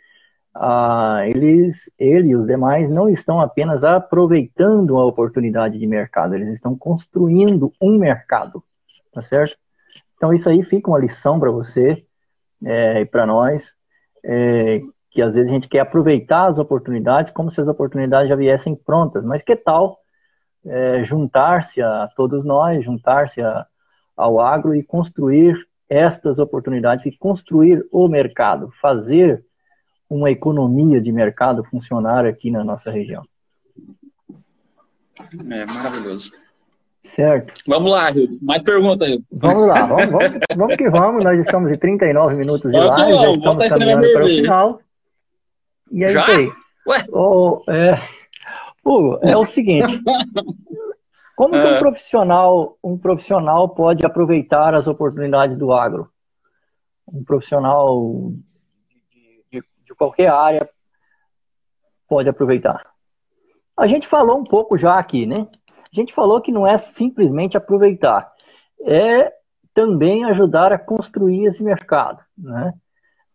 ah, 0.53 1.22
eles, 1.26 1.89
ele 1.97 2.30
e 2.30 2.36
os 2.36 2.45
demais 2.45 2.89
não 2.89 3.09
estão 3.09 3.39
apenas 3.39 3.84
aproveitando 3.84 4.97
a 4.97 5.05
oportunidade 5.05 5.78
de 5.78 5.88
mercado, 5.88 6.36
eles 6.36 6.49
estão 6.49 6.76
construindo 6.78 7.72
um 7.82 7.97
mercado, 7.97 8.63
tá 9.11 9.22
certo? 9.22 9.57
Então 10.15 10.34
isso 10.34 10.49
aí 10.49 10.63
fica 10.63 10.89
uma 10.89 10.99
lição 10.99 11.39
para 11.39 11.49
você 11.49 12.05
é, 12.63 13.01
e 13.01 13.05
para 13.05 13.26
nós, 13.26 13.74
é, 14.24 14.82
que 15.09 15.22
às 15.22 15.36
vezes 15.36 15.49
a 15.49 15.53
gente 15.53 15.67
quer 15.67 15.80
aproveitar 15.80 16.47
as 16.47 16.59
oportunidades 16.59 17.34
como 17.34 17.49
se 17.49 17.59
as 17.59 17.67
oportunidades 17.67 18.30
já 18.30 18.36
viessem 18.36 18.76
prontas, 18.76 19.24
mas 19.24 19.41
que 19.41 19.55
tal 19.55 19.99
é, 20.65 21.03
juntar-se 21.03 21.82
a 21.82 22.07
todos 22.15 22.45
nós, 22.45 22.84
juntar-se 22.84 23.41
ao 24.15 24.39
agro 24.39 24.76
e 24.76 24.84
construir 24.84 25.55
estas 25.91 26.39
oportunidades 26.39 27.05
e 27.05 27.17
construir 27.17 27.85
o 27.91 28.07
mercado, 28.07 28.71
fazer 28.81 29.43
uma 30.09 30.31
economia 30.31 31.01
de 31.01 31.11
mercado 31.11 31.65
funcionar 31.65 32.25
aqui 32.25 32.49
na 32.49 32.63
nossa 32.63 32.89
região. 32.89 33.23
É 35.19 35.65
maravilhoso. 35.65 36.31
Certo. 37.03 37.61
Vamos 37.67 37.91
lá, 37.91 38.09
Rio. 38.09 38.39
Mais 38.41 38.61
perguntas, 38.61 39.05
Rio. 39.05 39.23
Vamos 39.33 39.67
lá, 39.67 39.85
vamos, 39.85 40.09
vamos, 40.11 40.39
vamos, 40.55 40.77
que 40.77 40.89
vamos. 40.89 41.23
Nós 41.25 41.37
estamos 41.39 41.69
em 41.69 41.77
39 41.77 42.35
minutos 42.35 42.71
de 42.71 42.77
live, 42.77 43.13
já 43.13 43.31
estamos 43.31 43.67
caminhando 43.67 44.13
para 44.13 44.23
o 44.23 44.27
final. 44.29 44.81
E 45.91 46.03
é 46.05 46.09
já? 46.09 46.21
isso 46.21 46.31
aí. 46.31 46.51
Ué? 46.87 47.05
Oh, 47.11 47.63
é... 47.67 48.01
Hugo, 48.85 49.19
é 49.23 49.35
o 49.35 49.43
seguinte. 49.43 50.01
Como 51.36 51.53
que 51.53 51.57
um 51.57 51.75
é. 51.75 51.79
profissional, 51.79 52.77
um 52.84 52.97
profissional 52.97 53.69
pode 53.69 54.05
aproveitar 54.05 54.75
as 54.75 54.88
oportunidades 54.88 55.57
do 55.57 55.71
agro? 55.73 56.09
Um 57.07 57.23
profissional 57.23 58.32
de, 59.11 59.45
de, 59.51 59.65
de 59.86 59.95
qualquer 59.95 60.29
área 60.29 60.69
pode 62.07 62.29
aproveitar. 62.29 62.86
A 63.77 63.88
gente 63.88 64.07
falou 64.07 64.38
um 64.38 64.43
pouco 64.43 64.77
já 64.77 64.99
aqui, 64.99 65.25
né? 65.25 65.47
A 65.91 65.95
gente 65.95 66.13
falou 66.13 66.41
que 66.41 66.51
não 66.51 66.65
é 66.65 66.77
simplesmente 66.77 67.57
aproveitar, 67.57 68.32
é 68.86 69.32
também 69.73 70.23
ajudar 70.25 70.71
a 70.71 70.77
construir 70.77 71.45
esse 71.45 71.63
mercado, 71.63 72.19
né? 72.38 72.73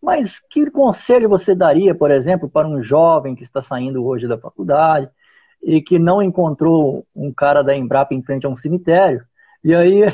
Mas 0.01 0.39
que 0.39 0.71
conselho 0.71 1.29
você 1.29 1.55
daria, 1.55 1.95
por 1.95 2.11
exemplo, 2.11 2.49
para 2.49 2.69
um 2.69 2.83
jovem 2.83 3.35
que 3.35 3.43
está 3.43 3.61
saindo 3.61 4.05
hoje 4.07 4.29
da 4.29 4.39
faculdade 4.39 5.11
e 5.67 5.83
que 5.83 5.99
não 5.99 6.23
encontrou 6.23 7.05
um 7.15 7.33
cara 7.33 7.63
da 7.63 7.77
Embrapa 7.77 8.15
em 8.15 8.23
frente 8.23 8.47
a 8.47 8.49
um 8.49 8.57
cemitério? 8.57 9.21
E 9.65 9.75
aí. 9.75 10.03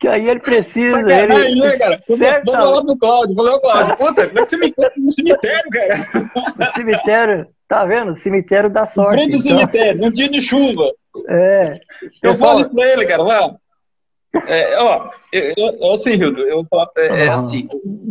que 0.00 0.08
aí 0.08 0.28
ele 0.28 0.40
precisa. 0.40 1.00
Sacanagem, 1.00 1.52
ele, 1.52 1.60
né, 1.60 1.78
cara? 1.78 1.96
Certa... 1.98 2.44
Vou 2.44 2.54
falar 2.56 2.84
pro 2.84 2.98
Cláudio, 2.98 3.36
vou 3.36 3.44
falar 3.44 3.60
pro 3.60 3.70
Cláudio. 3.70 3.96
Puta, 3.96 4.26
como 4.26 4.40
é 4.40 4.42
que 4.42 4.50
você 4.50 4.56
me 4.56 4.66
encontra 4.66 4.92
no 4.96 5.12
cemitério, 5.12 5.70
cara? 5.70 5.96
No 6.58 6.66
cemitério, 6.72 7.46
tá 7.68 7.84
vendo? 7.84 8.16
Cemitério 8.16 8.68
da 8.68 8.84
sorte. 8.84 9.22
Em 9.22 9.30
frente 9.30 9.34
ao 9.34 9.40
então. 9.40 9.58
cemitério, 9.58 10.00
num 10.00 10.10
dia 10.10 10.28
de 10.28 10.42
chuva. 10.42 10.90
É. 11.28 11.78
Eu 12.02 12.32
pessoal... 12.32 12.50
falo 12.50 12.60
isso 12.60 12.74
pra 12.74 12.88
ele, 12.88 13.06
cara, 13.06 13.22
lá. 13.22 13.54
É, 14.46 14.78
ó, 14.80 15.10
eu, 15.32 15.54
eu, 15.56 15.92
assim, 15.92 16.10
Hildo, 16.10 16.42
eu 16.42 16.56
vou 16.56 16.66
falar, 16.68 16.88
é, 16.96 17.26
é 17.26 17.28
assim, 17.28 17.68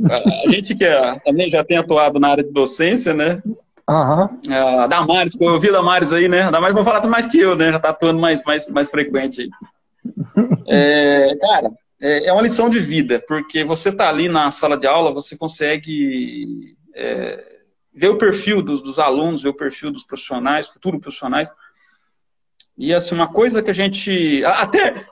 a, 0.09 0.47
a 0.47 0.51
gente 0.51 0.73
que 0.73 0.85
é, 0.85 1.19
também 1.19 1.49
já 1.49 1.63
tem 1.63 1.77
atuado 1.77 2.19
na 2.19 2.29
área 2.29 2.43
de 2.43 2.51
docência, 2.51 3.13
né? 3.13 3.41
Uhum. 3.89 4.29
A 4.79 4.87
Damares, 4.87 5.35
eu 5.39 5.59
vi 5.59 5.69
a 5.69 5.73
Damares 5.73 6.13
aí, 6.13 6.29
né? 6.29 6.43
A 6.43 6.51
Damares 6.51 6.73
vai 6.73 6.83
falar 6.83 7.05
mais 7.07 7.25
que 7.25 7.39
eu, 7.39 7.55
né? 7.55 7.71
Já 7.71 7.79
tá 7.79 7.89
atuando 7.89 8.19
mais, 8.19 8.41
mais, 8.43 8.67
mais 8.69 8.89
frequente 8.89 9.41
aí. 9.41 9.49
É, 10.67 11.35
cara, 11.35 11.71
é, 12.01 12.27
é, 12.27 12.33
uma 12.33 12.41
lição 12.41 12.69
de 12.69 12.79
vida, 12.79 13.23
porque 13.27 13.63
você 13.65 13.91
tá 13.91 14.09
ali 14.09 14.29
na 14.29 14.49
sala 14.51 14.77
de 14.77 14.87
aula, 14.87 15.13
você 15.13 15.37
consegue 15.37 16.75
é, 16.95 17.43
ver 17.93 18.09
o 18.09 18.17
perfil 18.17 18.61
dos, 18.61 18.81
dos, 18.81 18.99
alunos, 18.99 19.41
ver 19.41 19.49
o 19.49 19.53
perfil 19.53 19.91
dos 19.91 20.03
profissionais, 20.03 20.67
futuros 20.67 21.01
profissionais. 21.01 21.49
E 22.77 22.93
assim, 22.93 23.15
uma 23.15 23.27
coisa 23.27 23.61
que 23.61 23.69
a 23.69 23.73
gente. 23.73 24.43
Até 24.45 25.05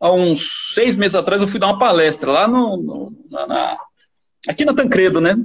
há 0.00 0.12
uns 0.12 0.72
seis 0.74 0.96
meses 0.96 1.14
atrás 1.14 1.42
eu 1.42 1.48
fui 1.48 1.58
dar 1.58 1.68
uma 1.68 1.78
palestra 1.78 2.30
lá 2.30 2.46
no, 2.46 2.76
no 2.76 3.12
na, 3.30 3.78
aqui 4.46 4.64
na 4.64 4.74
Tancredo, 4.74 5.20
né? 5.20 5.36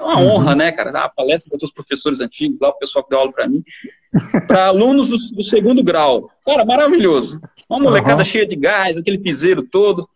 É 0.00 0.04
uma 0.04 0.18
uhum. 0.18 0.26
honra, 0.28 0.54
né, 0.54 0.72
cara? 0.72 0.92
Dar 0.92 1.00
uma 1.00 1.08
palestra 1.08 1.50
para 1.50 1.64
os 1.64 1.72
professores 1.72 2.20
antigos, 2.20 2.58
lá 2.60 2.68
o 2.68 2.78
pessoal 2.78 3.04
que 3.04 3.10
deu 3.10 3.18
aula 3.18 3.32
para 3.32 3.48
mim, 3.48 3.64
para 4.46 4.66
alunos 4.66 5.08
do, 5.08 5.36
do, 5.36 5.42
segundo 5.42 5.82
grau. 5.82 6.30
Cara, 6.44 6.64
maravilhoso. 6.64 7.40
Uma 7.68 7.80
molecada 7.80 8.18
uhum. 8.18 8.24
cheia 8.24 8.46
de 8.46 8.56
gás, 8.56 8.96
aquele 8.96 9.18
piseiro 9.18 9.62
todo. 9.62 10.08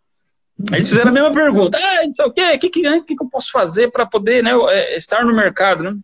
Aí 0.70 0.78
eles 0.78 0.88
fizeram 0.88 1.10
a 1.10 1.14
mesma 1.14 1.32
pergunta. 1.32 1.78
Ah, 1.78 2.06
não 2.06 2.12
sei 2.12 2.24
o 2.24 2.32
quê, 2.32 2.52
o 2.54 2.58
que, 2.58 2.70
que, 2.70 2.82
né, 2.82 3.02
que, 3.06 3.14
que 3.14 3.22
eu 3.22 3.28
posso 3.28 3.50
fazer 3.50 3.90
para 3.90 4.06
poder 4.06 4.42
né, 4.42 4.52
é, 4.70 4.96
estar 4.96 5.24
no 5.24 5.34
mercado, 5.34 5.82
né? 5.82 5.94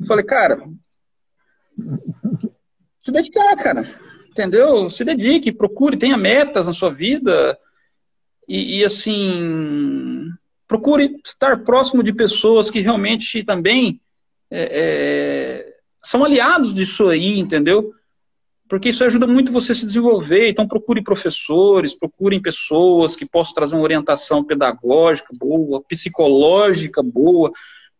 Eu 0.00 0.06
falei, 0.06 0.24
cara, 0.24 0.60
se 3.02 3.12
dedicar, 3.12 3.56
cara. 3.56 4.05
Entendeu? 4.36 4.90
Se 4.90 5.02
dedique, 5.02 5.50
procure, 5.50 5.96
tenha 5.96 6.18
metas 6.18 6.66
na 6.66 6.74
sua 6.74 6.92
vida. 6.92 7.58
E, 8.46 8.80
e 8.80 8.84
assim, 8.84 10.28
procure 10.68 11.18
estar 11.24 11.64
próximo 11.64 12.02
de 12.02 12.12
pessoas 12.12 12.70
que 12.70 12.80
realmente 12.80 13.42
também 13.42 13.98
é, 14.50 14.60
é, 14.60 15.74
são 16.02 16.22
aliados 16.22 16.74
disso 16.74 17.08
aí, 17.08 17.38
entendeu? 17.38 17.94
Porque 18.68 18.90
isso 18.90 19.02
ajuda 19.04 19.26
muito 19.26 19.50
você 19.50 19.72
a 19.72 19.74
se 19.74 19.86
desenvolver. 19.86 20.50
Então, 20.50 20.68
procure 20.68 21.02
professores, 21.02 21.94
procurem 21.94 22.42
pessoas 22.42 23.16
que 23.16 23.24
possam 23.24 23.54
trazer 23.54 23.74
uma 23.74 23.84
orientação 23.84 24.44
pedagógica 24.44 25.32
boa, 25.32 25.82
psicológica 25.82 27.02
boa. 27.02 27.50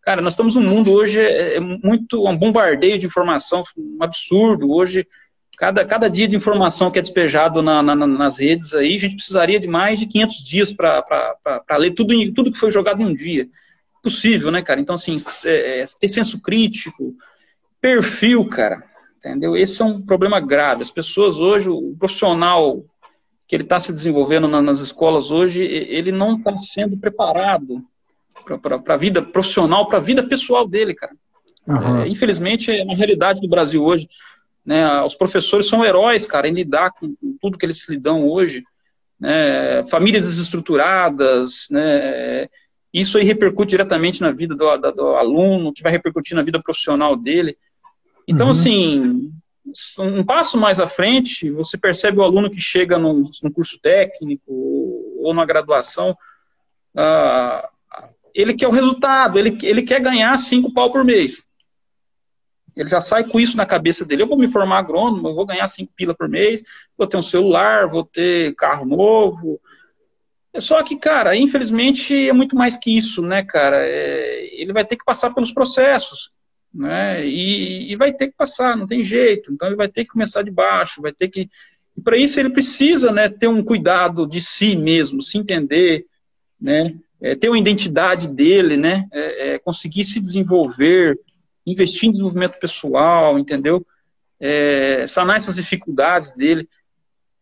Cara, 0.02 0.20
nós 0.20 0.34
estamos 0.34 0.54
num 0.54 0.62
mundo 0.62 0.92
hoje 0.92 1.18
é, 1.18 1.56
é 1.56 1.60
muito 1.60 2.28
um 2.28 2.36
bombardeio 2.36 2.98
de 2.98 3.06
informação, 3.06 3.64
um 3.74 4.02
absurdo. 4.02 4.70
Hoje 4.70 5.08
Cada, 5.56 5.84
cada 5.86 6.08
dia 6.08 6.28
de 6.28 6.36
informação 6.36 6.90
que 6.90 6.98
é 6.98 7.02
despejado 7.02 7.62
na, 7.62 7.82
na, 7.82 7.94
nas 7.94 8.38
redes 8.38 8.74
aí, 8.74 8.96
a 8.96 8.98
gente 8.98 9.16
precisaria 9.16 9.58
de 9.58 9.66
mais 9.66 9.98
de 9.98 10.06
500 10.06 10.44
dias 10.44 10.72
para 10.72 11.76
ler 11.78 11.92
tudo, 11.92 12.14
tudo 12.32 12.52
que 12.52 12.58
foi 12.58 12.70
jogado 12.70 13.00
em 13.00 13.06
um 13.06 13.14
dia. 13.14 13.48
Possível, 14.02 14.50
né, 14.50 14.62
cara? 14.62 14.80
Então, 14.80 14.94
assim, 14.94 15.16
é, 15.46 15.80
é, 15.80 15.84
ter 15.98 16.08
senso 16.08 16.42
crítico, 16.42 17.14
perfil, 17.80 18.46
cara, 18.48 18.84
entendeu? 19.16 19.56
Esse 19.56 19.80
é 19.80 19.84
um 19.84 20.02
problema 20.02 20.40
grave. 20.40 20.82
As 20.82 20.90
pessoas 20.90 21.40
hoje, 21.40 21.70
o 21.70 21.96
profissional 21.98 22.84
que 23.48 23.56
ele 23.56 23.62
está 23.62 23.80
se 23.80 23.92
desenvolvendo 23.92 24.46
na, 24.46 24.60
nas 24.60 24.80
escolas 24.80 25.30
hoje, 25.30 25.62
ele 25.62 26.12
não 26.12 26.36
está 26.36 26.54
sendo 26.56 26.98
preparado 26.98 27.82
para 28.60 28.94
a 28.94 28.98
vida 28.98 29.22
profissional, 29.22 29.88
para 29.88 29.98
a 29.98 30.02
vida 30.02 30.22
pessoal 30.22 30.68
dele, 30.68 30.94
cara. 30.94 31.14
Uhum. 31.66 32.02
É, 32.02 32.08
infelizmente, 32.08 32.70
é 32.70 32.82
uma 32.82 32.94
realidade 32.94 33.40
do 33.40 33.48
Brasil 33.48 33.82
hoje. 33.82 34.08
Né? 34.66 35.02
Os 35.02 35.14
professores 35.14 35.68
são 35.68 35.84
heróis, 35.84 36.26
cara, 36.26 36.48
em 36.48 36.52
lidar 36.52 36.90
com, 36.90 37.14
tudo 37.40 37.56
que 37.56 37.64
eles 37.64 37.88
lidam 37.88 38.28
hoje. 38.28 38.64
Né? 39.18 39.86
Famílias 39.86 40.26
desestruturadas, 40.26 41.68
né? 41.70 42.48
Isso 42.92 43.18
aí 43.18 43.24
repercute 43.24 43.70
diretamente 43.70 44.22
na 44.22 44.32
vida 44.32 44.54
do, 44.54 44.76
do, 44.78 44.92
do, 44.92 45.06
aluno, 45.16 45.72
que 45.72 45.82
vai 45.82 45.92
repercutir 45.92 46.34
na 46.34 46.42
vida 46.42 46.60
profissional 46.62 47.14
dele. 47.14 47.56
Então, 48.26 48.46
uhum. 48.46 48.52
assim, 48.52 49.30
um 49.98 50.24
passo 50.24 50.56
mais 50.58 50.80
à 50.80 50.86
frente, 50.86 51.50
você 51.50 51.76
percebe 51.76 52.18
o 52.18 52.22
aluno 52.22 52.50
que 52.50 52.60
chega 52.60 52.98
num, 52.98 53.22
num 53.42 53.50
curso 53.50 53.78
técnico 53.80 54.44
ou 54.48 55.34
na 55.34 55.44
graduação, 55.44 56.16
uh, 56.94 57.68
ele 58.34 58.54
quer 58.54 58.68
o 58.68 58.72
resultado, 58.72 59.38
ele, 59.38 59.58
ele 59.62 59.82
quer 59.82 60.00
ganhar 60.00 60.36
cinco 60.38 60.72
pau 60.72 60.90
por 60.90 61.04
mês. 61.04 61.46
Ele 62.76 62.88
já 62.88 63.00
sai 63.00 63.24
com 63.24 63.40
isso 63.40 63.56
na 63.56 63.64
cabeça 63.64 64.04
dele. 64.04 64.22
Eu 64.22 64.26
vou 64.26 64.36
me 64.36 64.48
formar 64.48 64.78
agrônomo, 64.78 65.28
eu 65.28 65.34
vou 65.34 65.46
ganhar 65.46 65.66
5 65.66 65.92
pila 65.96 66.14
por 66.14 66.28
mês, 66.28 66.62
vou 66.96 67.06
ter 67.06 67.16
um 67.16 67.22
celular, 67.22 67.88
vou 67.88 68.04
ter 68.04 68.54
carro 68.54 68.84
novo. 68.84 69.58
É 70.52 70.60
só 70.60 70.82
que, 70.82 70.96
cara, 70.96 71.34
infelizmente 71.36 72.28
é 72.28 72.32
muito 72.32 72.54
mais 72.54 72.76
que 72.76 72.94
isso, 72.94 73.22
né, 73.22 73.42
cara? 73.42 73.76
É, 73.78 74.60
ele 74.60 74.72
vai 74.72 74.84
ter 74.84 74.96
que 74.96 75.04
passar 75.04 75.32
pelos 75.34 75.52
processos, 75.52 76.30
né? 76.72 77.26
E, 77.26 77.92
e, 77.92 77.96
vai 77.96 78.12
ter 78.12 78.28
que 78.28 78.36
passar, 78.36 78.76
não 78.76 78.86
tem 78.86 79.02
jeito. 79.02 79.52
Então 79.52 79.68
ele 79.68 79.76
vai 79.76 79.88
ter 79.88 80.04
que 80.04 80.10
começar 80.10 80.42
de 80.42 80.50
baixo, 80.50 81.02
vai 81.02 81.12
ter 81.12 81.28
que. 81.28 81.48
E 81.96 82.00
para 82.02 82.16
isso 82.16 82.38
ele 82.38 82.50
precisa, 82.50 83.10
né, 83.10 83.28
ter 83.28 83.48
um 83.48 83.64
cuidado 83.64 84.26
de 84.26 84.40
si 84.40 84.76
mesmo, 84.76 85.22
se 85.22 85.38
entender, 85.38 86.04
né? 86.60 86.94
É, 87.20 87.34
ter 87.34 87.48
uma 87.48 87.58
identidade 87.58 88.28
dele, 88.28 88.76
né? 88.76 89.06
É, 89.12 89.54
é 89.54 89.58
conseguir 89.58 90.04
se 90.04 90.20
desenvolver, 90.20 91.18
investir 91.66 92.08
em 92.08 92.12
desenvolvimento 92.12 92.58
pessoal, 92.60 93.38
entendeu? 93.38 93.84
É, 94.38 95.04
sanar 95.08 95.36
essas 95.36 95.56
dificuldades 95.56 96.34
dele, 96.36 96.68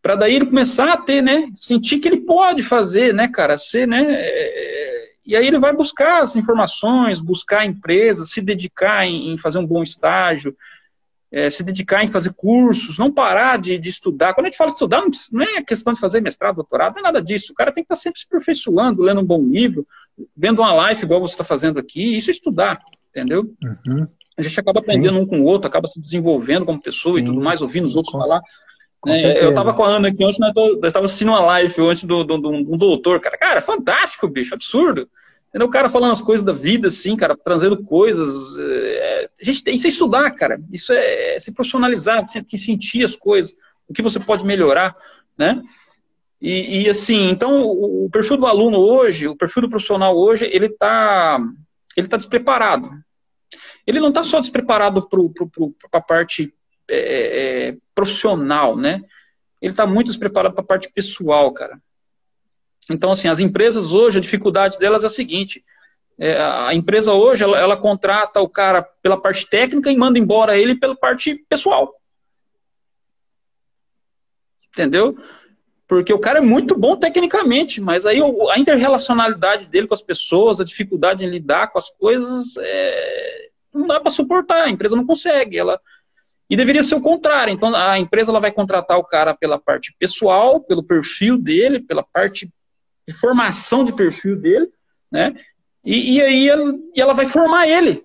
para 0.01 0.16
daí 0.16 0.37
ele 0.37 0.47
começar 0.47 0.93
a 0.93 0.97
ter, 0.97 1.22
né, 1.22 1.49
sentir 1.55 1.99
que 1.99 2.09
ele 2.09 2.20
pode 2.20 2.62
fazer, 2.62 3.12
né, 3.12 3.29
cara, 3.29 3.59
ser, 3.59 3.87
né, 3.87 4.05
é, 4.09 5.12
e 5.27 5.37
aí 5.37 5.47
ele 5.47 5.59
vai 5.59 5.75
buscar 5.75 6.22
as 6.22 6.37
informações, 6.37 7.20
buscar 7.20 7.66
empresas, 7.66 8.31
se 8.31 8.41
dedicar 8.41 9.07
em, 9.07 9.33
em 9.33 9.39
fazer 9.39 9.59
um 9.59 9.66
bom 9.66 9.83
estágio, 9.83 10.57
é, 11.33 11.51
se 11.51 11.64
dedicar 11.64 12.05
em 12.05 12.09
fazer 12.09 12.33
cursos, 12.35 12.99
não 12.99 13.11
parar 13.11 13.59
de, 13.59 13.77
de, 13.77 13.89
estudar. 13.89 14.35
Quando 14.35 14.47
a 14.47 14.51
gente 14.51 14.59
fala 14.59 14.70
de 14.70 14.77
estudar, 14.77 15.01
não, 15.01 15.11
não 15.33 15.43
é 15.43 15.62
questão 15.62 15.93
de 15.93 15.99
fazer 15.99 16.20
mestrado, 16.20 16.57
doutorado, 16.57 16.93
não 16.93 17.01
é 17.01 17.03
nada 17.03 17.20
disso. 17.20 17.53
O 17.53 17.55
cara 17.57 17.72
tem 17.72 17.83
que 17.83 17.87
estar 17.93 17.97
sempre 17.97 18.20
se 18.20 18.27
aperfeiçoando, 18.27 19.03
lendo 19.03 19.20
um 19.20 19.25
bom 19.25 19.43
livro, 19.43 19.85
vendo 20.37 20.61
uma 20.61 20.72
live 20.75 21.03
igual 21.03 21.20
você 21.20 21.35
está 21.35 21.43
fazendo 21.43 21.79
aqui, 21.81 22.16
isso 22.16 22.31
é 22.31 22.33
estudar 22.33 22.81
entendeu? 23.15 23.43
Uhum. 23.62 24.07
A 24.37 24.43
gente 24.43 24.59
acaba 24.59 24.81
aprendendo 24.81 25.17
Sim. 25.17 25.23
um 25.23 25.27
com 25.27 25.41
o 25.41 25.45
outro, 25.45 25.69
acaba 25.69 25.87
se 25.87 26.01
desenvolvendo 26.01 26.67
como 26.67 26.83
pessoa 26.83 27.19
Sim. 27.19 27.23
e 27.23 27.27
tudo 27.27 27.41
mais, 27.41 27.62
ouvindo 27.62 27.87
os 27.87 27.95
outros 27.95 28.12
com, 28.12 28.19
falar. 28.19 28.43
É, 29.07 29.45
eu 29.45 29.51
estava 29.51 29.73
com 29.73 29.85
a 29.85 29.89
Ana 29.89 30.09
aqui 30.09 30.25
ontem, 30.25 30.41
nós 30.41 30.53
estava 30.83 31.05
assistindo 31.05 31.29
uma 31.29 31.41
live 31.41 31.75
antes 31.83 32.05
do, 32.05 32.25
do, 32.25 32.39
do, 32.39 32.51
um 32.51 32.77
doutor, 32.77 33.21
cara. 33.21 33.37
Cara, 33.39 33.61
fantástico, 33.61 34.29
bicho, 34.29 34.55
absurdo. 34.55 35.09
Entendeu? 35.49 35.69
O 35.69 35.71
cara 35.71 35.89
falando 35.89 36.12
as 36.12 36.23
coisas 36.23 36.45
da 36.45 36.53
vida, 36.53 36.89
assim, 36.89 37.17
cara, 37.17 37.37
trazendo 37.37 37.85
coisas. 37.85 38.59
É, 38.59 39.29
a 39.41 39.45
gente 39.45 39.62
tem 39.62 39.77
isso 39.77 39.87
é 39.87 39.91
estudar, 39.91 40.31
cara. 40.33 40.59
Isso 40.73 40.93
é, 40.93 41.37
é 41.37 41.39
se 41.39 41.53
profissionalizar, 41.53 42.27
se, 42.27 42.43
sentir 42.59 43.05
as 43.05 43.15
coisas, 43.15 43.55
o 43.87 43.93
que 43.93 44.03
você 44.03 44.19
pode 44.19 44.45
melhorar, 44.45 44.97
né? 45.39 45.62
E, 46.41 46.83
e, 46.83 46.91
assim, 46.91 47.31
então 47.31 47.62
o, 47.62 48.07
o 48.07 48.11
perfil 48.11 48.37
do 48.37 48.47
aluno 48.47 48.79
hoje, 48.79 49.29
o 49.29 49.37
perfil 49.37 49.62
do 49.62 49.71
profissional 49.71 50.17
hoje, 50.17 50.49
ele 50.53 50.67
está 50.67 51.39
ele 51.97 52.09
tá 52.09 52.17
despreparado 52.17 52.91
ele 53.87 54.01
não 54.01 54.09
está 54.09 54.22
só 54.22 54.41
despreparado 54.41 55.09
para 55.09 55.20
a 55.93 56.01
parte 56.01 56.55
é, 56.89 56.97
é, 56.97 57.68
é, 57.68 57.76
profissional, 57.95 58.76
né? 58.76 59.03
Ele 59.61 59.72
está 59.72 59.87
muito 59.87 60.09
despreparado 60.09 60.55
para 60.55 60.62
a 60.62 60.66
parte 60.66 60.91
pessoal, 60.93 61.53
cara. 61.53 61.80
Então, 62.91 63.11
assim, 63.11 63.28
as 63.28 63.41
empresas 63.41 63.93
hoje, 63.93 64.18
a 64.18 64.20
dificuldade 64.20 64.78
delas 64.78 65.05
é 65.05 65.07
a 65.07 65.11
seguinte: 65.11 65.64
é, 66.18 66.37
a 66.41 66.74
empresa 66.74 67.12
hoje, 67.12 67.43
ela, 67.43 67.59
ela, 67.59 67.76
contrata 67.76 68.41
o 68.41 68.49
cara 68.49 68.82
pela 68.82 69.20
parte 69.20 69.49
técnica 69.49 69.91
e 69.91 69.97
manda 69.97 70.18
embora 70.18 70.59
ele 70.59 70.74
pela 70.74 70.95
parte 70.95 71.35
pessoal. 71.49 71.95
Entendeu? 74.72 75.16
Porque 75.87 76.12
o 76.12 76.18
cara 76.18 76.39
é 76.39 76.43
muito 76.43 76.76
bom 76.76 76.97
tecnicamente, 76.97 77.80
mas 77.80 78.05
aí 78.05 78.18
a 78.51 78.59
interrelacionalidade 78.59 79.68
dele 79.68 79.87
com 79.87 79.95
as 79.95 80.03
pessoas, 80.03 80.61
a 80.61 80.64
dificuldade 80.64 81.24
em 81.24 81.28
lidar 81.28 81.68
com 81.68 81.78
as 81.78 81.91
coisas, 81.91 82.57
é, 82.59 83.51
não 83.75 83.87
dá 83.87 84.01
para 84.01 84.11
suportar, 84.11 84.64
a 84.64 84.70
empresa 84.70 84.97
não 84.97 85.07
consegue. 85.07 85.59
Ela 85.59 85.81
e 86.49 86.57
deveria 86.57 86.83
ser 86.83 86.95
o 86.95 87.01
contrário. 87.01 87.53
Então 87.53 87.75
a 87.75 87.99
empresa 87.99 88.31
ela 88.31 88.41
vai 88.41 88.53
contratar 88.53 88.99
o 88.99 89.05
cara 89.05 89.35
pela 89.35 89.59
parte 89.59 89.95
pessoal, 89.99 90.61
pelo 90.61 90.83
perfil 90.83 91.39
dele, 91.39 91.81
pela 91.81 92.03
parte 92.03 92.49
de 93.07 93.14
formação 93.14 93.85
de 93.85 93.93
perfil 93.93 94.37
dele, 94.37 94.68
né? 95.11 95.35
E, 95.85 96.14
e 96.14 96.22
aí 96.22 96.49
ela, 96.49 96.75
e 96.95 97.01
ela 97.01 97.12
vai 97.12 97.27
formar 97.27 97.68
ele. 97.68 98.03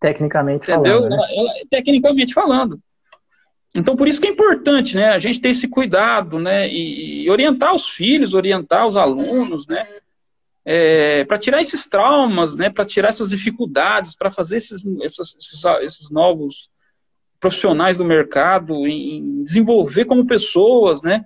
Tecnicamente 0.00 0.70
Entendeu? 0.70 1.00
falando. 1.00 1.10
Né? 1.10 1.16
Ela, 1.16 1.50
ela, 1.50 1.52
tecnicamente 1.70 2.34
falando. 2.34 2.80
Então, 3.76 3.96
por 3.96 4.08
isso 4.08 4.20
que 4.20 4.26
é 4.26 4.30
importante, 4.30 4.96
né, 4.96 5.10
a 5.10 5.18
gente 5.18 5.40
ter 5.40 5.50
esse 5.50 5.68
cuidado, 5.68 6.38
né, 6.38 6.66
e, 6.68 7.24
e 7.24 7.30
orientar 7.30 7.74
os 7.74 7.88
filhos, 7.88 8.32
orientar 8.32 8.86
os 8.86 8.96
alunos, 8.96 9.66
né, 9.66 9.86
é, 10.70 11.24
para 11.24 11.38
tirar 11.38 11.62
esses 11.62 11.88
traumas, 11.88 12.54
né, 12.54 12.68
para 12.68 12.84
tirar 12.84 13.08
essas 13.08 13.30
dificuldades, 13.30 14.14
para 14.14 14.30
fazer 14.30 14.58
esses, 14.58 14.84
esses, 15.00 15.64
esses, 15.80 16.10
novos 16.10 16.68
profissionais 17.40 17.96
do 17.96 18.04
mercado, 18.04 18.86
em, 18.86 19.42
desenvolver 19.42 20.04
como 20.04 20.26
pessoas, 20.26 21.02
né, 21.02 21.24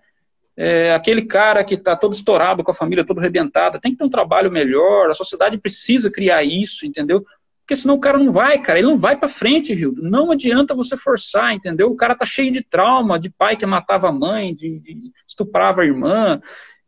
é, 0.57 0.95
aquele 0.95 1.23
cara 1.23 1.65
que 1.65 1.75
está 1.75 1.97
todo 1.97 2.13
estourado 2.13 2.63
com 2.63 2.71
a 2.71 2.75
família 2.75 3.05
toda 3.05 3.21
arrebentada, 3.21 3.81
tem 3.81 3.91
que 3.91 3.99
ter 3.99 4.05
um 4.05 4.11
trabalho 4.11 4.49
melhor, 4.49 5.11
a 5.11 5.15
sociedade 5.15 5.59
precisa 5.59 6.09
criar 6.09 6.45
isso, 6.45 6.87
entendeu? 6.87 7.25
Porque 7.63 7.75
senão 7.75 7.97
o 7.97 8.01
cara 8.01 8.19
não 8.19 8.31
vai, 8.31 8.63
cara, 8.63 8.79
ele 8.79 8.87
não 8.87 8.99
vai 8.99 9.17
para 9.17 9.29
frente, 9.29 9.75
viu? 9.75 9.93
Não 9.97 10.31
adianta 10.31 10.73
você 10.73 10.97
forçar, 10.97 11.53
entendeu? 11.53 11.91
O 11.91 11.97
cara 11.97 12.15
tá 12.15 12.25
cheio 12.25 12.53
de 12.53 12.63
trauma, 12.63 13.19
de 13.19 13.29
pai 13.29 13.57
que 13.57 13.67
matava 13.67 14.09
a 14.09 14.13
mãe, 14.13 14.55
de, 14.55 14.79
de 14.79 15.11
estuprava 15.27 15.83
a 15.83 15.85
irmã. 15.85 16.41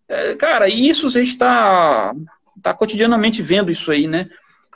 É, 0.07 0.35
cara, 0.35 0.69
isso 0.69 1.07
a 1.09 1.11
gente 1.11 1.31
está 1.31 2.15
tá 2.63 2.75
cotidianamente 2.75 3.43
vendo 3.43 3.71
isso 3.71 3.91
aí, 3.91 4.07
né? 4.07 4.25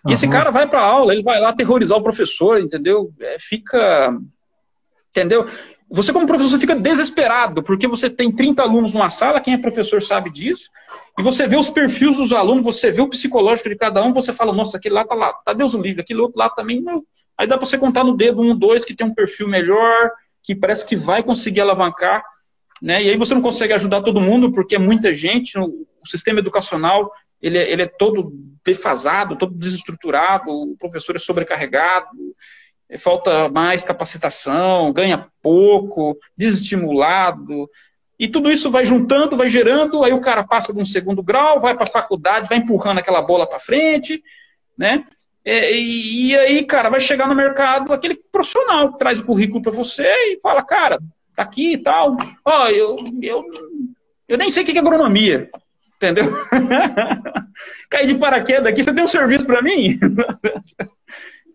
E 0.04 0.08
uhum. 0.08 0.14
esse 0.14 0.28
cara 0.28 0.50
vai 0.50 0.68
para 0.68 0.80
aula, 0.80 1.12
ele 1.12 1.22
vai 1.22 1.40
lá 1.40 1.52
terrorizar 1.52 1.98
o 1.98 2.02
professor, 2.02 2.60
entendeu? 2.60 3.12
É, 3.20 3.36
fica. 3.38 4.16
Entendeu? 5.10 5.48
Você, 5.90 6.12
como 6.12 6.26
professor, 6.26 6.58
fica 6.58 6.76
desesperado, 6.76 7.62
porque 7.62 7.86
você 7.86 8.10
tem 8.10 8.30
30 8.30 8.60
alunos 8.62 8.92
numa 8.92 9.08
sala, 9.08 9.40
quem 9.40 9.54
é 9.54 9.58
professor 9.58 10.02
sabe 10.02 10.30
disso, 10.30 10.68
e 11.18 11.22
você 11.22 11.46
vê 11.46 11.56
os 11.56 11.70
perfis 11.70 12.18
dos 12.18 12.30
alunos, 12.30 12.62
você 12.62 12.90
vê 12.90 13.00
o 13.00 13.08
psicológico 13.08 13.70
de 13.70 13.76
cada 13.76 14.04
um, 14.04 14.12
você 14.12 14.30
fala, 14.30 14.52
nossa, 14.52 14.76
aquele 14.76 14.94
lá 14.94 15.04
tá 15.06 15.14
lá, 15.14 15.32
tá 15.32 15.54
Deus 15.54 15.72
livre, 15.72 16.02
aquele 16.02 16.20
outro 16.20 16.38
lá 16.38 16.50
também, 16.50 16.82
não. 16.82 17.02
Aí 17.38 17.46
dá 17.46 17.56
para 17.56 17.66
você 17.66 17.78
contar 17.78 18.04
no 18.04 18.14
dedo 18.14 18.42
um, 18.42 18.54
dois 18.54 18.84
que 18.84 18.94
tem 18.94 19.06
um 19.06 19.14
perfil 19.14 19.48
melhor, 19.48 20.10
que 20.42 20.54
parece 20.54 20.86
que 20.86 20.94
vai 20.94 21.22
conseguir 21.22 21.62
alavancar, 21.62 22.22
né? 22.82 23.02
E 23.02 23.08
aí 23.08 23.16
você 23.16 23.34
não 23.34 23.42
consegue 23.42 23.72
ajudar 23.72 24.02
todo 24.02 24.20
mundo, 24.20 24.52
porque 24.52 24.76
é 24.76 24.78
muita 24.78 25.14
gente, 25.14 25.58
o 25.58 25.86
sistema 26.06 26.40
educacional, 26.40 27.10
ele 27.40 27.58
é, 27.58 27.70
ele 27.70 27.82
é 27.82 27.86
todo 27.86 28.32
defasado, 28.64 29.36
todo 29.36 29.54
desestruturado, 29.54 30.50
o 30.50 30.76
professor 30.76 31.16
é 31.16 31.18
sobrecarregado, 31.18 32.08
falta 32.98 33.48
mais 33.48 33.84
capacitação, 33.84 34.92
ganha 34.92 35.26
pouco, 35.42 36.16
desestimulado. 36.36 37.68
E 38.18 38.26
tudo 38.26 38.50
isso 38.50 38.70
vai 38.70 38.84
juntando, 38.84 39.36
vai 39.36 39.48
gerando, 39.48 40.02
aí 40.02 40.12
o 40.12 40.20
cara 40.20 40.42
passa 40.42 40.72
de 40.72 40.80
um 40.80 40.84
segundo 40.84 41.22
grau, 41.22 41.60
vai 41.60 41.74
para 41.74 41.84
a 41.84 41.90
faculdade, 41.90 42.48
vai 42.48 42.58
empurrando 42.58 42.98
aquela 42.98 43.22
bola 43.22 43.46
para 43.46 43.60
frente, 43.60 44.22
né? 44.76 45.04
É, 45.44 45.72
e, 45.72 46.30
e, 46.30 46.36
aí, 46.36 46.64
cara, 46.64 46.90
vai 46.90 47.00
chegar 47.00 47.28
no 47.28 47.34
mercado 47.34 47.92
aquele 47.92 48.16
profissional 48.30 48.92
que 48.92 48.98
traz 48.98 49.18
o 49.18 49.24
currículo 49.24 49.62
para 49.62 49.72
você 49.72 50.04
e 50.04 50.40
fala, 50.42 50.62
cara, 50.62 50.98
tá 51.34 51.42
aqui 51.42 51.74
e 51.74 51.78
tal. 51.78 52.16
Ó, 52.44 52.68
eu, 52.68 52.98
eu, 53.22 53.44
eu 54.28 54.36
nem 54.36 54.50
sei 54.50 54.62
o 54.62 54.66
que 54.66 54.76
é 54.76 54.80
agronomia, 54.80 55.48
entendeu? 55.98 56.32
Caí 57.90 58.06
de 58.06 58.14
paraquedas 58.14 58.66
aqui, 58.66 58.82
você 58.82 58.94
tem 58.94 59.04
um 59.04 59.08
serviço 59.08 59.46
para 59.46 59.62
mim? 59.62 59.98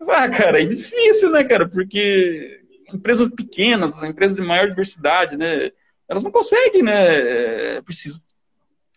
Ah, 0.06 0.28
cara, 0.28 0.62
é 0.62 0.66
difícil, 0.66 1.30
né, 1.30 1.42
cara? 1.44 1.66
Porque 1.66 2.60
empresas 2.92 3.26
pequenas, 3.34 4.02
empresas 4.02 4.36
de 4.36 4.42
maior 4.42 4.68
diversidade, 4.68 5.34
né? 5.34 5.70
Elas 6.06 6.22
não 6.22 6.30
conseguem, 6.30 6.82
né? 6.82 7.80
Precisa, 7.80 8.20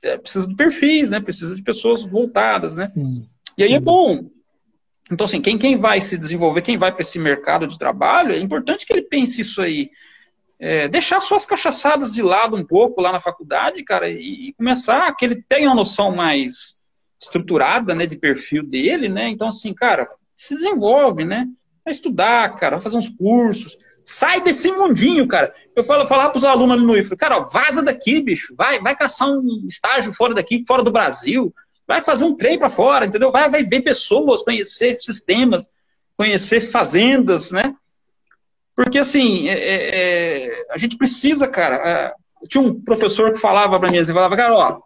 é, 0.04 0.18
precisa 0.18 0.46
de 0.46 0.56
perfis, 0.56 1.10
né? 1.10 1.22
Precisa 1.22 1.56
de 1.56 1.64
pessoas 1.64 2.04
voltadas, 2.04 2.76
né? 2.76 2.90
Sim. 2.90 3.26
E 3.58 3.64
aí 3.64 3.74
é 3.74 3.80
bom. 3.80 4.30
Então, 5.10 5.24
assim, 5.24 5.42
quem, 5.42 5.58
quem 5.58 5.78
vai 5.78 6.02
se 6.02 6.18
desenvolver, 6.18 6.62
quem 6.62 6.78
vai 6.78 6.92
para 6.92 7.02
esse 7.02 7.18
mercado 7.18 7.66
de 7.68 7.80
trabalho, 7.80 8.34
é 8.34 8.40
importante 8.40 8.86
que 8.86 8.92
ele 8.92 9.04
pense 9.04 9.40
isso 9.40 9.62
aí. 9.62 9.90
É, 10.60 10.88
deixar 10.88 11.22
suas 11.22 11.46
cachaçadas 11.46 12.12
de 12.12 12.22
lado 12.22 12.56
um 12.56 12.66
pouco 12.66 13.00
lá 13.00 13.12
na 13.12 13.20
faculdade, 13.20 13.84
cara, 13.84 14.10
e, 14.10 14.50
e 14.50 14.54
começar 14.54 15.16
que 15.16 15.24
ele 15.24 15.44
tenha 15.48 15.70
uma 15.70 15.76
noção 15.76 16.16
mais 16.16 16.78
estruturada, 17.22 17.94
né, 17.94 18.06
de 18.06 18.16
perfil 18.16 18.64
dele, 18.64 19.10
né? 19.10 19.30
Então, 19.30 19.48
assim, 19.48 19.74
cara, 19.74 20.08
se 20.36 20.56
desenvolve, 20.56 21.26
né? 21.26 21.48
Vai 21.84 21.92
estudar, 21.92 22.56
cara, 22.56 22.78
vai 22.78 22.84
fazer 22.84 22.98
uns 22.98 23.10
cursos. 23.10 23.78
Sai 24.04 24.40
desse 24.40 24.72
mundinho, 24.72 25.28
cara. 25.28 25.54
Eu 25.76 25.84
falo, 25.84 26.08
falar 26.08 26.30
para 26.30 26.38
os 26.38 26.44
alunos 26.44 26.78
ali 26.78 26.86
no 26.86 26.96
IFE, 26.96 27.16
cara, 27.18 27.40
ó, 27.40 27.46
vaza 27.46 27.84
daqui, 27.84 28.22
bicho. 28.22 28.56
Vai, 28.56 28.80
vai 28.80 28.96
caçar 28.96 29.28
um 29.30 29.66
estágio 29.68 30.14
fora 30.14 30.34
daqui, 30.34 30.64
fora 30.66 30.84
do 30.84 30.92
Brasil. 30.92 31.54
Vai 31.86 32.02
fazer 32.02 32.26
um 32.26 32.36
trem 32.36 32.58
para 32.58 32.70
fora, 32.70 33.06
entendeu? 33.06 33.32
Vai, 33.32 33.50
vai 33.50 33.64
ver 33.64 33.82
pessoas, 33.82 34.44
conhecer 34.44 34.98
sistemas, 35.02 35.70
conhecer 36.16 36.62
fazendas, 36.62 37.52
né? 37.52 37.76
Porque, 38.78 39.00
assim, 39.00 39.50
é, 39.50 39.54
é, 39.54 40.46
é 40.46 40.66
a 40.70 40.78
gente 40.78 40.98
precisa, 40.98 41.48
cara. 41.48 41.76
É, 41.78 42.14
tinha 42.48 42.62
um 42.62 42.80
professor 42.80 43.34
que 43.34 43.40
falava 43.40 43.80
para 43.80 43.90
mim, 43.90 43.98
assim, 43.98 44.14
falava, 44.14 44.38
cara, 44.38 44.54
ó, 44.54 44.82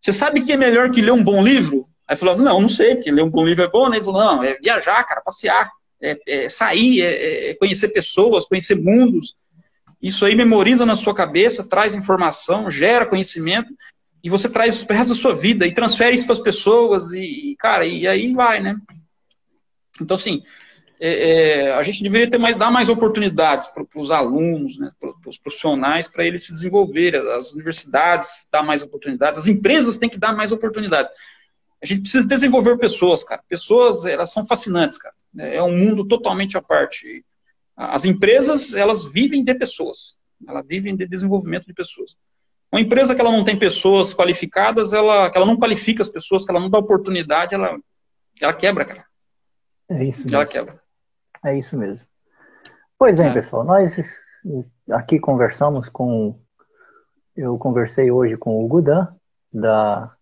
você 0.00 0.12
sabe 0.12 0.42
que 0.42 0.52
é 0.52 0.56
melhor 0.56 0.92
que 0.92 1.02
ler 1.02 1.10
um 1.10 1.24
bom 1.24 1.42
livro? 1.42 1.88
Aí 2.06 2.14
falou, 2.14 2.38
não, 2.38 2.60
não 2.60 2.68
sei, 2.68 2.94
porque 2.94 3.10
ler 3.10 3.24
um 3.24 3.28
bom 3.28 3.44
livro 3.44 3.64
é 3.64 3.68
bom, 3.68 3.88
né? 3.88 3.96
Ele 3.96 4.04
falou, 4.04 4.20
não, 4.20 4.44
é 4.44 4.56
viajar, 4.58 5.02
cara, 5.02 5.20
passear, 5.22 5.68
é, 6.00 6.16
é 6.24 6.48
sair, 6.48 7.02
é, 7.02 7.50
é, 7.50 7.54
conhecer 7.54 7.88
pessoas, 7.88 8.46
conhecer 8.46 8.76
mundos. 8.76 9.36
Isso 10.00 10.24
aí 10.24 10.36
memoriza 10.36 10.86
na 10.86 10.94
sua 10.94 11.12
cabeça, 11.12 11.68
traz 11.68 11.96
informação, 11.96 12.70
gera 12.70 13.04
conhecimento, 13.06 13.74
e 14.22 14.30
você 14.30 14.48
traz 14.48 14.82
o 14.82 14.86
resto 14.86 15.08
da 15.08 15.14
sua 15.16 15.34
vida 15.34 15.66
e 15.66 15.74
transfere 15.74 16.14
isso 16.14 16.26
para 16.26 16.34
as 16.34 16.40
pessoas, 16.40 17.12
e, 17.12 17.56
cara, 17.58 17.84
e 17.84 18.06
aí 18.06 18.32
vai, 18.32 18.60
né? 18.60 18.76
Então, 20.00 20.14
assim, 20.14 20.42
é, 21.02 21.30
é, 21.30 21.72
a 21.72 21.82
gente 21.82 22.02
deveria 22.02 22.30
ter 22.30 22.36
mais, 22.36 22.56
dar 22.56 22.70
mais 22.70 22.90
oportunidades 22.90 23.68
para 23.68 23.86
os 23.96 24.10
alunos, 24.10 24.78
né, 24.78 24.92
para 25.00 25.30
os 25.30 25.38
profissionais, 25.38 26.06
para 26.06 26.26
eles 26.26 26.44
se 26.44 26.52
desenvolverem, 26.52 27.20
as 27.32 27.54
universidades 27.54 28.46
dar 28.52 28.62
mais 28.62 28.82
oportunidades, 28.82 29.38
as 29.38 29.46
empresas 29.46 29.96
têm 29.96 30.10
que 30.10 30.18
dar 30.18 30.36
mais 30.36 30.52
oportunidades. 30.52 31.10
A 31.82 31.86
gente 31.86 32.02
precisa 32.02 32.28
desenvolver 32.28 32.76
pessoas, 32.76 33.24
cara. 33.24 33.42
Pessoas, 33.48 34.04
elas 34.04 34.30
são 34.30 34.46
fascinantes, 34.46 34.98
cara. 34.98 35.14
É 35.38 35.62
um 35.62 35.74
mundo 35.74 36.04
totalmente 36.04 36.58
à 36.58 36.60
parte. 36.60 37.24
As 37.74 38.04
empresas, 38.04 38.74
elas 38.74 39.10
vivem 39.10 39.42
de 39.42 39.54
pessoas. 39.54 40.18
Elas 40.46 40.66
vivem 40.66 40.94
de 40.94 41.06
desenvolvimento 41.06 41.66
de 41.66 41.72
pessoas. 41.72 42.18
Uma 42.70 42.82
empresa 42.82 43.14
que 43.14 43.20
ela 43.22 43.32
não 43.32 43.42
tem 43.42 43.58
pessoas 43.58 44.12
qualificadas, 44.12 44.92
ela, 44.92 45.30
que 45.30 45.38
ela 45.38 45.46
não 45.46 45.56
qualifica 45.56 46.02
as 46.02 46.08
pessoas, 46.10 46.44
que 46.44 46.50
ela 46.50 46.60
não 46.60 46.68
dá 46.68 46.78
oportunidade, 46.78 47.54
ela, 47.54 47.78
ela 48.38 48.52
quebra, 48.52 48.84
cara. 48.84 49.06
É 49.88 50.04
isso 50.04 50.20
mesmo. 50.20 50.36
Ela 50.36 50.46
quebra. 50.46 50.80
É 51.44 51.56
isso 51.56 51.76
mesmo. 51.76 52.04
Pois 52.98 53.16
bem, 53.16 53.28
é. 53.28 53.32
pessoal, 53.32 53.64
nós 53.64 53.96
aqui 54.90 55.18
conversamos 55.18 55.88
com. 55.88 56.38
Eu 57.36 57.56
conversei 57.58 58.10
hoje 58.10 58.36
com 58.36 58.62
o 58.62 58.68
Gudan, 58.68 59.08
da 59.52 60.12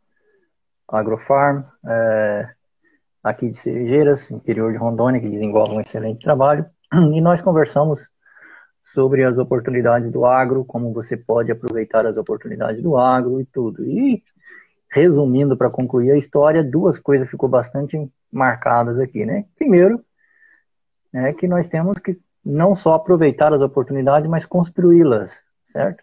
Agrofarm, 0.87 1.65
é, 1.87 2.49
aqui 3.23 3.51
de 3.51 3.57
Cerejeiras, 3.59 4.31
interior 4.31 4.71
de 4.73 4.79
Rondônia, 4.79 5.21
que 5.21 5.29
desenvolve 5.29 5.75
um 5.75 5.81
excelente 5.81 6.25
trabalho. 6.25 6.65
E 7.13 7.21
nós 7.21 7.41
conversamos 7.41 8.09
sobre 8.83 9.25
as 9.25 9.37
oportunidades 9.37 10.11
do 10.11 10.25
agro, 10.25 10.65
como 10.65 10.93
você 10.93 11.17
pode 11.17 11.53
aproveitar 11.53 12.07
as 12.07 12.17
oportunidades 12.17 12.83
do 12.83 12.97
agro 12.97 13.41
e 13.41 13.45
tudo. 13.45 13.85
E, 13.85 14.23
resumindo, 14.91 15.57
para 15.57 15.69
concluir 15.69 16.13
a 16.13 16.17
história, 16.17 16.65
duas 16.65 16.99
coisas 16.99 17.29
ficou 17.29 17.49
bastante 17.49 18.11
marcadas 18.33 18.99
aqui, 18.99 19.27
né? 19.27 19.45
Primeiro, 19.57 20.03
é 21.13 21.33
que 21.33 21.47
nós 21.49 21.67
temos 21.67 21.99
que 21.99 22.19
não 22.45 22.75
só 22.75 22.95
aproveitar 22.95 23.53
as 23.53 23.61
oportunidades, 23.61 24.29
mas 24.29 24.47
construí-las, 24.47 25.43
certo? 25.63 26.03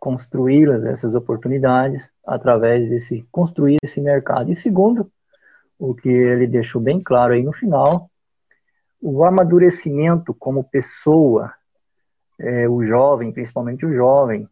construí-las, 0.00 0.86
essas 0.86 1.14
oportunidades, 1.14 2.08
através 2.26 2.88
desse, 2.88 3.24
construir 3.30 3.76
esse 3.84 4.00
mercado. 4.00 4.50
E 4.50 4.56
segundo, 4.56 5.12
o 5.78 5.94
que 5.94 6.08
ele 6.08 6.46
deixou 6.46 6.80
bem 6.80 6.98
claro 6.98 7.34
aí 7.34 7.42
no 7.42 7.52
final, 7.52 8.10
o 9.00 9.24
amadurecimento 9.24 10.32
como 10.34 10.64
pessoa, 10.64 11.52
é, 12.38 12.66
o 12.66 12.84
jovem, 12.84 13.30
principalmente 13.30 13.84
o 13.84 13.94
jovem, 13.94 14.48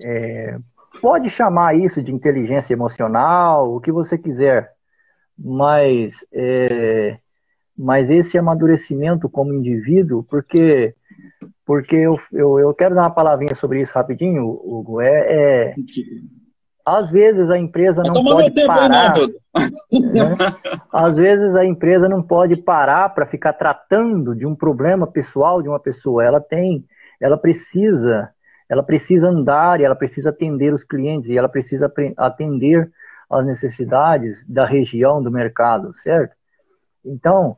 é, 0.00 0.58
pode 1.00 1.30
chamar 1.30 1.76
isso 1.76 2.02
de 2.02 2.12
inteligência 2.12 2.74
emocional, 2.74 3.72
o 3.72 3.80
que 3.80 3.92
você 3.92 4.18
quiser, 4.18 4.72
mas, 5.38 6.26
é, 6.32 7.18
mas 7.76 8.10
esse 8.10 8.38
amadurecimento 8.38 9.28
como 9.28 9.52
indivíduo, 9.52 10.22
porque 10.24 10.94
porque 11.64 11.96
eu, 11.96 12.16
eu, 12.32 12.58
eu 12.60 12.74
quero 12.74 12.94
dar 12.94 13.02
uma 13.02 13.10
palavrinha 13.10 13.54
sobre 13.54 13.80
isso 13.80 13.92
rapidinho, 13.92 14.44
Hugo. 14.44 15.00
É, 15.00 15.08
é 15.08 15.74
às 16.84 17.10
vezes 17.10 17.50
a 17.50 17.58
empresa 17.58 18.02
não 18.04 18.22
pode 18.22 18.64
parar. 18.64 19.14
Aí, 19.14 20.00
né? 20.00 20.36
Às 20.92 21.16
vezes 21.16 21.56
a 21.56 21.64
empresa 21.64 22.08
não 22.08 22.22
pode 22.22 22.56
parar 22.56 23.08
para 23.08 23.26
ficar 23.26 23.54
tratando 23.54 24.36
de 24.36 24.46
um 24.46 24.54
problema 24.54 25.06
pessoal 25.06 25.60
de 25.60 25.68
uma 25.68 25.80
pessoa. 25.80 26.24
Ela 26.24 26.40
tem, 26.40 26.84
ela 27.20 27.36
precisa 27.36 28.30
ela 28.68 28.82
precisa 28.82 29.28
andar 29.28 29.80
e 29.80 29.84
ela 29.84 29.94
precisa 29.94 30.30
atender 30.30 30.72
os 30.72 30.82
clientes 30.82 31.28
e 31.28 31.38
ela 31.38 31.48
precisa 31.48 31.92
atender 32.16 32.90
as 33.30 33.44
necessidades 33.46 34.44
da 34.44 34.64
região, 34.64 35.22
do 35.22 35.30
mercado, 35.30 35.94
certo? 35.94 36.34
Então, 37.04 37.56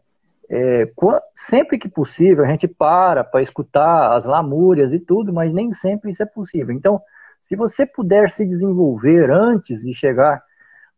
é, 0.50 0.90
sempre 1.34 1.78
que 1.78 1.88
possível, 1.88 2.44
a 2.44 2.48
gente 2.48 2.66
para 2.66 3.22
para 3.22 3.42
escutar 3.42 4.16
as 4.16 4.24
lamúrias 4.24 4.94
e 4.94 4.98
tudo, 4.98 5.32
mas 5.32 5.52
nem 5.52 5.72
sempre 5.72 6.10
isso 6.10 6.22
é 6.22 6.26
possível. 6.26 6.74
Então, 6.74 7.00
se 7.40 7.54
você 7.54 7.84
puder 7.84 8.30
se 8.30 8.46
desenvolver 8.46 9.30
antes 9.30 9.82
de 9.82 9.92
chegar 9.94 10.42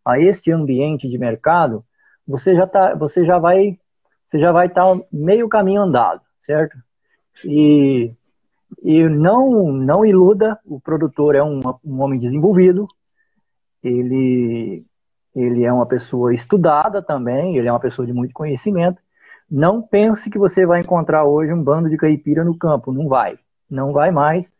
a 0.04 0.18
este 0.18 0.52
ambiente 0.52 1.08
de 1.08 1.18
mercado, 1.18 1.84
você 2.26 2.54
já 2.54 2.66
tá, 2.66 2.94
você 2.94 3.24
já 3.24 3.38
vai, 3.38 3.78
você 4.26 4.38
já 4.38 4.52
vai 4.52 4.68
estar 4.68 4.82
tá 4.82 5.04
meio 5.12 5.48
caminho 5.48 5.82
andado, 5.82 6.22
certo? 6.40 6.78
E, 7.44 8.12
e 8.82 9.08
não, 9.08 9.72
não 9.72 10.04
iluda, 10.04 10.58
o 10.64 10.80
produtor 10.80 11.34
é 11.34 11.42
um, 11.42 11.60
um 11.84 12.00
homem 12.00 12.20
desenvolvido, 12.20 12.86
ele, 13.82 14.84
ele 15.34 15.64
é 15.64 15.72
uma 15.72 15.86
pessoa 15.86 16.32
estudada 16.32 17.02
também, 17.02 17.56
ele 17.56 17.66
é 17.66 17.72
uma 17.72 17.80
pessoa 17.80 18.06
de 18.06 18.12
muito 18.12 18.32
conhecimento. 18.32 19.00
Não 19.50 19.82
pense 19.82 20.30
que 20.30 20.38
você 20.38 20.64
vai 20.64 20.80
encontrar 20.80 21.24
hoje 21.24 21.52
um 21.52 21.62
bando 21.62 21.90
de 21.90 21.96
caipira 21.96 22.44
no 22.44 22.56
campo, 22.56 22.92
não 22.92 23.08
vai, 23.08 23.38
não 23.68 23.92
vai 23.92 24.10
mais. 24.10 24.50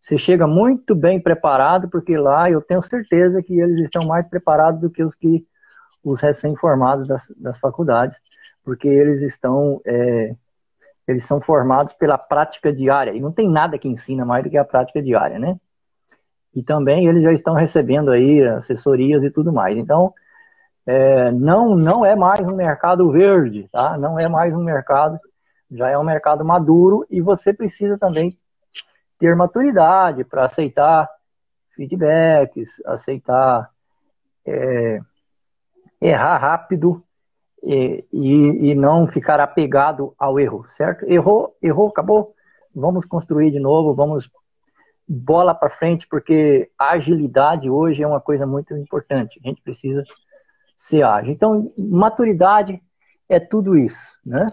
Você 0.00 0.18
chega 0.18 0.46
muito 0.46 0.94
bem 0.94 1.18
preparado, 1.20 1.88
porque 1.88 2.16
lá 2.16 2.50
eu 2.50 2.60
tenho 2.60 2.82
certeza 2.82 3.42
que 3.42 3.58
eles 3.58 3.80
estão 3.80 4.04
mais 4.04 4.26
preparados 4.26 4.80
do 4.80 4.90
que 4.90 5.02
os 5.02 5.14
que 5.14 5.46
os 6.04 6.20
recém-formados 6.20 7.08
das, 7.08 7.32
das 7.36 7.58
faculdades, 7.58 8.20
porque 8.62 8.86
eles 8.86 9.22
estão 9.22 9.80
é, 9.84 10.36
eles 11.08 11.24
são 11.24 11.40
formados 11.40 11.92
pela 11.94 12.18
prática 12.18 12.72
diária 12.72 13.12
e 13.12 13.20
não 13.20 13.32
tem 13.32 13.48
nada 13.48 13.78
que 13.78 13.88
ensina 13.88 14.24
mais 14.24 14.44
do 14.44 14.50
que 14.50 14.58
a 14.58 14.64
prática 14.64 15.02
diária, 15.02 15.38
né? 15.38 15.58
E 16.54 16.62
também 16.62 17.06
eles 17.06 17.22
já 17.22 17.32
estão 17.32 17.54
recebendo 17.54 18.10
aí 18.10 18.42
assessorias 18.42 19.22
e 19.24 19.30
tudo 19.30 19.52
mais. 19.52 19.76
Então, 19.76 20.12
é, 20.86 21.32
não, 21.32 21.74
não 21.74 22.06
é 22.06 22.14
mais 22.14 22.40
um 22.40 22.54
mercado 22.54 23.10
verde, 23.10 23.68
tá? 23.72 23.98
Não 23.98 24.18
é 24.18 24.28
mais 24.28 24.54
um 24.54 24.62
mercado, 24.62 25.18
já 25.70 25.90
é 25.90 25.98
um 25.98 26.04
mercado 26.04 26.44
maduro 26.44 27.04
e 27.10 27.20
você 27.20 27.52
precisa 27.52 27.98
também 27.98 28.38
ter 29.18 29.34
maturidade 29.34 30.22
para 30.22 30.44
aceitar 30.44 31.08
feedbacks, 31.74 32.80
aceitar 32.86 33.68
é, 34.46 35.00
errar 36.00 36.38
rápido 36.38 37.02
e, 37.62 38.04
e, 38.12 38.70
e, 38.70 38.74
não 38.74 39.08
ficar 39.08 39.40
apegado 39.40 40.14
ao 40.16 40.38
erro, 40.38 40.66
certo? 40.68 41.04
Errou, 41.06 41.56
errou, 41.60 41.88
acabou. 41.88 42.34
Vamos 42.72 43.04
construir 43.04 43.50
de 43.50 43.58
novo, 43.58 43.94
vamos 43.94 44.30
bola 45.08 45.54
para 45.54 45.70
frente, 45.70 46.06
porque 46.06 46.70
agilidade 46.78 47.68
hoje 47.70 48.02
é 48.02 48.06
uma 48.06 48.20
coisa 48.20 48.46
muito 48.46 48.76
importante. 48.76 49.40
A 49.42 49.48
gente 49.48 49.62
precisa 49.62 50.04
ser 50.76 51.02
ágil. 51.02 51.32
Então, 51.32 51.72
maturidade 51.76 52.80
é 53.28 53.40
tudo 53.40 53.76
isso, 53.76 53.98
né? 54.24 54.46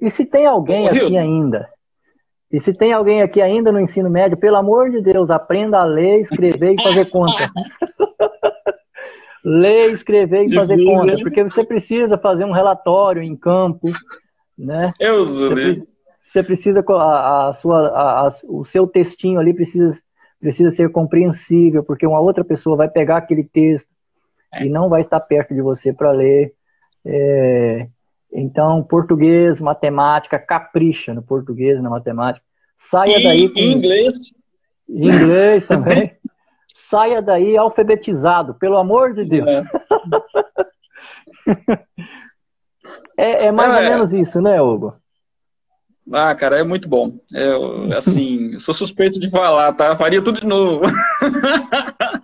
E 0.00 0.10
se 0.10 0.24
tem 0.24 0.46
alguém 0.46 0.88
aqui 0.88 1.16
ainda, 1.16 1.68
e 2.52 2.60
se 2.60 2.72
tem 2.72 2.92
alguém 2.92 3.22
aqui 3.22 3.40
ainda 3.40 3.72
no 3.72 3.80
ensino 3.80 4.10
médio, 4.10 4.36
pelo 4.36 4.56
amor 4.56 4.90
de 4.90 5.00
Deus, 5.00 5.30
aprenda 5.30 5.78
a 5.78 5.84
ler, 5.84 6.20
escrever 6.20 6.74
e 6.74 6.82
fazer 6.82 7.10
conta. 7.10 7.50
ler, 9.42 9.92
escrever 9.92 10.44
e 10.44 10.54
fazer 10.54 10.84
conta, 10.84 11.16
porque 11.18 11.42
você 11.42 11.64
precisa 11.64 12.18
fazer 12.18 12.44
um 12.44 12.52
relatório 12.52 13.22
em 13.22 13.34
campo, 13.34 13.90
né? 14.56 14.92
Eu 15.00 15.22
uso, 15.22 15.50
você, 15.50 15.82
você 16.20 16.42
precisa 16.42 16.84
a, 16.86 17.48
a 17.48 17.52
sua, 17.54 17.88
a, 17.88 18.26
a, 18.26 18.28
o 18.44 18.64
seu 18.64 18.86
textinho 18.86 19.40
ali 19.40 19.54
precisa 19.54 20.00
precisa 20.40 20.70
ser 20.70 20.92
compreensível, 20.92 21.82
porque 21.82 22.06
uma 22.06 22.20
outra 22.20 22.44
pessoa 22.44 22.76
vai 22.76 22.88
pegar 22.88 23.16
aquele 23.16 23.44
texto 23.44 23.88
e 24.60 24.68
não 24.68 24.88
vai 24.88 25.00
estar 25.00 25.20
perto 25.20 25.54
de 25.54 25.60
você 25.60 25.92
para 25.92 26.12
ler. 26.12 26.54
É, 27.04 27.88
então, 28.32 28.82
português, 28.82 29.60
matemática, 29.60 30.38
capricha 30.38 31.14
no 31.14 31.22
português, 31.22 31.80
na 31.80 31.90
matemática. 31.90 32.44
Saia 32.76 33.18
e, 33.18 33.22
daí 33.22 33.48
com... 33.48 33.60
inglês. 33.60 34.14
Inglês 34.88 35.66
também. 35.66 36.16
Saia 36.74 37.22
daí 37.22 37.56
alfabetizado, 37.56 38.54
pelo 38.54 38.76
amor 38.76 39.14
de 39.14 39.24
Deus. 39.24 39.50
É, 43.16 43.46
é 43.46 43.52
mais 43.52 43.72
é, 43.72 43.76
ou 43.76 43.90
menos 43.90 44.12
isso, 44.12 44.40
né, 44.40 44.60
Hugo? 44.60 44.94
Ah, 46.12 46.34
cara, 46.34 46.58
é 46.58 46.62
muito 46.62 46.88
bom. 46.88 47.18
Eu, 47.32 47.92
assim, 47.96 48.58
sou 48.58 48.74
suspeito 48.74 49.18
de 49.18 49.30
falar, 49.30 49.72
tá? 49.72 49.96
Faria 49.96 50.20
tudo 50.22 50.40
de 50.40 50.46
novo. 50.46 50.82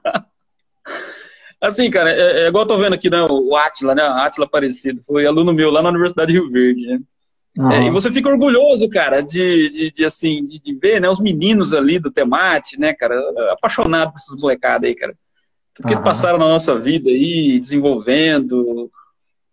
Assim, 1.61 1.91
cara, 1.91 2.11
é, 2.11 2.45
é, 2.45 2.49
igual 2.49 2.65
eu 2.65 2.69
tô 2.69 2.79
vendo 2.79 2.95
aqui, 2.95 3.11
né, 3.11 3.21
o 3.29 3.55
Atila, 3.55 3.95
né, 3.95 4.03
Atila 4.03 4.47
Aparecido, 4.47 5.03
foi 5.03 5.27
aluno 5.27 5.53
meu 5.53 5.71
lá 5.71 5.83
na 5.83 5.91
Universidade 5.91 6.33
de 6.33 6.39
Rio 6.39 6.51
Verde, 6.51 6.87
né? 6.87 7.01
Uhum. 7.59 7.71
É, 7.71 7.87
e 7.87 7.91
você 7.91 8.11
fica 8.11 8.31
orgulhoso, 8.31 8.89
cara, 8.89 9.21
de, 9.21 9.69
de, 9.69 9.91
de 9.91 10.05
assim, 10.05 10.45
de, 10.45 10.59
de, 10.59 10.75
ver, 10.75 11.01
né, 11.01 11.11
os 11.11 11.21
meninos 11.21 11.75
ali 11.75 11.99
do 11.99 12.11
Temate, 12.11 12.79
né, 12.79 12.95
cara, 12.95 13.15
apaixonado 13.53 14.13
por 14.13 14.17
essas 14.17 14.41
molecadas 14.41 14.89
aí, 14.89 14.95
cara. 14.95 15.15
Tudo 15.75 15.87
que 15.87 15.93
uhum. 15.93 15.99
eles 15.99 16.05
passaram 16.05 16.39
na 16.39 16.49
nossa 16.49 16.79
vida 16.79 17.11
aí, 17.11 17.61
desenvolvendo, 17.61 18.91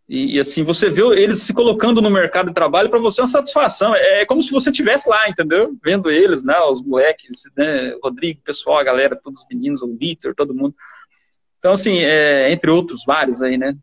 e, 0.07 0.35
e, 0.35 0.39
assim, 0.39 0.63
você 0.63 0.89
vê 0.89 1.01
eles 1.21 1.41
se 1.41 1.53
colocando 1.53 2.01
no 2.01 2.09
mercado 2.09 2.47
de 2.47 2.53
trabalho, 2.53 2.89
para 2.89 2.99
você 2.99 3.19
é 3.19 3.23
uma 3.23 3.29
satisfação. 3.29 3.93
É, 3.93 4.21
é 4.21 4.25
como 4.25 4.41
se 4.41 4.51
você 4.51 4.69
estivesse 4.69 5.09
lá, 5.09 5.27
entendeu? 5.27 5.75
Vendo 5.83 6.09
eles, 6.09 6.43
né? 6.43 6.57
Os 6.61 6.81
moleques, 6.81 7.41
né? 7.57 7.93
Rodrigo, 8.01 8.39
pessoal, 8.41 8.77
a 8.77 8.83
galera, 8.83 9.19
todos 9.21 9.41
os 9.41 9.47
meninos, 9.51 9.81
o 9.81 9.97
Vitor, 9.97 10.33
todo 10.33 10.55
mundo. 10.55 10.73
Então, 11.67 11.73
assim, 11.73 11.97
é, 11.97 12.49
entre 12.49 12.71
outros 12.71 13.03
vários 13.05 13.41
aí, 13.41 13.57
né? 13.57 13.75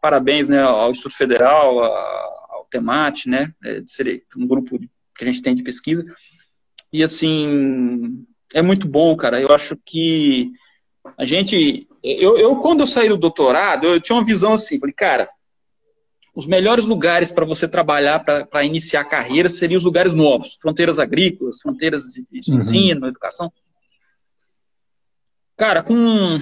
Parabéns 0.00 0.48
né, 0.48 0.62
ao 0.62 0.90
Instituto 0.90 1.14
Federal, 1.14 1.78
ao 1.78 2.66
Temate, 2.70 3.28
né? 3.28 3.52
É, 3.62 3.80
de 3.80 3.92
ser 3.92 4.24
um 4.34 4.46
grupo 4.46 4.78
que 4.78 5.24
a 5.24 5.26
gente 5.26 5.42
tem 5.42 5.54
de 5.54 5.62
pesquisa. 5.62 6.02
E, 6.90 7.02
assim, 7.02 8.24
é 8.54 8.62
muito 8.62 8.88
bom, 8.88 9.14
cara. 9.14 9.38
Eu 9.42 9.54
acho 9.54 9.76
que 9.84 10.50
a 11.18 11.26
gente. 11.26 11.86
Eu, 12.02 12.38
eu 12.38 12.56
quando 12.56 12.80
eu 12.80 12.86
saí 12.86 13.10
do 13.10 13.18
doutorado, 13.18 13.86
eu 13.86 14.00
tinha 14.00 14.16
uma 14.16 14.24
visão 14.24 14.54
assim, 14.54 14.80
falei, 14.80 14.94
cara, 14.94 15.28
os 16.34 16.46
melhores 16.46 16.86
lugares 16.86 17.30
para 17.30 17.44
você 17.44 17.68
trabalhar, 17.68 18.24
para 18.24 18.64
iniciar 18.64 19.04
carreira, 19.04 19.50
seriam 19.50 19.76
os 19.76 19.84
lugares 19.84 20.14
novos, 20.14 20.56
fronteiras 20.62 20.98
agrícolas, 20.98 21.60
fronteiras 21.60 22.04
de, 22.04 22.26
de 22.40 22.50
uhum. 22.50 22.56
ensino, 22.56 23.06
educação. 23.06 23.52
Cara, 25.58 25.82
com 25.82 26.38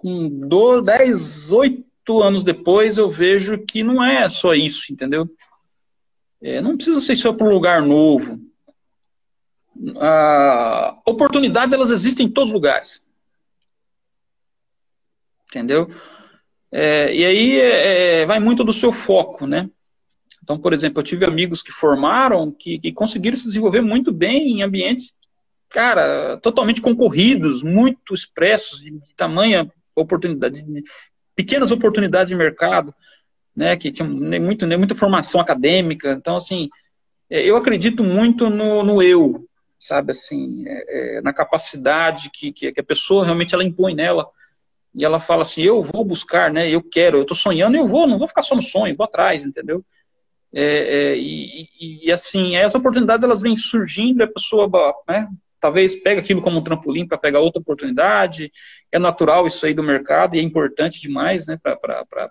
com 0.00 0.48
10, 0.82 1.52
8 1.52 2.22
anos 2.22 2.42
depois, 2.42 2.96
eu 2.96 3.10
vejo 3.10 3.58
que 3.58 3.82
não 3.82 4.02
é 4.02 4.30
só 4.30 4.54
isso, 4.54 4.90
entendeu? 4.90 5.28
É, 6.40 6.58
não 6.62 6.74
precisa 6.74 7.02
ser 7.02 7.16
só 7.16 7.34
para 7.34 7.46
um 7.46 7.50
lugar 7.50 7.82
novo. 7.82 8.40
Ah, 9.98 10.98
oportunidades, 11.04 11.74
elas 11.74 11.90
existem 11.90 12.28
em 12.28 12.30
todos 12.30 12.48
os 12.48 12.54
lugares. 12.54 13.06
Entendeu? 15.50 15.90
É, 16.72 17.14
e 17.14 17.22
aí 17.22 17.60
é, 17.60 18.22
é, 18.22 18.26
vai 18.26 18.40
muito 18.40 18.64
do 18.64 18.72
seu 18.72 18.92
foco, 18.92 19.46
né? 19.46 19.68
Então, 20.42 20.58
por 20.58 20.72
exemplo, 20.72 21.00
eu 21.00 21.04
tive 21.04 21.26
amigos 21.26 21.62
que 21.62 21.72
formaram, 21.72 22.50
que, 22.50 22.78
que 22.78 22.90
conseguiram 22.90 23.36
se 23.36 23.44
desenvolver 23.44 23.82
muito 23.82 24.10
bem 24.10 24.50
em 24.50 24.62
ambientes, 24.62 25.12
cara, 25.68 26.38
totalmente 26.38 26.80
concorridos, 26.80 27.62
muito 27.62 28.14
expressos, 28.14 28.80
de 28.80 28.98
tamanha 29.14 29.70
oportunidade, 29.94 30.64
pequenas 31.34 31.70
oportunidades 31.70 32.28
de 32.28 32.36
mercado, 32.36 32.94
né, 33.54 33.76
que 33.76 33.92
tinham 33.92 34.08
muito, 34.08 34.66
muita 34.66 34.94
formação 34.94 35.40
acadêmica. 35.40 36.12
Então, 36.12 36.36
assim, 36.36 36.68
é, 37.28 37.42
eu 37.42 37.56
acredito 37.56 38.02
muito 38.02 38.48
no, 38.48 38.82
no 38.82 39.02
eu, 39.02 39.46
sabe, 39.78 40.12
assim, 40.12 40.64
é, 40.66 41.18
é, 41.18 41.20
na 41.22 41.32
capacidade 41.32 42.30
que, 42.32 42.52
que, 42.52 42.72
a 42.80 42.84
pessoa 42.84 43.24
realmente 43.24 43.54
ela 43.54 43.64
impõe 43.64 43.94
nela. 43.94 44.28
E 44.94 45.04
ela 45.04 45.20
fala 45.20 45.42
assim, 45.42 45.62
eu 45.62 45.82
vou 45.82 46.04
buscar, 46.04 46.52
né, 46.52 46.68
eu 46.68 46.82
quero, 46.82 47.18
eu 47.18 47.22
estou 47.22 47.36
sonhando, 47.36 47.76
eu 47.76 47.86
vou, 47.86 48.06
não 48.06 48.18
vou 48.18 48.26
ficar 48.28 48.42
só 48.42 48.56
no 48.56 48.62
sonho, 48.62 48.96
vou 48.96 49.04
atrás, 49.04 49.44
entendeu? 49.44 49.84
É, 50.52 50.64
é, 50.64 51.16
e, 51.16 51.68
e, 51.80 52.06
e, 52.06 52.12
assim, 52.12 52.56
as 52.56 52.74
oportunidades 52.74 53.22
elas 53.22 53.40
vêm 53.40 53.56
surgindo, 53.56 54.22
a 54.22 54.26
pessoa 54.26 54.68
né, 55.08 55.28
talvez 55.60 55.94
pega 56.02 56.20
aquilo 56.20 56.40
como 56.40 56.58
um 56.58 56.64
trampolim 56.64 57.06
para 57.06 57.18
pegar 57.18 57.40
outra 57.40 57.60
oportunidade. 57.60 58.50
É 58.90 58.98
natural 58.98 59.46
isso 59.46 59.64
aí 59.64 59.74
do 59.74 59.82
mercado 59.82 60.34
e 60.34 60.38
é 60.38 60.42
importante 60.42 61.00
demais, 61.00 61.46
né, 61.46 61.58
para 61.62 61.76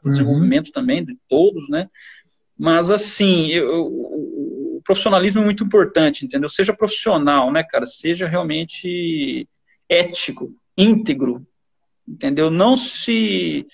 o 0.03 0.05
uhum. 0.05 0.11
desenvolvimento 0.11 0.71
também 0.71 1.05
de 1.05 1.17
todos, 1.27 1.69
né. 1.69 1.87
Mas 2.57 2.91
assim, 2.91 3.47
eu, 3.51 3.85
o 3.85 4.81
profissionalismo 4.83 5.41
é 5.41 5.45
muito 5.45 5.63
importante, 5.63 6.25
entendeu? 6.25 6.49
Seja 6.49 6.73
profissional, 6.73 7.51
né, 7.51 7.63
cara? 7.63 7.85
Seja 7.85 8.27
realmente 8.27 9.47
ético, 9.87 10.53
íntegro, 10.77 11.45
entendeu? 12.05 12.49
Não 12.49 12.75
se 12.75 13.65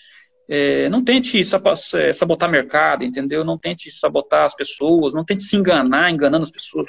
é, 0.48 0.88
não 0.90 1.04
tente 1.04 1.40
é, 1.40 2.14
sabotar 2.14 2.50
mercado, 2.50 3.04
entendeu? 3.04 3.44
Não 3.44 3.58
tente 3.58 3.92
sabotar 3.92 4.46
as 4.46 4.56
pessoas, 4.56 5.14
não 5.14 5.26
tente 5.26 5.44
se 5.44 5.56
enganar, 5.56 6.12
enganando 6.12 6.44
as 6.44 6.52
pessoas. 6.52 6.88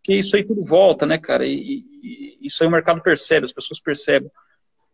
Porque 0.00 0.14
isso 0.14 0.34
aí 0.34 0.44
tudo 0.44 0.64
volta, 0.64 1.06
né, 1.06 1.18
cara? 1.18 1.46
E, 1.46 1.84
e 2.02 2.38
isso 2.42 2.62
aí 2.62 2.68
o 2.68 2.72
mercado 2.72 3.02
percebe, 3.02 3.44
as 3.44 3.52
pessoas 3.52 3.80
percebem. 3.80 4.30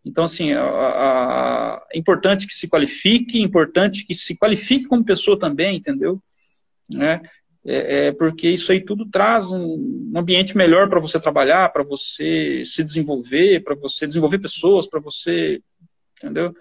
Então, 0.04 0.24
assim, 0.24 0.52
a, 0.52 0.64
a, 0.64 1.86
é 1.92 1.98
importante 1.98 2.46
que 2.46 2.54
se 2.54 2.68
qualifique, 2.68 3.38
é 3.38 3.42
importante 3.42 4.06
que 4.06 4.14
se 4.14 4.36
qualifique 4.36 4.86
como 4.86 5.04
pessoa 5.04 5.38
também, 5.38 5.76
entendeu? 5.76 6.22
Né? 6.88 7.20
É, 7.64 8.06
é 8.06 8.12
porque 8.12 8.48
isso 8.48 8.70
aí 8.70 8.80
tudo 8.80 9.04
traz 9.06 9.50
um, 9.50 10.12
um 10.14 10.18
ambiente 10.18 10.56
melhor 10.56 10.88
para 10.88 11.00
você 11.00 11.18
trabalhar, 11.18 11.72
para 11.72 11.82
você 11.82 12.62
se 12.64 12.84
desenvolver, 12.84 13.64
para 13.64 13.74
você 13.74 14.06
desenvolver 14.06 14.38
pessoas, 14.38 14.86
para 14.86 15.00
você, 15.00 15.60
entendeu? 16.16 16.54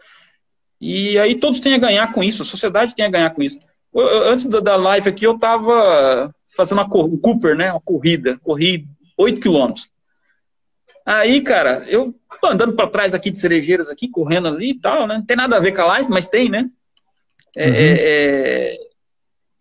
E 0.81 1.17
aí 1.19 1.35
todos 1.35 1.59
têm 1.59 1.75
a 1.75 1.79
ganhar 1.79 2.11
com 2.11 2.23
isso, 2.23 2.41
a 2.41 2.45
sociedade 2.45 2.95
tem 2.95 3.05
a 3.05 3.11
ganhar 3.11 3.29
com 3.29 3.43
isso. 3.43 3.59
Eu, 3.93 4.01
eu, 4.01 4.29
antes 4.29 4.45
da, 4.45 4.59
da, 4.59 4.75
live 4.75 5.07
aqui, 5.07 5.25
eu 5.25 5.35
estava 5.35 6.33
fazendo 6.55 6.79
uma 6.79 7.05
um 7.05 7.17
Cooper, 7.17 7.55
né? 7.55 7.71
Uma 7.71 7.81
corrida, 7.81 8.37
corri 8.43 8.87
8 9.17 9.39
quilômetros. 9.39 9.89
Aí, 11.05 11.41
cara, 11.41 11.85
eu 11.87 12.15
andando 12.43 12.73
para 12.73 12.89
trás 12.89 13.13
aqui 13.13 13.29
de 13.29 13.39
cerejeiras 13.39 13.89
aqui, 13.89 14.09
correndo 14.09 14.47
ali 14.47 14.71
e 14.71 14.79
tal, 14.79 15.05
né? 15.07 15.17
Não 15.17 15.25
tem 15.25 15.37
nada 15.37 15.55
a 15.55 15.59
ver 15.59 15.71
com 15.71 15.81
a 15.81 15.85
live, 15.85 16.09
mas 16.09 16.27
tem, 16.27 16.49
né? 16.49 16.69
É, 17.55 17.67
uhum. 17.67 17.75
é, 17.75 17.93
é... 17.99 18.77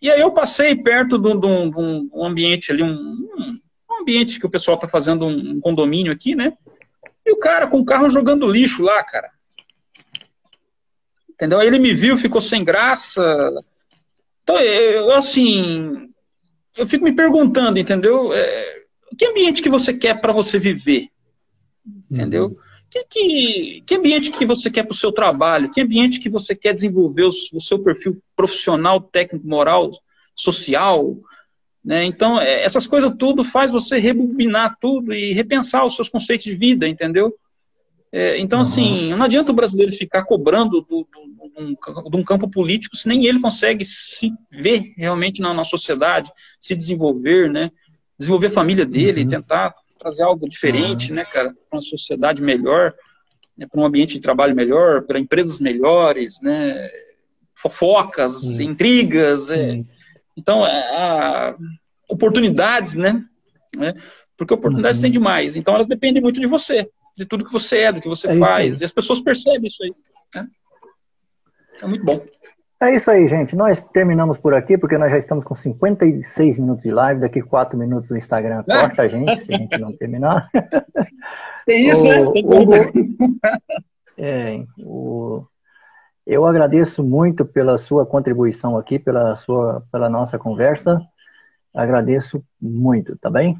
E 0.01 0.11
aí 0.11 0.21
eu 0.21 0.33
passei 0.33 0.75
perto 0.75 1.19
de 1.19 1.29
um 1.47 2.25
ambiente 2.25 2.73
ali, 2.73 2.83
um, 2.83 2.89
um, 2.91 4.01
ambiente 4.01 4.39
que 4.39 4.47
o 4.47 4.51
pessoal 4.51 4.79
tá 4.79 4.89
fazendo 4.89 5.27
um 5.27 5.61
condomínio 5.61 6.13
aqui, 6.13 6.35
né? 6.35 6.53
E 7.25 7.33
o 7.33 7.39
cara 7.39 7.67
com 7.67 7.79
o 7.79 7.85
carro 7.85 8.11
jogando 8.11 8.51
lixo 8.51 8.83
lá, 8.83 9.03
cara. 9.03 9.31
Entendeu? 11.31 11.59
Aí 11.59 11.67
ele 11.67 11.79
me 11.79 11.95
viu, 11.95 12.19
ficou 12.19 12.41
sem 12.41 12.65
graça. 12.65 13.23
Então, 14.43 14.59
eu, 14.61 15.11
assim, 15.13 16.11
eu 16.77 16.87
fico 16.87 17.05
me 17.05 17.13
perguntando, 17.13 17.79
entendeu? 17.79 18.33
É, 18.33 18.85
que 19.17 19.27
ambiente 19.27 19.63
que 19.63 19.69
você 19.69 19.95
quer 19.95 20.21
para 20.21 20.33
você 20.33 20.59
viver? 20.59 21.09
Entendeu? 22.11 22.47
Uhum. 22.47 22.55
Que, 22.91 23.05
que, 23.05 23.83
que, 23.87 23.95
ambiente 23.95 24.31
que 24.31 24.47
você 24.47 24.71
quer 24.71 24.85
para 24.85 24.93
o 24.93 24.97
seu 24.97 25.11
trabalho? 25.11 25.71
Que 25.71 25.81
ambiente 25.81 26.21
que 26.21 26.29
você 26.29 26.55
quer 26.55 26.73
desenvolver 26.73 27.25
o, 27.25 27.31
o 27.53 27.61
seu 27.61 27.79
perfil 27.83 28.23
profissional, 28.37 29.01
técnico, 29.01 29.47
moral, 29.47 29.91
social? 30.35 31.17
Né? 31.85 32.05
Então, 32.05 32.41
é, 32.41 32.63
essas 32.63 32.87
coisas 32.87 33.13
tudo 33.19 33.45
faz 33.45 33.71
você 33.71 33.99
rebobinar 33.99 34.77
tudo 34.81 35.13
e 35.13 35.33
repensar 35.33 35.85
os 35.85 35.97
seus 35.97 36.09
conceitos 36.09 36.47
de 36.47 36.57
vida, 36.57 36.89
entendeu? 36.89 37.35
É, 38.17 38.39
então, 38.39 38.61
uhum. 38.61 38.63
assim, 38.63 39.11
não 39.13 39.25
adianta 39.25 39.51
o 39.51 39.55
brasileiro 39.55 39.91
ficar 39.91 40.23
cobrando 40.23 40.81
do, 40.83 41.05
do, 41.05 42.11
de 42.11 42.17
um 42.17 42.23
campo 42.23 42.49
político 42.49 42.97
se 42.97 43.09
nem 43.09 43.27
ele 43.27 43.41
consegue 43.41 43.85
se 43.85 44.33
ver 44.53 44.95
realmente 44.97 45.41
na, 45.41 45.53
na 45.53 45.65
sociedade, 45.65 46.31
se 46.61 46.77
desenvolver, 46.77 47.51
né? 47.51 47.73
Desenvolver 48.17 48.47
a 48.47 48.51
família 48.53 48.87
dele, 48.87 49.23
uhum. 49.23 49.29
tentar 49.29 49.75
trazer 49.99 50.23
algo 50.23 50.49
diferente, 50.49 51.11
uhum. 51.11 51.17
né, 51.17 51.25
cara, 51.25 51.53
para 51.69 51.77
uma 51.77 51.83
sociedade 51.83 52.41
melhor, 52.41 52.95
né, 53.59 53.67
para 53.67 53.81
um 53.81 53.85
ambiente 53.85 54.15
de 54.15 54.21
trabalho 54.21 54.55
melhor, 54.55 55.03
para 55.03 55.19
empresas 55.19 55.59
melhores, 55.59 56.41
né, 56.41 56.89
fofocas, 57.57 58.61
intrigas, 58.61 59.51
é, 59.51 59.83
então 60.37 60.63
a, 60.63 61.57
oportunidades, 62.09 62.95
né, 62.95 63.25
né, 63.77 63.93
porque 64.37 64.55
oportunidades 64.55 65.01
tem 65.01 65.09
uhum. 65.09 65.15
demais, 65.15 65.57
então 65.57 65.75
elas 65.75 65.89
dependem 65.89 66.23
muito 66.23 66.41
de 66.41 66.47
você, 66.47 66.89
de 67.17 67.25
tudo 67.25 67.45
que 67.45 67.53
você 67.53 67.79
é, 67.79 67.93
do 67.93 68.01
que 68.01 68.09
você 68.09 68.29
é 68.29 68.39
faz, 68.39 68.81
e 68.81 68.85
as 68.85 68.93
pessoas 68.93 69.21
percebem 69.21 69.69
isso 69.69 69.83
aí, 69.83 69.95
né? 70.35 70.47
é 71.83 71.87
muito 71.87 72.05
bom. 72.05 72.21
É 72.81 72.95
isso 72.95 73.11
aí, 73.11 73.27
gente. 73.27 73.57
Nós 73.57 73.81
terminamos 73.81 74.37
por 74.37 74.53
aqui, 74.53 74.77
porque 74.77 74.99
nós 74.99 75.11
já 75.11 75.17
estamos 75.17 75.45
com 75.45 75.55
56 75.55 76.59
minutos 76.59 76.83
de 76.83 76.91
live. 76.91 77.21
Daqui 77.21 77.41
4 77.41 77.79
minutos 77.79 78.11
o 78.11 78.17
Instagram 78.17 78.63
corta 78.65 79.03
a 79.03 79.09
gente, 79.09 79.39
se 79.39 79.55
a 79.55 79.57
gente 79.57 79.79
não 79.79 79.93
terminar. 79.97 80.49
É 81.67 81.77
isso, 81.77 82.05
né? 82.07 82.21
o, 82.21 82.67
né? 82.69 82.93
é, 84.19 84.65
o, 84.85 85.47
eu 86.27 86.45
agradeço 86.45 87.03
muito 87.03 87.43
pela 87.43 87.79
sua 87.79 88.05
contribuição 88.05 88.77
aqui, 88.77 88.99
pela, 88.99 89.35
sua, 89.35 89.83
pela 89.91 90.11
nossa 90.11 90.39
conversa. 90.39 91.01
Agradeço 91.75 92.45
muito, 92.61 93.17
tá 93.17 93.31
bem? 93.31 93.57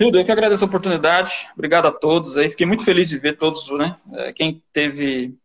Hildo, 0.00 0.18
eu 0.18 0.24
que 0.24 0.30
agradeço 0.30 0.64
a 0.64 0.68
oportunidade. 0.68 1.48
Obrigado 1.54 1.86
a 1.86 1.92
todos 1.92 2.36
aí. 2.36 2.48
Fiquei 2.48 2.66
muito 2.66 2.84
feliz 2.84 3.08
de 3.08 3.18
ver 3.18 3.36
todos, 3.36 3.68
né? 3.70 3.96
É, 4.12 4.32
quem 4.32 4.62
teve 4.72 5.36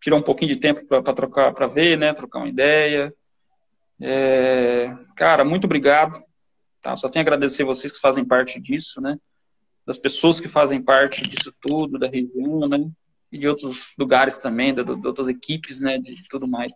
tirou 0.00 0.18
um 0.18 0.22
pouquinho 0.22 0.54
de 0.54 0.60
tempo 0.60 0.84
para 0.86 1.12
trocar, 1.12 1.52
para 1.52 1.66
ver, 1.66 1.98
né? 1.98 2.14
Trocar 2.14 2.38
uma 2.38 2.48
ideia. 2.48 3.12
É, 4.00 4.96
cara, 5.16 5.44
muito 5.44 5.64
obrigado. 5.64 6.22
Tá? 6.80 6.96
Só 6.96 7.08
tenho 7.08 7.22
a 7.22 7.24
agradecer 7.24 7.64
vocês 7.64 7.92
que 7.92 8.00
fazem 8.00 8.24
parte 8.24 8.60
disso, 8.60 9.00
né? 9.00 9.18
Das 9.84 9.98
pessoas 9.98 10.38
que 10.38 10.48
fazem 10.48 10.80
parte 10.80 11.28
disso 11.28 11.52
tudo, 11.60 11.98
da 11.98 12.06
região, 12.06 12.68
né? 12.68 12.88
E 13.32 13.38
de 13.38 13.48
outros 13.48 13.92
lugares 13.98 14.38
também, 14.38 14.72
de, 14.72 14.84
de 14.84 15.06
outras 15.06 15.28
equipes, 15.28 15.80
né? 15.80 15.98
De, 15.98 16.14
de, 16.14 16.28
tudo 16.28 16.46
mais. 16.46 16.72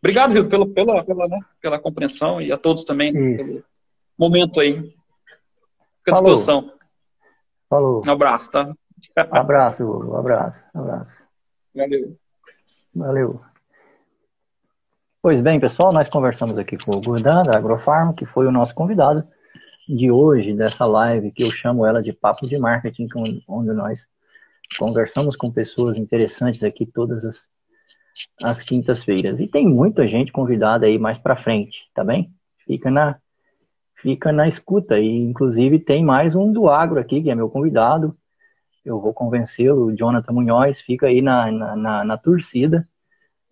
Obrigado, 0.00 0.34
Hildo, 0.34 0.48
pela, 0.48 0.66
pela, 0.66 1.04
pela, 1.04 1.28
né? 1.28 1.40
pela 1.60 1.78
compreensão 1.78 2.40
e 2.40 2.52
a 2.52 2.56
todos 2.56 2.84
também 2.84 3.12
pelo 3.36 3.64
momento 4.16 4.60
aí. 4.60 4.94
Fica 6.04 6.18
à 6.18 6.20
disposição. 6.20 6.66
Falou. 7.68 8.02
Um 8.06 8.10
abraço, 8.10 8.50
tá? 8.50 8.74
Abraço, 9.30 9.84
Hugo. 9.84 10.16
Abraço. 10.16 10.64
Abraço. 10.74 11.26
Valeu. 11.74 12.16
Valeu. 12.94 13.40
Pois 15.22 15.40
bem, 15.40 15.60
pessoal, 15.60 15.92
nós 15.92 16.08
conversamos 16.08 16.58
aqui 16.58 16.76
com 16.76 16.96
o 16.96 17.00
Gurdan, 17.00 17.44
da 17.44 17.56
Agrofarm, 17.56 18.12
que 18.12 18.26
foi 18.26 18.46
o 18.46 18.50
nosso 18.50 18.74
convidado 18.74 19.26
de 19.88 20.10
hoje, 20.10 20.52
dessa 20.52 20.84
live, 20.84 21.30
que 21.30 21.44
eu 21.44 21.50
chamo 21.50 21.86
ela 21.86 22.02
de 22.02 22.12
Papo 22.12 22.48
de 22.48 22.58
Marketing, 22.58 23.06
onde 23.46 23.72
nós 23.72 24.08
conversamos 24.78 25.36
com 25.36 25.50
pessoas 25.50 25.96
interessantes 25.96 26.64
aqui 26.64 26.84
todas 26.84 27.24
as, 27.24 27.48
as 28.42 28.62
quintas-feiras. 28.62 29.38
E 29.38 29.46
tem 29.46 29.68
muita 29.68 30.08
gente 30.08 30.32
convidada 30.32 30.86
aí 30.86 30.98
mais 30.98 31.18
para 31.18 31.36
frente, 31.36 31.88
tá 31.94 32.02
bem? 32.02 32.34
Fica 32.66 32.90
na, 32.90 33.18
fica 34.02 34.32
na 34.32 34.48
escuta. 34.48 34.98
E, 34.98 35.08
inclusive, 35.08 35.78
tem 35.78 36.04
mais 36.04 36.34
um 36.34 36.52
do 36.52 36.68
agro 36.68 36.98
aqui, 37.00 37.22
que 37.22 37.30
é 37.30 37.34
meu 37.34 37.48
convidado. 37.48 38.16
Eu 38.84 39.00
vou 39.00 39.14
convencê-lo, 39.14 39.86
o 39.86 39.96
Jonathan 39.96 40.32
Munhoz, 40.32 40.80
fica 40.80 41.06
aí 41.06 41.22
na, 41.22 41.50
na, 41.50 41.76
na, 41.76 42.04
na 42.04 42.18
torcida. 42.18 42.86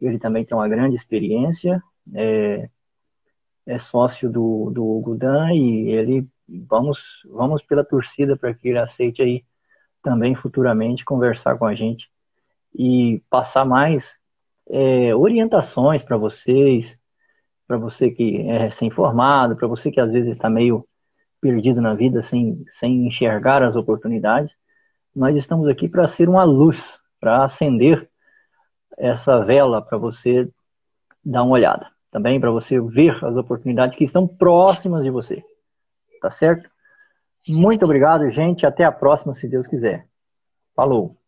Ele 0.00 0.18
também 0.18 0.44
tem 0.44 0.56
uma 0.56 0.68
grande 0.68 0.96
experiência, 0.96 1.80
é, 2.12 2.68
é 3.64 3.78
sócio 3.78 4.28
do, 4.28 4.70
do 4.70 5.00
Gudan 5.00 5.52
e 5.52 5.90
ele, 5.90 6.26
vamos, 6.48 7.22
vamos 7.30 7.62
pela 7.62 7.84
torcida 7.84 8.36
para 8.36 8.52
que 8.52 8.68
ele 8.68 8.78
aceite 8.78 9.22
aí 9.22 9.44
também 10.02 10.34
futuramente 10.34 11.04
conversar 11.04 11.58
com 11.58 11.66
a 11.66 11.74
gente 11.74 12.10
e 12.74 13.22
passar 13.28 13.64
mais 13.64 14.18
é, 14.68 15.14
orientações 15.14 16.02
para 16.02 16.16
vocês, 16.16 16.98
para 17.70 17.78
você 17.78 18.10
que 18.10 18.40
é 18.48 18.58
recém-formado, 18.58 19.54
para 19.54 19.68
você 19.68 19.92
que 19.92 20.00
às 20.00 20.10
vezes 20.10 20.30
está 20.30 20.50
meio 20.50 20.84
perdido 21.40 21.80
na 21.80 21.94
vida 21.94 22.20
sem, 22.20 22.64
sem 22.66 23.06
enxergar 23.06 23.62
as 23.62 23.76
oportunidades, 23.76 24.56
nós 25.14 25.36
estamos 25.36 25.68
aqui 25.68 25.88
para 25.88 26.04
ser 26.08 26.28
uma 26.28 26.42
luz, 26.42 26.98
para 27.20 27.44
acender 27.44 28.10
essa 28.98 29.44
vela 29.44 29.80
para 29.80 29.96
você 29.96 30.50
dar 31.24 31.44
uma 31.44 31.52
olhada, 31.52 31.86
também 32.10 32.40
para 32.40 32.50
você 32.50 32.80
ver 32.80 33.24
as 33.24 33.36
oportunidades 33.36 33.94
que 33.94 34.02
estão 34.02 34.26
próximas 34.26 35.04
de 35.04 35.10
você. 35.10 35.40
Tá 36.20 36.28
certo? 36.28 36.68
Muito 37.46 37.84
obrigado, 37.84 38.28
gente. 38.30 38.66
Até 38.66 38.82
a 38.82 38.90
próxima, 38.90 39.32
se 39.32 39.46
Deus 39.46 39.68
quiser. 39.68 40.08
Falou! 40.74 41.19